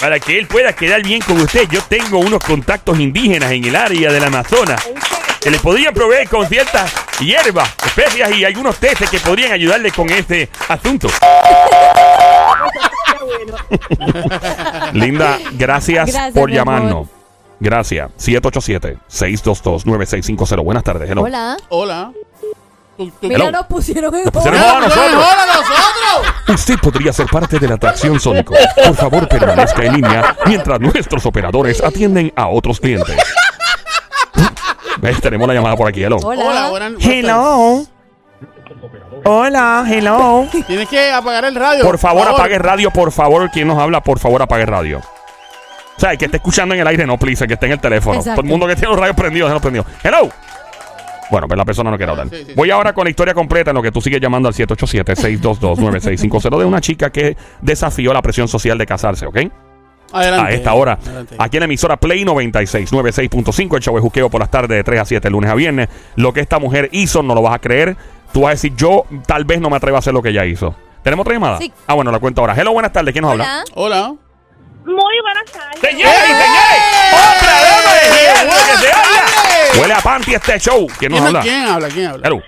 Para 0.00 0.18
que 0.20 0.38
él 0.38 0.46
pueda 0.46 0.72
quedar 0.74 1.02
bien 1.02 1.20
con 1.20 1.40
usted, 1.40 1.68
yo 1.70 1.82
tengo 1.82 2.18
unos 2.20 2.42
contactos 2.44 2.98
indígenas 3.00 3.50
en 3.52 3.64
el 3.64 3.74
área 3.76 4.10
del 4.12 4.24
Amazonas 4.24 4.80
que 5.40 5.50
le 5.50 5.58
podrían 5.58 5.92
proveer 5.94 6.28
con 6.28 6.46
ciertas 6.48 6.90
hierbas, 7.20 7.68
especias 7.86 8.30
y 8.32 8.44
algunos 8.44 8.76
testes 8.78 9.08
que 9.10 9.18
podrían 9.20 9.52
ayudarle 9.52 9.90
con 9.92 10.08
este 10.10 10.48
asunto. 10.68 11.08
Linda, 14.92 15.38
gracias, 15.52 16.10
Gracias, 16.10 16.34
por 16.34 16.48
mi 16.50 16.56
llamarnos. 16.56 17.08
Gracias. 17.60 18.10
787-622-9650. 18.18 20.64
Buenas 20.64 20.84
tardes. 20.84 21.10
Hello. 21.10 21.22
Hola. 21.22 21.56
Hola. 21.68 22.12
Mira, 23.20 23.50
nos 23.52 23.66
pusieron 23.66 24.12
en 24.14 24.24
pusieron 24.24 24.60
hold. 24.60 24.70
a 24.70 24.80
nosotros. 24.80 25.14
¡Hola, 25.14 25.46
nosotros! 25.46 26.34
Usted 26.48 26.74
podría 26.82 27.12
ser 27.12 27.26
parte 27.26 27.58
de 27.60 27.68
la 27.68 27.74
atracción 27.76 28.18
Sónico. 28.18 28.54
Por 28.84 28.96
favor, 28.96 29.28
permanezca 29.28 29.84
en 29.84 29.92
línea 29.94 30.36
mientras 30.46 30.80
nuestros 30.80 31.24
operadores 31.24 31.80
atienden 31.82 32.32
a 32.34 32.48
otros 32.48 32.80
clientes. 32.80 33.16
¿Ves? 35.00 35.20
Tenemos 35.20 35.46
la 35.46 35.54
llamada 35.54 35.76
por 35.76 35.86
aquí. 35.88 36.02
Hello. 36.02 36.16
Hola. 36.16 36.44
Hola, 36.44 36.70
buenas 36.70 36.90
buenas 36.92 37.06
Hello. 37.06 37.84
Hola, 39.24 39.84
hello. 39.88 40.46
tardes. 40.50 40.66
Tienes 40.66 40.88
que 40.88 41.12
apagar 41.12 41.44
el 41.44 41.54
radio. 41.54 41.84
Por 41.84 41.98
favor, 41.98 42.26
apague 42.26 42.58
radio. 42.58 42.90
Por 42.90 43.12
favor, 43.12 43.48
quien 43.52 43.68
nos 43.68 43.78
habla, 43.78 44.02
por 44.02 44.18
favor, 44.18 44.42
apague 44.42 44.66
radio. 44.66 45.00
O 45.98 46.00
sea, 46.00 46.12
el 46.12 46.18
que 46.18 46.26
esté 46.26 46.36
escuchando 46.36 46.76
en 46.76 46.80
el 46.80 46.86
aire, 46.86 47.04
no, 47.04 47.18
please, 47.18 47.42
el 47.42 47.48
que 47.48 47.54
esté 47.54 47.66
en 47.66 47.72
el 47.72 47.80
teléfono. 47.80 48.20
Exacto. 48.20 48.36
Todo 48.36 48.46
el 48.46 48.48
mundo 48.48 48.68
que 48.68 48.76
tiene 48.76 48.90
los 48.90 49.00
radios 49.00 49.16
prendidos, 49.16 49.48
déjalo 49.48 49.60
prendido. 49.60 49.84
Hello. 50.00 50.28
Bueno, 51.28 51.48
pues 51.48 51.58
la 51.58 51.64
persona 51.64 51.90
no 51.90 51.96
quiere 51.96 52.12
hablar. 52.12 52.28
Sí, 52.30 52.36
sí, 52.36 52.44
sí. 52.46 52.52
Voy 52.54 52.70
ahora 52.70 52.92
con 52.92 53.02
la 53.02 53.10
historia 53.10 53.34
completa 53.34 53.72
en 53.72 53.74
lo 53.74 53.82
que 53.82 53.90
tú 53.90 54.00
sigues 54.00 54.20
llamando 54.20 54.48
al 54.48 54.54
787-622-9650 54.54 56.56
de 56.56 56.64
una 56.64 56.80
chica 56.80 57.10
que 57.10 57.36
desafió 57.60 58.12
la 58.12 58.22
presión 58.22 58.46
social 58.46 58.78
de 58.78 58.86
casarse, 58.86 59.26
¿ok? 59.26 59.38
Adelante. 60.12 60.52
a 60.52 60.54
esta 60.54 60.72
hora. 60.72 61.00
Adelante. 61.02 61.34
Aquí 61.36 61.56
en 61.56 61.62
la 61.62 61.64
emisora 61.64 61.96
Play 61.96 62.24
96, 62.24 62.92
96.5, 62.92 63.74
el 63.74 63.82
show 63.82 63.96
de 63.96 64.00
juqueo 64.00 64.30
por 64.30 64.40
las 64.40 64.52
tardes 64.52 64.76
de 64.76 64.84
3 64.84 65.00
a 65.00 65.04
7, 65.04 65.30
lunes 65.30 65.50
a 65.50 65.56
viernes. 65.56 65.88
Lo 66.14 66.32
que 66.32 66.38
esta 66.40 66.60
mujer 66.60 66.90
hizo, 66.92 67.24
no 67.24 67.34
lo 67.34 67.42
vas 67.42 67.56
a 67.56 67.58
creer. 67.58 67.96
Tú 68.32 68.42
vas 68.42 68.50
a 68.50 68.52
decir, 68.52 68.72
yo 68.76 69.04
tal 69.26 69.44
vez 69.44 69.60
no 69.60 69.68
me 69.68 69.76
atrevo 69.76 69.96
a 69.96 69.98
hacer 69.98 70.14
lo 70.14 70.22
que 70.22 70.28
ella 70.28 70.46
hizo. 70.46 70.76
¿Tenemos 71.02 71.24
otra 71.24 71.34
llamada? 71.34 71.58
Sí. 71.58 71.72
Ah, 71.88 71.94
bueno, 71.94 72.12
la 72.12 72.20
cuento 72.20 72.40
ahora. 72.40 72.54
Hello, 72.56 72.72
buenas 72.72 72.92
tardes. 72.92 73.12
¿Quién 73.12 73.22
nos 73.22 73.32
habla? 73.32 73.64
Hola. 73.74 74.14
Muy 74.88 75.20
buenas 75.20 75.44
tardes. 75.52 75.80
¡Señores 75.80 76.18
y 76.24 76.32
señores! 76.32 76.82
¡Otra 77.12 77.60
dama 77.62 77.94
de 77.94 78.04
hierro 78.16 78.56
que. 79.72 79.78
Huele 79.78 79.94
a 79.94 80.00
panty 80.00 80.34
este 80.34 80.58
show. 80.58 80.86
¿Quién 80.98 81.12
nos 81.12 81.20
¿Quién, 81.20 81.26
habla? 81.26 81.40
¿Quién 81.42 81.66
habla? 81.66 81.88
¿Quién 81.88 82.06
habla? 82.06 82.26
Hello. 82.26 82.42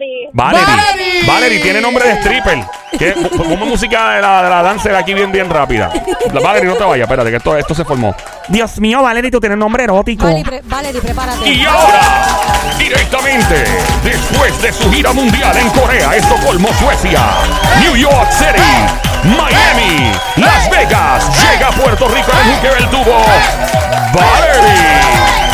Valerie. 0.00 0.28
Valerie. 0.32 0.64
¡Valerie! 0.64 1.26
Valerie 1.26 1.58
tiene 1.60 1.80
nombre 1.80 2.06
de 2.08 2.12
stripper. 2.20 2.58
¿Qué? 2.98 3.12
Ponme 3.36 3.56
música 3.66 4.10
de 4.14 4.22
la, 4.22 4.42
de 4.42 4.50
la 4.50 4.62
dancer 4.62 4.94
aquí 4.94 5.12
bien, 5.14 5.30
bien 5.30 5.48
rápida. 5.50 5.90
La 6.32 6.40
Valerie, 6.40 6.68
no 6.68 6.74
te 6.76 6.84
vayas, 6.84 7.04
espérate, 7.04 7.30
que 7.30 7.36
esto, 7.36 7.56
esto 7.56 7.74
se 7.74 7.84
formó. 7.84 8.14
Dios 8.48 8.78
mío, 8.80 9.02
Valerie, 9.02 9.30
tú 9.30 9.40
tienes 9.40 9.58
nombre 9.58 9.84
erótico. 9.84 10.24
Valerie, 10.24 10.44
pre- 10.44 10.60
Valerie, 10.64 11.00
prepárate. 11.02 11.48
Y 11.48 11.64
ahora, 11.66 12.00
directamente, 12.78 13.64
después 14.04 14.62
de 14.62 14.72
su 14.72 14.90
gira 14.90 15.12
mundial 15.12 15.56
en 15.56 15.68
Corea, 15.70 16.14
Estocolmo, 16.16 16.68
Suecia, 16.78 17.20
New 17.80 17.94
York 17.96 18.30
City, 18.32 19.28
Miami, 19.36 20.10
Las 20.36 20.70
Vegas, 20.70 21.24
llega 21.52 21.68
a 21.68 21.72
Puerto 21.72 22.08
Rico 22.08 22.30
en 22.32 22.48
el 22.48 22.54
juque 22.56 22.68
del 22.74 22.88
tubo, 22.88 23.22
Valerie. 24.14 25.49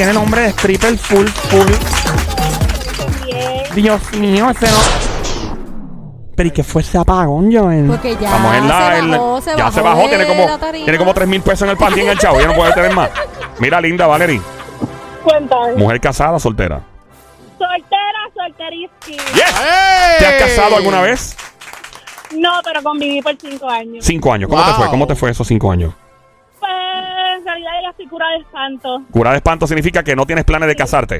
Tiene 0.00 0.14
nombre 0.14 0.40
de 0.40 0.48
stripper 0.48 0.96
full, 0.96 1.26
full. 1.26 1.70
Dios 3.74 4.12
mío, 4.14 4.48
ese 4.48 4.64
no. 4.66 4.78
Pero 6.34 6.48
¿y 6.48 6.52
qué 6.52 6.64
fue 6.64 6.80
ese 6.80 6.96
apagón, 6.96 7.54
Joel? 7.54 7.84
Porque 7.86 8.16
ya 8.18 8.30
Vamos 8.30 8.54
en 8.56 8.66
la. 8.68 8.92
se 8.92 8.98
en- 8.98 9.10
bajó, 9.10 9.40
se 9.42 9.50
ya 9.50 9.56
bajó 9.64 9.72
se 9.74 9.80
bajó, 9.82 10.00
de 10.00 10.08
tiene 10.08 10.26
como, 10.26 10.46
la 10.46 10.56
tarima. 10.58 10.84
tiene 10.86 10.98
como 10.98 11.12
3 11.12 11.28
mil 11.28 11.42
pesos 11.42 11.62
en 11.64 11.68
el 11.68 11.76
panty 11.76 12.00
en 12.00 12.08
el 12.08 12.18
chavo. 12.18 12.40
Ya 12.40 12.46
no 12.46 12.54
puede 12.54 12.72
tener 12.72 12.94
más. 12.94 13.10
Mira, 13.58 13.78
linda 13.78 14.06
Valerie. 14.06 14.40
Cuéntame. 15.22 15.74
Mujer 15.76 16.00
casada, 16.00 16.38
soltera. 16.38 16.80
Soltera, 17.58 18.20
solterísima. 18.34 19.22
Yes. 19.34 19.54
¿Te 20.18 20.26
has 20.26 20.42
casado 20.48 20.76
alguna 20.76 21.02
vez? 21.02 21.36
No, 22.38 22.52
pero 22.64 22.82
conviví 22.82 23.20
por 23.20 23.36
cinco 23.38 23.68
años. 23.68 24.02
Cinco 24.02 24.32
años. 24.32 24.48
¿Cómo 24.48 24.64
te 24.64 24.72
fue? 24.72 24.88
¿Cómo 24.88 25.06
te 25.06 25.14
fue 25.14 25.30
esos 25.30 25.46
cinco 25.46 25.70
años? 25.70 25.92
Pues 27.50 27.56
en 27.58 27.64
realidad 27.64 27.82
yo 27.84 27.90
estoy 27.90 28.06
cura 28.06 28.26
de 28.30 28.36
espanto. 28.38 29.02
Cura 29.10 29.30
de 29.32 29.36
espanto 29.38 29.66
significa 29.66 30.02
que 30.04 30.14
no 30.14 30.24
tienes 30.26 30.44
planes 30.44 30.68
de 30.68 30.76
casarte. 30.76 31.16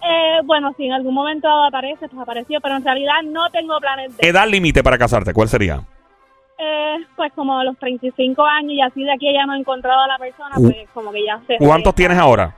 Eh, 0.00 0.38
bueno, 0.44 0.72
si 0.76 0.86
en 0.86 0.92
algún 0.92 1.12
momento 1.14 1.48
aparece, 1.48 2.08
pues 2.08 2.20
apareció, 2.22 2.60
pero 2.60 2.76
en 2.76 2.84
realidad 2.84 3.14
no 3.24 3.50
tengo 3.50 3.76
planes 3.80 4.16
de... 4.16 4.28
Edad 4.28 4.46
límite 4.48 4.82
para 4.84 4.96
casarte, 4.96 5.32
¿cuál 5.32 5.48
sería? 5.48 5.82
Eh, 6.60 6.96
pues 7.16 7.32
como 7.34 7.58
a 7.58 7.64
los 7.64 7.76
35 7.78 8.44
años 8.44 8.72
y 8.72 8.80
así 8.80 9.02
de 9.02 9.12
aquí 9.12 9.26
ya 9.32 9.44
no 9.46 9.54
he 9.54 9.58
encontrado 9.58 10.00
a 10.00 10.06
la 10.06 10.18
persona, 10.18 10.54
Uh. 10.56 10.62
pues 10.62 10.76
como 10.94 11.10
que 11.10 11.24
ya 11.24 11.40
sé. 11.46 11.56
¿Cuántos 11.58 11.94
tienes 11.94 12.18
ahora? 12.18 12.54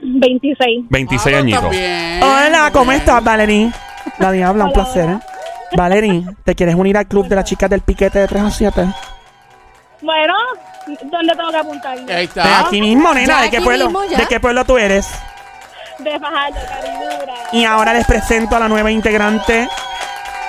26. 0.00 0.86
26 0.88 1.34
Ah, 1.36 1.38
añitos. 1.40 1.64
está 1.64 1.70
bien. 1.70 2.22
Hola, 2.22 2.70
¿cómo 2.72 2.92
estás, 2.92 3.22
Valerie? 3.24 3.70
La 4.18 4.30
diabla, 4.32 4.64
un 4.66 4.72
placer. 4.72 5.10
¿eh? 5.10 5.18
Valerie, 5.76 6.22
¿te 6.44 6.54
quieres 6.54 6.74
unir 6.76 6.96
al 6.96 7.06
club 7.08 7.26
de 7.28 7.36
las 7.36 7.44
chicas 7.44 7.68
del 7.70 7.80
piquete 7.82 8.20
de 8.20 8.28
3 8.28 8.42
a 8.42 8.50
7? 8.50 8.86
Bueno, 10.02 10.34
¿dónde 11.04 11.34
tengo 11.36 11.50
que 11.50 11.56
apuntar? 11.56 11.96
Ahí 11.98 12.04
De 12.04 12.22
está. 12.24 12.60
aquí 12.66 12.80
mismo, 12.80 13.14
nena. 13.14 13.42
¿De 13.42 13.50
qué 13.50 13.56
aquí 13.58 13.64
pueblo? 13.64 13.84
mismo, 13.86 14.04
ya. 14.04 14.18
¿De 14.18 14.26
qué 14.26 14.40
pueblo 14.40 14.64
tú 14.64 14.76
eres? 14.78 15.08
De 15.98 16.18
Fajardo, 16.18 16.58
Caridura. 16.68 17.34
Y 17.52 17.64
ahora 17.64 17.92
les 17.94 18.04
presento 18.06 18.56
a 18.56 18.58
la 18.58 18.68
nueva 18.68 18.90
integrante, 18.90 19.68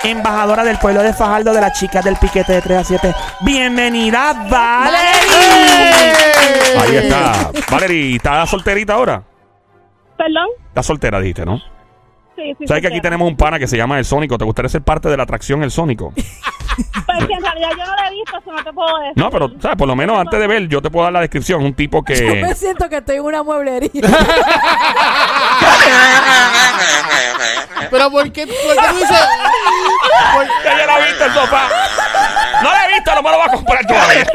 embajadora 0.03 0.63
del 0.63 0.77
pueblo 0.79 1.03
de 1.03 1.13
Fajardo 1.13 1.53
de 1.53 1.61
las 1.61 1.79
chicas 1.79 2.03
del 2.03 2.15
piquete 2.15 2.53
de 2.53 2.61
3 2.61 2.77
a 2.79 2.83
7. 2.83 3.15
Bienvenida, 3.41 4.33
Valerie. 4.49 5.03
Ahí 6.81 6.95
está. 6.97 7.51
Valerie, 7.69 8.15
¿estás 8.15 8.49
solterita 8.49 8.93
ahora? 8.93 9.21
¿Perdón? 10.17 10.47
Estás 10.69 10.85
soltera, 10.85 11.19
dijiste, 11.19 11.45
¿no? 11.45 11.61
Sí, 12.35 12.55
sí. 12.57 12.67
¿Sabes 12.67 12.81
que 12.81 12.87
aquí 12.87 12.99
tenemos 13.01 13.27
un 13.27 13.37
pana 13.37 13.59
que 13.59 13.67
se 13.67 13.77
llama 13.77 13.97
El 13.99 14.05
Sónico? 14.05 14.37
¿Te 14.37 14.45
gustaría 14.45 14.69
ser 14.69 14.81
parte 14.81 15.07
de 15.09 15.17
la 15.17 15.23
atracción 15.23 15.61
El 15.63 15.71
Sónico? 15.71 16.13
Pues 17.05 17.27
que 17.27 17.33
en 17.33 17.43
realidad 17.43 17.69
yo 17.77 17.85
no 17.85 17.95
lo 17.95 18.07
he 18.07 18.11
visto, 18.11 18.37
eso 18.39 18.51
no 18.51 18.63
te 18.63 18.73
puedo 18.73 18.97
decir. 18.99 19.13
No, 19.17 19.29
pero, 19.29 19.51
¿sabes? 19.61 19.77
Por 19.77 19.87
lo 19.87 19.95
menos 19.95 20.17
antes 20.17 20.39
de 20.39 20.47
ver, 20.47 20.67
yo 20.67 20.81
te 20.81 20.89
puedo 20.89 21.03
dar 21.03 21.13
la 21.13 21.19
descripción. 21.19 21.61
Es 21.61 21.67
un 21.67 21.75
tipo 21.75 22.03
Yo 22.07 22.15
me 22.25 22.47
que... 22.47 22.55
siento 22.55 22.89
que 22.89 22.97
estoy 22.97 23.17
en 23.17 23.21
una 23.25 23.43
mueblería. 23.43 23.91
Pero 27.91 28.09
¿por 28.11 28.31
qué, 28.31 28.47
por 28.47 28.55
qué 28.55 28.87
tú 28.89 28.95
dices? 28.95 29.17
por- 30.33 30.47
Ya 30.65 30.79
yo 30.79 30.85
la 30.87 30.99
he 30.99 31.05
visto 31.09 31.25
el 31.25 31.33
sofá. 31.33 31.67
No 32.63 32.71
la 32.71 32.85
he 32.85 32.93
visto, 32.93 33.13
no 33.15 33.21
me 33.21 33.31
lo 33.31 33.37
va 33.37 33.45
a 33.45 33.51
comprar 33.51 33.85
todavía. 33.85 34.25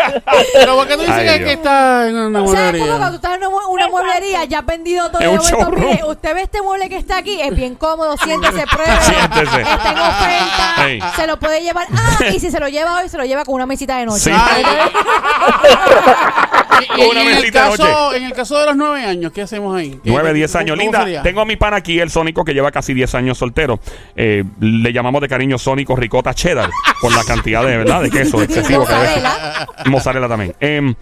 pero 0.54 0.76
¿por 0.76 0.86
qué 0.86 0.94
tú 0.94 1.00
dices 1.00 1.16
Ay, 1.16 1.26
que, 1.26 1.32
Dios. 1.38 1.48
que 1.48 1.52
está 1.54 2.06
en 2.08 2.16
una 2.16 2.46
¿Sabes 2.46 2.80
cómo 2.80 2.86
cuando 2.86 2.88
tú 2.88 2.88
mueblería? 2.88 3.16
estás 3.16 3.32
en 3.34 3.38
una, 3.38 3.48
mue- 3.48 3.66
una 3.68 3.88
mueblería, 3.88 4.44
ya 4.44 4.58
has 4.60 4.66
vendido 4.66 5.10
todo? 5.10 5.20
Es 5.20 5.26
y 5.26 5.30
de 5.30 5.32
un 5.32 5.36
momento, 5.38 5.58
showroom. 5.64 5.84
mire, 5.90 6.04
usted 6.04 6.34
ve 6.34 6.42
este 6.42 6.62
mueble 6.62 6.88
que 6.88 6.96
está 6.96 7.16
aquí, 7.18 7.40
es 7.40 7.54
bien 7.56 7.74
cómodo, 7.74 8.16
siéntese, 8.18 8.64
pruebe. 8.70 9.00
Siéntese. 9.02 9.60
Está 9.62 9.90
en 9.90 9.98
oferta, 9.98 10.86
Ey. 10.86 11.00
se 11.16 11.26
lo 11.26 11.38
puede 11.38 11.60
llevar. 11.62 11.86
Ah, 11.92 12.24
y 12.32 12.38
si 12.40 12.50
se 12.50 12.60
lo 12.60 12.68
lleva 12.68 12.98
hoy, 13.00 13.08
se 13.08 13.16
lo 13.16 13.24
lleva 13.24 13.44
con 13.44 13.54
una 13.54 13.66
mesita 13.66 13.96
de 13.96 14.06
noche. 14.06 14.24
Sí. 14.24 14.30
Ay. 14.32 14.64
Una 17.10 17.22
en, 17.22 17.36
el 17.44 17.50
caso, 17.52 18.14
en 18.14 18.22
el 18.24 18.32
caso 18.32 18.58
de 18.58 18.66
los 18.66 18.76
nueve 18.76 19.04
años, 19.04 19.32
¿qué 19.32 19.42
hacemos 19.42 19.76
ahí? 19.76 19.90
¿Qué- 20.02 20.10
9, 20.10 20.28
qué- 20.28 20.34
10 20.34 20.56
años. 20.56 20.70
cómo 20.76 20.82
Linda, 20.82 21.00
sería? 21.00 21.22
tengo 21.22 21.40
a 21.40 21.44
mi 21.44 21.56
pan 21.56 21.74
aquí, 21.74 21.98
el 22.00 22.10
Sónico, 22.10 22.44
que 22.44 22.54
lleva 22.54 22.70
casi 22.70 22.94
10 22.94 23.14
años 23.14 23.38
soltero. 23.38 23.80
Eh, 24.16 24.44
le 24.60 24.92
llamamos 24.92 25.20
de 25.20 25.28
cariño 25.28 25.58
Sónico 25.58 25.96
Ricota 25.96 26.34
Cheddar, 26.34 26.70
por 27.00 27.14
la 27.14 27.24
cantidad 27.24 27.64
de, 27.64 27.76
¿verdad? 27.76 28.02
de 28.02 28.10
queso 28.10 28.42
excesivo 28.42 28.84
que 28.86 28.92
ser. 28.92 29.22
Mozzarella. 29.86 30.28
También. 30.28 30.54
Em, 30.60 30.94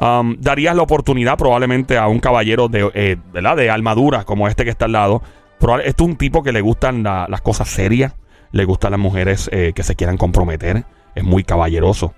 um, 0.00 0.36
darías 0.38 0.74
la 0.76 0.82
oportunidad 0.82 1.36
probablemente 1.38 1.96
a 1.98 2.08
un 2.08 2.20
caballero 2.20 2.68
de, 2.68 2.90
eh, 2.94 3.16
¿verdad? 3.32 3.56
de 3.56 3.70
armadura 3.70 4.24
como 4.24 4.48
este 4.48 4.64
que 4.64 4.70
está 4.70 4.86
al 4.86 4.92
lado. 4.92 5.22
Probable- 5.60 5.86
Esto 5.88 6.04
es 6.04 6.10
un 6.10 6.16
tipo 6.16 6.42
que 6.42 6.52
le 6.52 6.60
gustan 6.60 7.02
la- 7.02 7.26
las 7.28 7.40
cosas 7.40 7.68
serias, 7.68 8.14
le 8.52 8.64
gustan 8.64 8.90
las 8.90 9.00
mujeres 9.00 9.48
eh, 9.52 9.72
que 9.74 9.82
se 9.82 9.94
quieran 9.94 10.16
comprometer, 10.16 10.84
es 11.14 11.24
muy 11.24 11.44
caballeroso. 11.44 12.14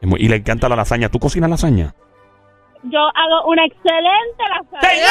Es 0.00 0.08
muy- 0.08 0.20
y 0.20 0.28
le 0.28 0.36
encanta 0.36 0.68
la 0.68 0.76
lasaña. 0.76 1.10
¿Tú 1.10 1.18
cocinas 1.18 1.50
lasaña? 1.50 1.94
Yo 2.84 2.98
hago 3.00 3.46
una 3.48 3.64
excelente 3.64 4.42
lasaña. 4.48 5.06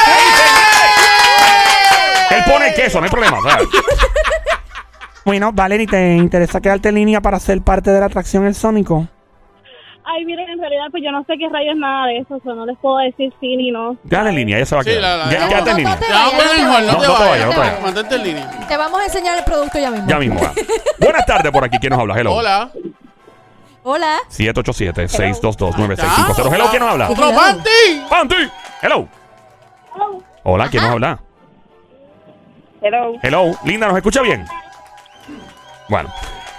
Él 2.32 2.44
pone 2.52 2.74
queso, 2.74 3.00
no 3.00 3.06
hay 3.06 3.12
problema. 3.12 3.38
¿sabes? 3.42 3.68
Bueno, 5.26 5.52
Valerie, 5.54 5.86
¿te 5.88 6.16
interesa 6.16 6.60
quedarte 6.62 6.90
en 6.90 6.96
línea 6.96 7.22
para 7.22 7.40
ser 7.40 7.62
parte 7.62 7.92
de 7.92 8.00
la 8.00 8.08
atracción 8.08 8.46
El 8.46 8.56
Sónico? 8.56 9.08
Ay, 10.12 10.26
miren, 10.26 10.50
en 10.50 10.60
realidad, 10.60 10.86
pues 10.90 11.04
yo 11.06 11.12
no 11.12 11.24
sé 11.26 11.34
qué 11.38 11.48
rayos 11.50 11.76
nada 11.78 12.08
de 12.08 12.18
eso, 12.18 12.36
o 12.36 12.40
sea, 12.42 12.56
no 12.56 12.66
les 12.66 12.76
puedo 12.80 12.98
decir 12.98 13.32
sí 13.40 13.56
ni 13.56 13.70
no. 13.70 13.96
Quédate 14.10 14.30
en 14.30 14.36
línea, 14.38 14.58
ella 14.58 14.66
se 14.66 14.74
va 14.76 14.82
a 14.82 14.84
Sí, 14.84 14.90
quedar. 14.90 15.02
la- 15.04 15.18
la- 15.26 15.32
Ya- 15.32 15.40
la- 15.40 15.48
quédate 15.50 15.70
en 15.70 15.78
línea. 15.78 15.94
no 15.94 16.00
te 16.00 16.08
no, 16.10 16.16
No, 16.16 17.14
vayas, 17.20 17.46
no 17.54 17.60
vayas. 17.60 17.82
Mantente 17.84 18.16
en 18.16 18.24
línea. 18.24 18.50
Te 18.68 18.78
vamos 18.78 19.00
a 19.02 19.04
enseñar 19.06 19.38
el 19.38 19.44
producto 19.44 19.78
ya 19.78 19.92
mismo. 19.92 20.08
Ya 20.08 20.18
mismo. 20.18 20.42
va. 20.42 20.52
Buenas 20.98 21.26
tardes 21.28 21.52
por 21.52 21.64
aquí. 21.64 21.78
¿Quién 21.80 21.92
nos 21.92 22.00
habla? 22.00 22.16
Hello. 22.20 22.34
Hola. 22.34 22.72
Hola. 23.84 24.18
787-622-9650. 24.30 26.54
Hello, 26.54 26.66
¿quién 26.70 26.82
nos 26.82 26.92
habla? 26.92 27.10
¡Otro 27.10 27.30
Hello. 27.30 27.40
panty! 27.40 27.70
Panty. 28.10 28.36
Hello. 28.82 29.08
Hola, 30.44 30.68
¿quién 30.70 30.84
nos 30.84 30.92
habla? 30.94 31.20
Hello. 32.82 33.14
Hello. 33.22 33.52
Linda, 33.66 33.88
¿nos 33.88 33.98
escucha 33.98 34.22
bien? 34.22 34.46
Bueno, 35.90 36.10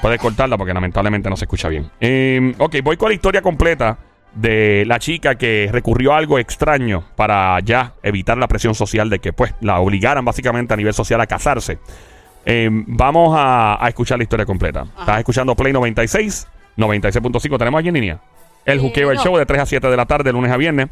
puedes 0.03 0.21
cortarla 0.21 0.59
porque 0.59 0.75
lamentablemente 0.75 1.31
no 1.31 1.37
se 1.37 1.45
escucha 1.45 1.69
bien. 1.69 1.91
Eh, 2.01 2.55
ok, 2.59 2.77
voy 2.83 2.97
con 2.97 3.09
la 3.09 3.15
historia 3.15 3.43
completa 3.43 3.99
de 4.35 4.85
la 4.87 4.99
chica 4.99 5.35
que 5.35 5.69
recurrió 5.73 6.13
a 6.15 6.19
algo 6.19 6.39
extraño 6.39 7.05
para 7.17 7.59
ya 7.61 7.95
evitar 8.03 8.39
la 8.39 8.47
presión 8.49 8.75
social 8.75 9.11
de 9.11 9.19
que 9.19 9.33
pues 9.33 9.55
la 9.61 9.81
obligaran 9.81 10.25
básicamente 10.25 10.75
a 10.75 10.77
nivel 10.77 10.95
social 10.95 11.21
a 11.21 11.27
casarse. 11.27 11.79
Eh, 12.45 12.69
vamos 12.71 13.35
a, 13.39 13.85
a 13.85 13.89
escuchar 13.89 14.19
la 14.19 14.25
historia 14.25 14.47
completa. 14.47 14.85
Estás 14.99 15.19
escuchando 15.19 15.55
Play 15.57 15.73
96, 15.73 16.47
96.5. 16.77 17.59
¿Tenemos 17.59 17.79
aquí 17.79 17.89
en 17.89 17.95
línea? 17.95 18.21
El 18.65 18.79
Eh, 18.79 18.81
Juqueo, 18.81 19.11
el 19.11 19.19
show 19.19 19.37
de 19.37 19.47
3 19.47 19.61
a 19.63 19.67
7 19.67 19.89
de 19.89 19.97
la 19.97 20.07
tarde, 20.07 20.33
lunes 20.33 20.51
a 20.53 20.57
viernes. 20.57 20.89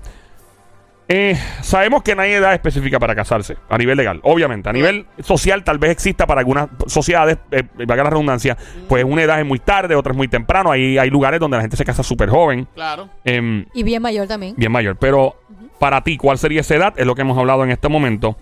Eh, 1.11 1.39
sabemos 1.63 2.03
que 2.03 2.15
no 2.15 2.21
hay 2.21 2.33
edad 2.33 2.53
específica 2.53 2.99
para 2.99 3.15
casarse 3.15 3.57
a 3.71 3.79
nivel 3.79 3.97
legal, 3.97 4.21
obviamente. 4.25 4.69
A 4.69 4.73
nivel 4.75 5.07
social, 5.21 5.65
tal 5.65 5.79
vez 5.79 5.91
exista 5.91 6.27
para 6.27 6.41
algunas 6.41 6.69
sociedades, 6.87 7.39
eh, 7.51 7.63
valga 7.87 8.05
la 8.05 8.11
redundancia, 8.11 8.59
pues 8.91 9.05
una 9.05 9.23
edad 9.23 9.41
es 9.41 9.47
muy 9.47 9.59
tarde, 9.59 9.95
otra 9.95 10.13
es 10.13 10.17
muy 10.19 10.29
temprano. 10.29 10.71
Hay, 10.71 10.99
hay 10.99 11.09
lugares 11.09 11.41
donde 11.41 11.57
la 11.57 11.63
gente 11.63 11.79
se 11.79 11.85
casa 11.87 12.03
súper 12.03 12.29
joven, 12.29 12.69
Claro. 12.75 13.09
em, 13.25 13.65
Y 13.73 13.85
bien 13.85 14.03
mayor 14.03 14.27
también. 14.29 14.55
bien 14.59 14.71
mayor. 14.71 14.97
Pero 14.97 15.35
para 15.79 16.03
ti, 16.05 16.19
¿cuál 16.19 16.37
sería 16.37 16.61
esa 16.61 16.75
edad? 16.75 16.95
Es 16.99 17.07
lo 17.07 17.15
que 17.15 17.23
hemos 17.23 17.39
hablado 17.39 17.65
en 17.65 17.71
este 17.71 17.89
momento. 17.89 18.37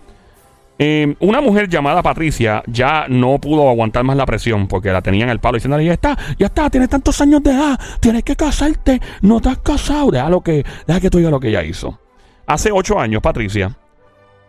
Em, 0.79 1.15
una 1.19 1.41
mujer 1.41 1.67
llamada 1.67 2.03
Patricia 2.03 2.63
ya 2.67 3.07
no 3.09 3.39
pudo 3.39 3.67
aguantar 3.67 4.03
más 4.03 4.15
la 4.15 4.27
presión 4.27 4.67
porque 4.67 4.91
la 4.91 5.01
tenían 5.01 5.29
el 5.29 5.39
palo 5.39 5.55
diciéndole, 5.55 5.85
ya 5.85 5.93
está, 5.93 6.17
ya 6.37 6.47
está, 6.47 6.69
tienes 6.69 6.89
tantos 6.89 7.19
años 7.19 7.41
de 7.41 7.51
edad, 7.51 7.79
tienes 7.99 8.23
que 8.23 8.35
casarte, 8.35 9.01
no 9.21 9.41
te 9.41 9.49
has 9.49 9.57
casado, 9.57 10.11
deja, 10.11 10.29
lo 10.29 10.41
que, 10.41 10.63
deja 10.85 10.99
que 10.99 11.09
tú 11.09 11.17
digas 11.17 11.31
lo 11.31 11.39
que 11.39 11.49
ella 11.49 11.63
hizo. 11.63 11.99
Hace 12.45 12.71
ocho 12.71 12.99
años, 12.99 13.21
Patricia, 13.23 13.75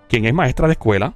quien 0.09 0.26
es 0.26 0.35
maestra 0.35 0.66
de 0.66 0.72
escuela, 0.72 1.14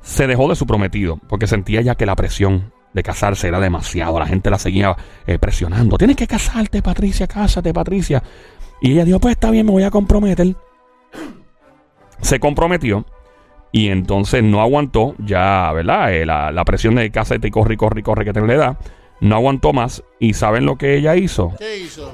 se 0.00 0.26
dejó 0.26 0.48
de 0.48 0.56
su 0.56 0.66
prometido 0.66 1.20
porque 1.28 1.46
sentía 1.46 1.80
ya 1.80 1.94
que 1.94 2.06
la 2.06 2.16
presión 2.16 2.72
de 2.92 3.02
casarse 3.02 3.48
era 3.48 3.60
demasiado. 3.60 4.18
La 4.18 4.26
gente 4.26 4.50
la 4.50 4.58
seguía 4.58 4.96
eh, 5.26 5.38
presionando. 5.38 5.96
Tienes 5.96 6.16
que 6.16 6.26
casarte, 6.26 6.82
Patricia, 6.82 7.26
cásate, 7.26 7.72
Patricia. 7.72 8.22
Y 8.80 8.92
ella 8.92 9.04
dijo, 9.04 9.20
pues 9.20 9.32
está 9.32 9.50
bien, 9.50 9.64
me 9.66 9.72
voy 9.72 9.84
a 9.84 9.90
comprometer. 9.90 10.54
Se 12.22 12.40
comprometió 12.40 13.04
y 13.72 13.88
entonces 13.88 14.42
no 14.42 14.60
aguantó 14.60 15.14
ya, 15.18 15.70
¿verdad? 15.72 16.14
Eh, 16.14 16.24
la, 16.24 16.50
la 16.50 16.64
presión 16.64 16.94
de 16.94 17.10
cásate 17.10 17.48
y 17.48 17.50
corre, 17.50 17.76
corre, 17.76 18.02
corre 18.02 18.24
que 18.24 18.32
te 18.32 18.40
le 18.40 18.56
da. 18.56 18.78
No 19.20 19.36
aguantó 19.36 19.72
más. 19.72 20.02
¿Y 20.18 20.34
saben 20.34 20.66
lo 20.66 20.76
que 20.76 20.96
ella 20.96 21.14
hizo? 21.16 21.52
¿Qué 21.58 21.78
hizo? 21.78 22.12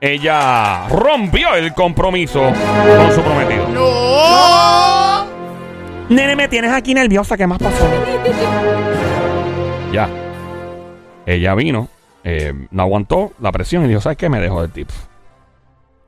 Ella 0.00 0.88
rompió 0.88 1.54
el 1.54 1.72
compromiso 1.72 2.40
con 2.40 3.12
su 3.12 3.20
prometido. 3.22 3.68
¡No! 3.68 5.24
Nene, 6.08 6.36
me 6.36 6.48
tienes 6.48 6.72
aquí 6.72 6.94
nerviosa. 6.94 7.36
¿Qué 7.36 7.46
más 7.46 7.58
pasó? 7.58 7.86
Ya. 9.92 10.08
Ella 11.24 11.54
vino, 11.54 11.88
eh, 12.22 12.52
no 12.70 12.82
aguantó 12.82 13.32
la 13.40 13.50
presión 13.50 13.84
y 13.84 13.88
dijo, 13.88 14.00
¿sabes 14.00 14.18
qué? 14.18 14.28
Me 14.28 14.40
dejó 14.40 14.62
de 14.62 14.68
tips. 14.68 15.08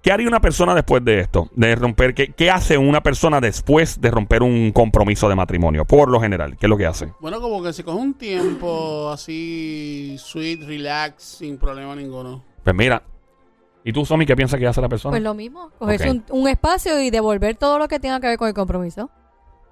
¿Qué 0.03 0.13
haría 0.13 0.29
una 0.29 0.41
persona 0.41 0.75
después 0.75 1.05
de 1.05 1.21
esto? 1.21 1.49
De 1.55 1.75
romper, 1.75 2.15
¿qué, 2.15 2.29
¿Qué 2.33 2.51
hace 2.51 2.79
una 2.79 3.03
persona 3.03 3.41
después 3.41 4.01
de 4.01 4.11
romper 4.11 4.43
un 4.43 4.71
compromiso 4.73 5.29
de 5.29 5.35
matrimonio? 5.35 5.85
Por 5.85 6.09
lo 6.09 6.21
general, 6.21 6.57
¿qué 6.57 6.67
es 6.67 6.71
lo 6.71 6.77
que 6.77 6.87
hace? 6.87 7.13
Bueno, 7.21 7.41
como 7.41 7.63
que 7.63 7.73
se 7.73 7.83
coge 7.85 7.99
un 7.99 8.15
tiempo 8.15 9.11
así, 9.11 10.17
sweet, 10.19 10.63
relax, 10.65 11.23
sin 11.23 11.59
problema 11.59 11.95
ninguno. 11.97 12.43
Pues 12.63 12.77
mira, 12.77 13.03
¿y 13.85 13.93
tú, 13.93 14.07
Somi, 14.07 14.25
qué 14.25 14.37
piensas 14.37 14.59
que 14.61 14.67
hace 14.69 14.81
la 14.81 14.89
persona? 14.89 15.13
Pues 15.13 15.23
lo 15.23 15.35
mismo. 15.35 15.71
Cogerse 15.79 16.09
Ok. 16.11 16.15
un, 16.31 16.43
un 16.43 16.49
espacio 16.49 17.01
y 17.01 17.11
devolver 17.11 17.57
todo 17.57 17.79
lo 17.79 17.89
que 17.89 17.99
tenga 17.99 18.21
que 18.21 18.29
ver 18.29 18.39
con 18.39 18.49
el 18.49 18.55
compromiso. 18.55 19.11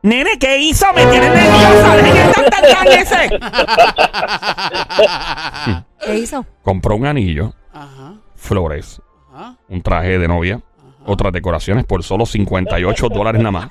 Nene, 0.02 0.38
¿qué 0.38 0.58
hizo? 0.58 0.86
Me 0.94 1.06
tienes 1.06 1.30
nerviosa. 1.32 1.96
Dejen 1.96 2.86
el 2.86 2.92
ese. 2.92 3.38
¿Qué 6.04 6.18
hizo? 6.18 6.44
Compró 6.62 6.96
un 6.96 7.06
anillo, 7.06 7.52
Ajá, 7.72 8.14
flores, 8.36 9.00
ajá. 9.36 9.56
un 9.68 9.82
traje 9.82 10.18
de 10.18 10.28
novia, 10.28 10.60
otras 11.04 11.32
decoraciones 11.32 11.84
por 11.84 12.02
solo 12.02 12.26
58 12.26 13.08
dólares 13.08 13.40
nada 13.40 13.52
más. 13.52 13.68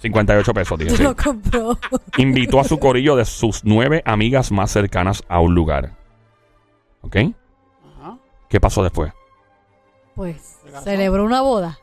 58 0.00 0.54
pesos, 0.54 0.78
dije. 0.78 0.90
Se 0.90 0.96
sí. 0.98 1.02
lo 1.02 1.16
compró. 1.16 1.78
Invitó 2.18 2.60
a 2.60 2.64
su 2.64 2.78
corillo 2.78 3.16
de 3.16 3.24
sus 3.24 3.64
nueve 3.64 4.02
amigas 4.04 4.52
más 4.52 4.70
cercanas 4.70 5.22
a 5.28 5.40
un 5.40 5.54
lugar. 5.54 5.92
¿Ok? 7.00 7.16
Ajá. 7.16 8.18
¿Qué 8.48 8.60
pasó 8.60 8.82
después? 8.82 9.12
Pues 10.14 10.58
celebró 10.84 11.24
una 11.24 11.40
boda. 11.40 11.78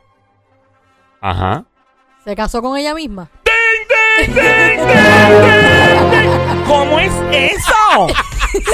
Ajá. 1.21 1.65
Se 2.23 2.35
casó 2.35 2.61
con 2.61 2.77
ella 2.77 2.93
misma. 2.93 3.29
¿Cómo 6.67 6.99
es 6.99 7.13
eso? 7.31 8.07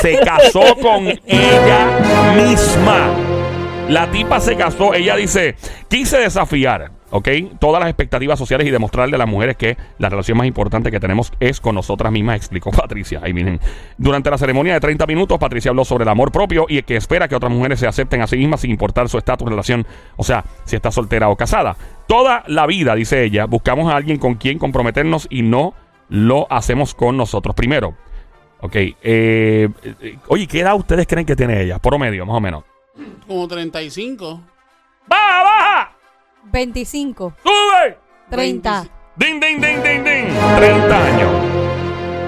Se 0.01 0.19
casó 0.19 0.75
con 0.81 1.07
ella 1.25 2.35
misma. 2.35 3.28
La 3.89 4.11
tipa 4.11 4.39
se 4.39 4.55
casó, 4.55 4.93
ella 4.93 5.15
dice, 5.15 5.55
quise 5.87 6.19
desafiar, 6.19 6.91
¿ok? 7.09 7.27
Todas 7.59 7.79
las 7.79 7.89
expectativas 7.89 8.37
sociales 8.37 8.67
y 8.67 8.69
demostrarle 8.69 9.15
a 9.15 9.17
las 9.17 9.27
mujeres 9.27 9.57
que 9.57 9.77
la 9.97 10.09
relación 10.09 10.37
más 10.37 10.45
importante 10.45 10.91
que 10.91 10.99
tenemos 10.99 11.33
es 11.39 11.59
con 11.59 11.73
nosotras 11.73 12.11
mismas, 12.11 12.35
explicó 12.35 12.69
Patricia. 12.71 13.19
Ahí 13.23 13.33
miren. 13.33 13.59
Durante 13.97 14.29
la 14.29 14.37
ceremonia 14.37 14.75
de 14.75 14.79
30 14.79 15.07
minutos, 15.07 15.39
Patricia 15.39 15.69
habló 15.69 15.85
sobre 15.85 16.03
el 16.03 16.09
amor 16.09 16.31
propio 16.31 16.67
y 16.69 16.83
que 16.83 16.97
espera 16.97 17.27
que 17.27 17.35
otras 17.35 17.51
mujeres 17.51 17.79
se 17.79 17.87
acepten 17.87 18.21
a 18.21 18.27
sí 18.27 18.37
mismas 18.37 18.61
sin 18.61 18.69
importar 18.69 19.09
su 19.09 19.17
estatus, 19.17 19.49
relación, 19.49 19.87
o 20.17 20.23
sea, 20.23 20.45
si 20.65 20.75
está 20.75 20.91
soltera 20.91 21.29
o 21.29 21.35
casada. 21.35 21.75
Toda 22.07 22.43
la 22.45 22.67
vida, 22.67 22.93
dice 22.93 23.23
ella, 23.23 23.45
buscamos 23.45 23.91
a 23.91 23.95
alguien 23.95 24.19
con 24.19 24.35
quien 24.35 24.59
comprometernos 24.59 25.25
y 25.31 25.41
no 25.41 25.73
lo 26.09 26.45
hacemos 26.51 26.93
con 26.93 27.17
nosotros 27.17 27.55
primero. 27.55 27.95
Ok, 28.61 28.75
eh, 28.75 28.95
eh, 29.01 29.67
oye, 30.27 30.45
¿qué 30.45 30.59
edad 30.59 30.75
ustedes 30.75 31.07
creen 31.07 31.25
que 31.25 31.35
tiene 31.35 31.59
ella? 31.63 31.79
Promedio, 31.79 32.23
más 32.27 32.35
o 32.35 32.39
menos. 32.39 32.65
Como 33.27 33.47
35. 33.47 34.41
¡Baja, 35.07 35.43
baja! 35.43 35.91
25, 36.51 37.33
¡Sube! 37.43 37.97
30. 38.29 38.85
¡Ding, 39.15 39.39
ding, 39.39 39.59
ding, 39.59 39.81
ding, 39.83 40.03
ding! 40.03 40.25
30 40.57 41.05
años. 41.05 41.29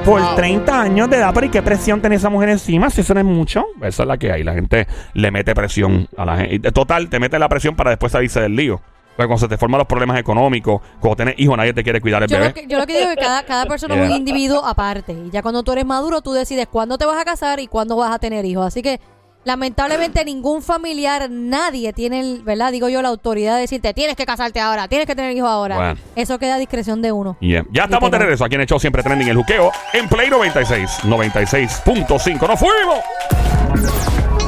Por 0.05 0.19
Wow. 0.19 0.35
30 0.35 0.81
años 0.81 1.09
de 1.11 1.17
edad, 1.17 1.31
pero 1.31 1.45
¿y 1.45 1.49
qué 1.49 1.61
presión 1.61 2.01
tiene 2.01 2.15
esa 2.15 2.29
mujer 2.29 2.49
encima? 2.49 2.89
Si 2.89 3.01
eso 3.01 3.13
no 3.13 3.19
es 3.19 3.25
mucho. 3.25 3.65
Esa 3.83 4.01
es 4.03 4.07
la 4.07 4.17
que 4.17 4.31
hay. 4.31 4.43
La 4.43 4.53
gente 4.53 4.87
le 5.13 5.29
mete 5.29 5.53
presión 5.53 6.07
a 6.17 6.25
la 6.25 6.37
gente. 6.37 6.71
Total, 6.71 7.07
te 7.07 7.19
mete 7.19 7.37
la 7.37 7.47
presión 7.47 7.75
para 7.75 7.91
después 7.91 8.11
salirse 8.11 8.41
del 8.41 8.55
lío. 8.55 8.81
Porque 9.15 9.27
cuando 9.27 9.37
se 9.37 9.47
te 9.47 9.57
forman 9.57 9.77
los 9.77 9.87
problemas 9.87 10.17
económicos, 10.17 10.81
cuando 10.99 11.17
tienes 11.17 11.35
hijos, 11.37 11.55
nadie 11.55 11.73
te 11.73 11.83
quiere 11.83 12.01
cuidar 12.01 12.23
el 12.23 12.29
Yo 12.29 12.37
bebé. 12.37 12.47
lo, 12.47 12.53
que, 12.55 12.67
yo 12.67 12.79
lo 12.79 12.87
que 12.87 12.97
digo 12.97 13.09
es 13.11 13.15
que 13.15 13.21
cada, 13.21 13.43
cada 13.43 13.65
persona 13.67 13.93
es 13.95 14.09
un 14.09 14.15
individuo 14.15 14.65
aparte. 14.65 15.13
Y 15.13 15.29
ya 15.29 15.43
cuando 15.43 15.61
tú 15.61 15.71
eres 15.73 15.85
maduro, 15.85 16.21
tú 16.21 16.33
decides 16.33 16.67
cuándo 16.67 16.97
te 16.97 17.05
vas 17.05 17.19
a 17.19 17.25
casar 17.25 17.59
y 17.59 17.67
cuándo 17.67 17.95
vas 17.95 18.11
a 18.11 18.17
tener 18.17 18.43
hijos. 18.45 18.65
Así 18.65 18.81
que, 18.81 18.99
lamentablemente, 19.43 20.23
ningún 20.25 20.61
familiar, 20.61 21.29
nadie 21.29 21.93
tiene, 21.93 22.19
el, 22.19 22.43
¿verdad? 22.43 22.71
Digo 22.71 22.89
yo, 22.89 23.01
la 23.01 23.09
autoridad 23.09 23.55
de 23.55 23.61
decirte, 23.61 23.93
tienes 23.93 24.15
que 24.15 24.25
casarte 24.25 24.59
ahora, 24.59 24.87
tienes 24.87 25.07
que 25.07 25.15
tener 25.15 25.35
hijos 25.35 25.49
ahora. 25.49 25.75
Bueno. 25.75 25.99
Eso 26.15 26.39
queda 26.39 26.55
a 26.55 26.57
discreción 26.57 27.01
de 27.01 27.11
uno. 27.11 27.37
Yeah. 27.39 27.65
Ya 27.71 27.83
estamos 27.83 28.11
de 28.11 28.19
regreso 28.19 28.45
aquí 28.45 28.55
en 28.55 28.61
el 28.61 28.67
show 28.67 28.79
Siempre 28.79 29.03
Trending 29.03 29.29
el 29.29 29.37
Juqueo 29.37 29.71
en 29.93 30.07
Play 30.07 30.29
96, 30.29 30.99
96.5. 31.03 32.47
¡Nos 32.47 32.59
fuimos! 32.59 34.40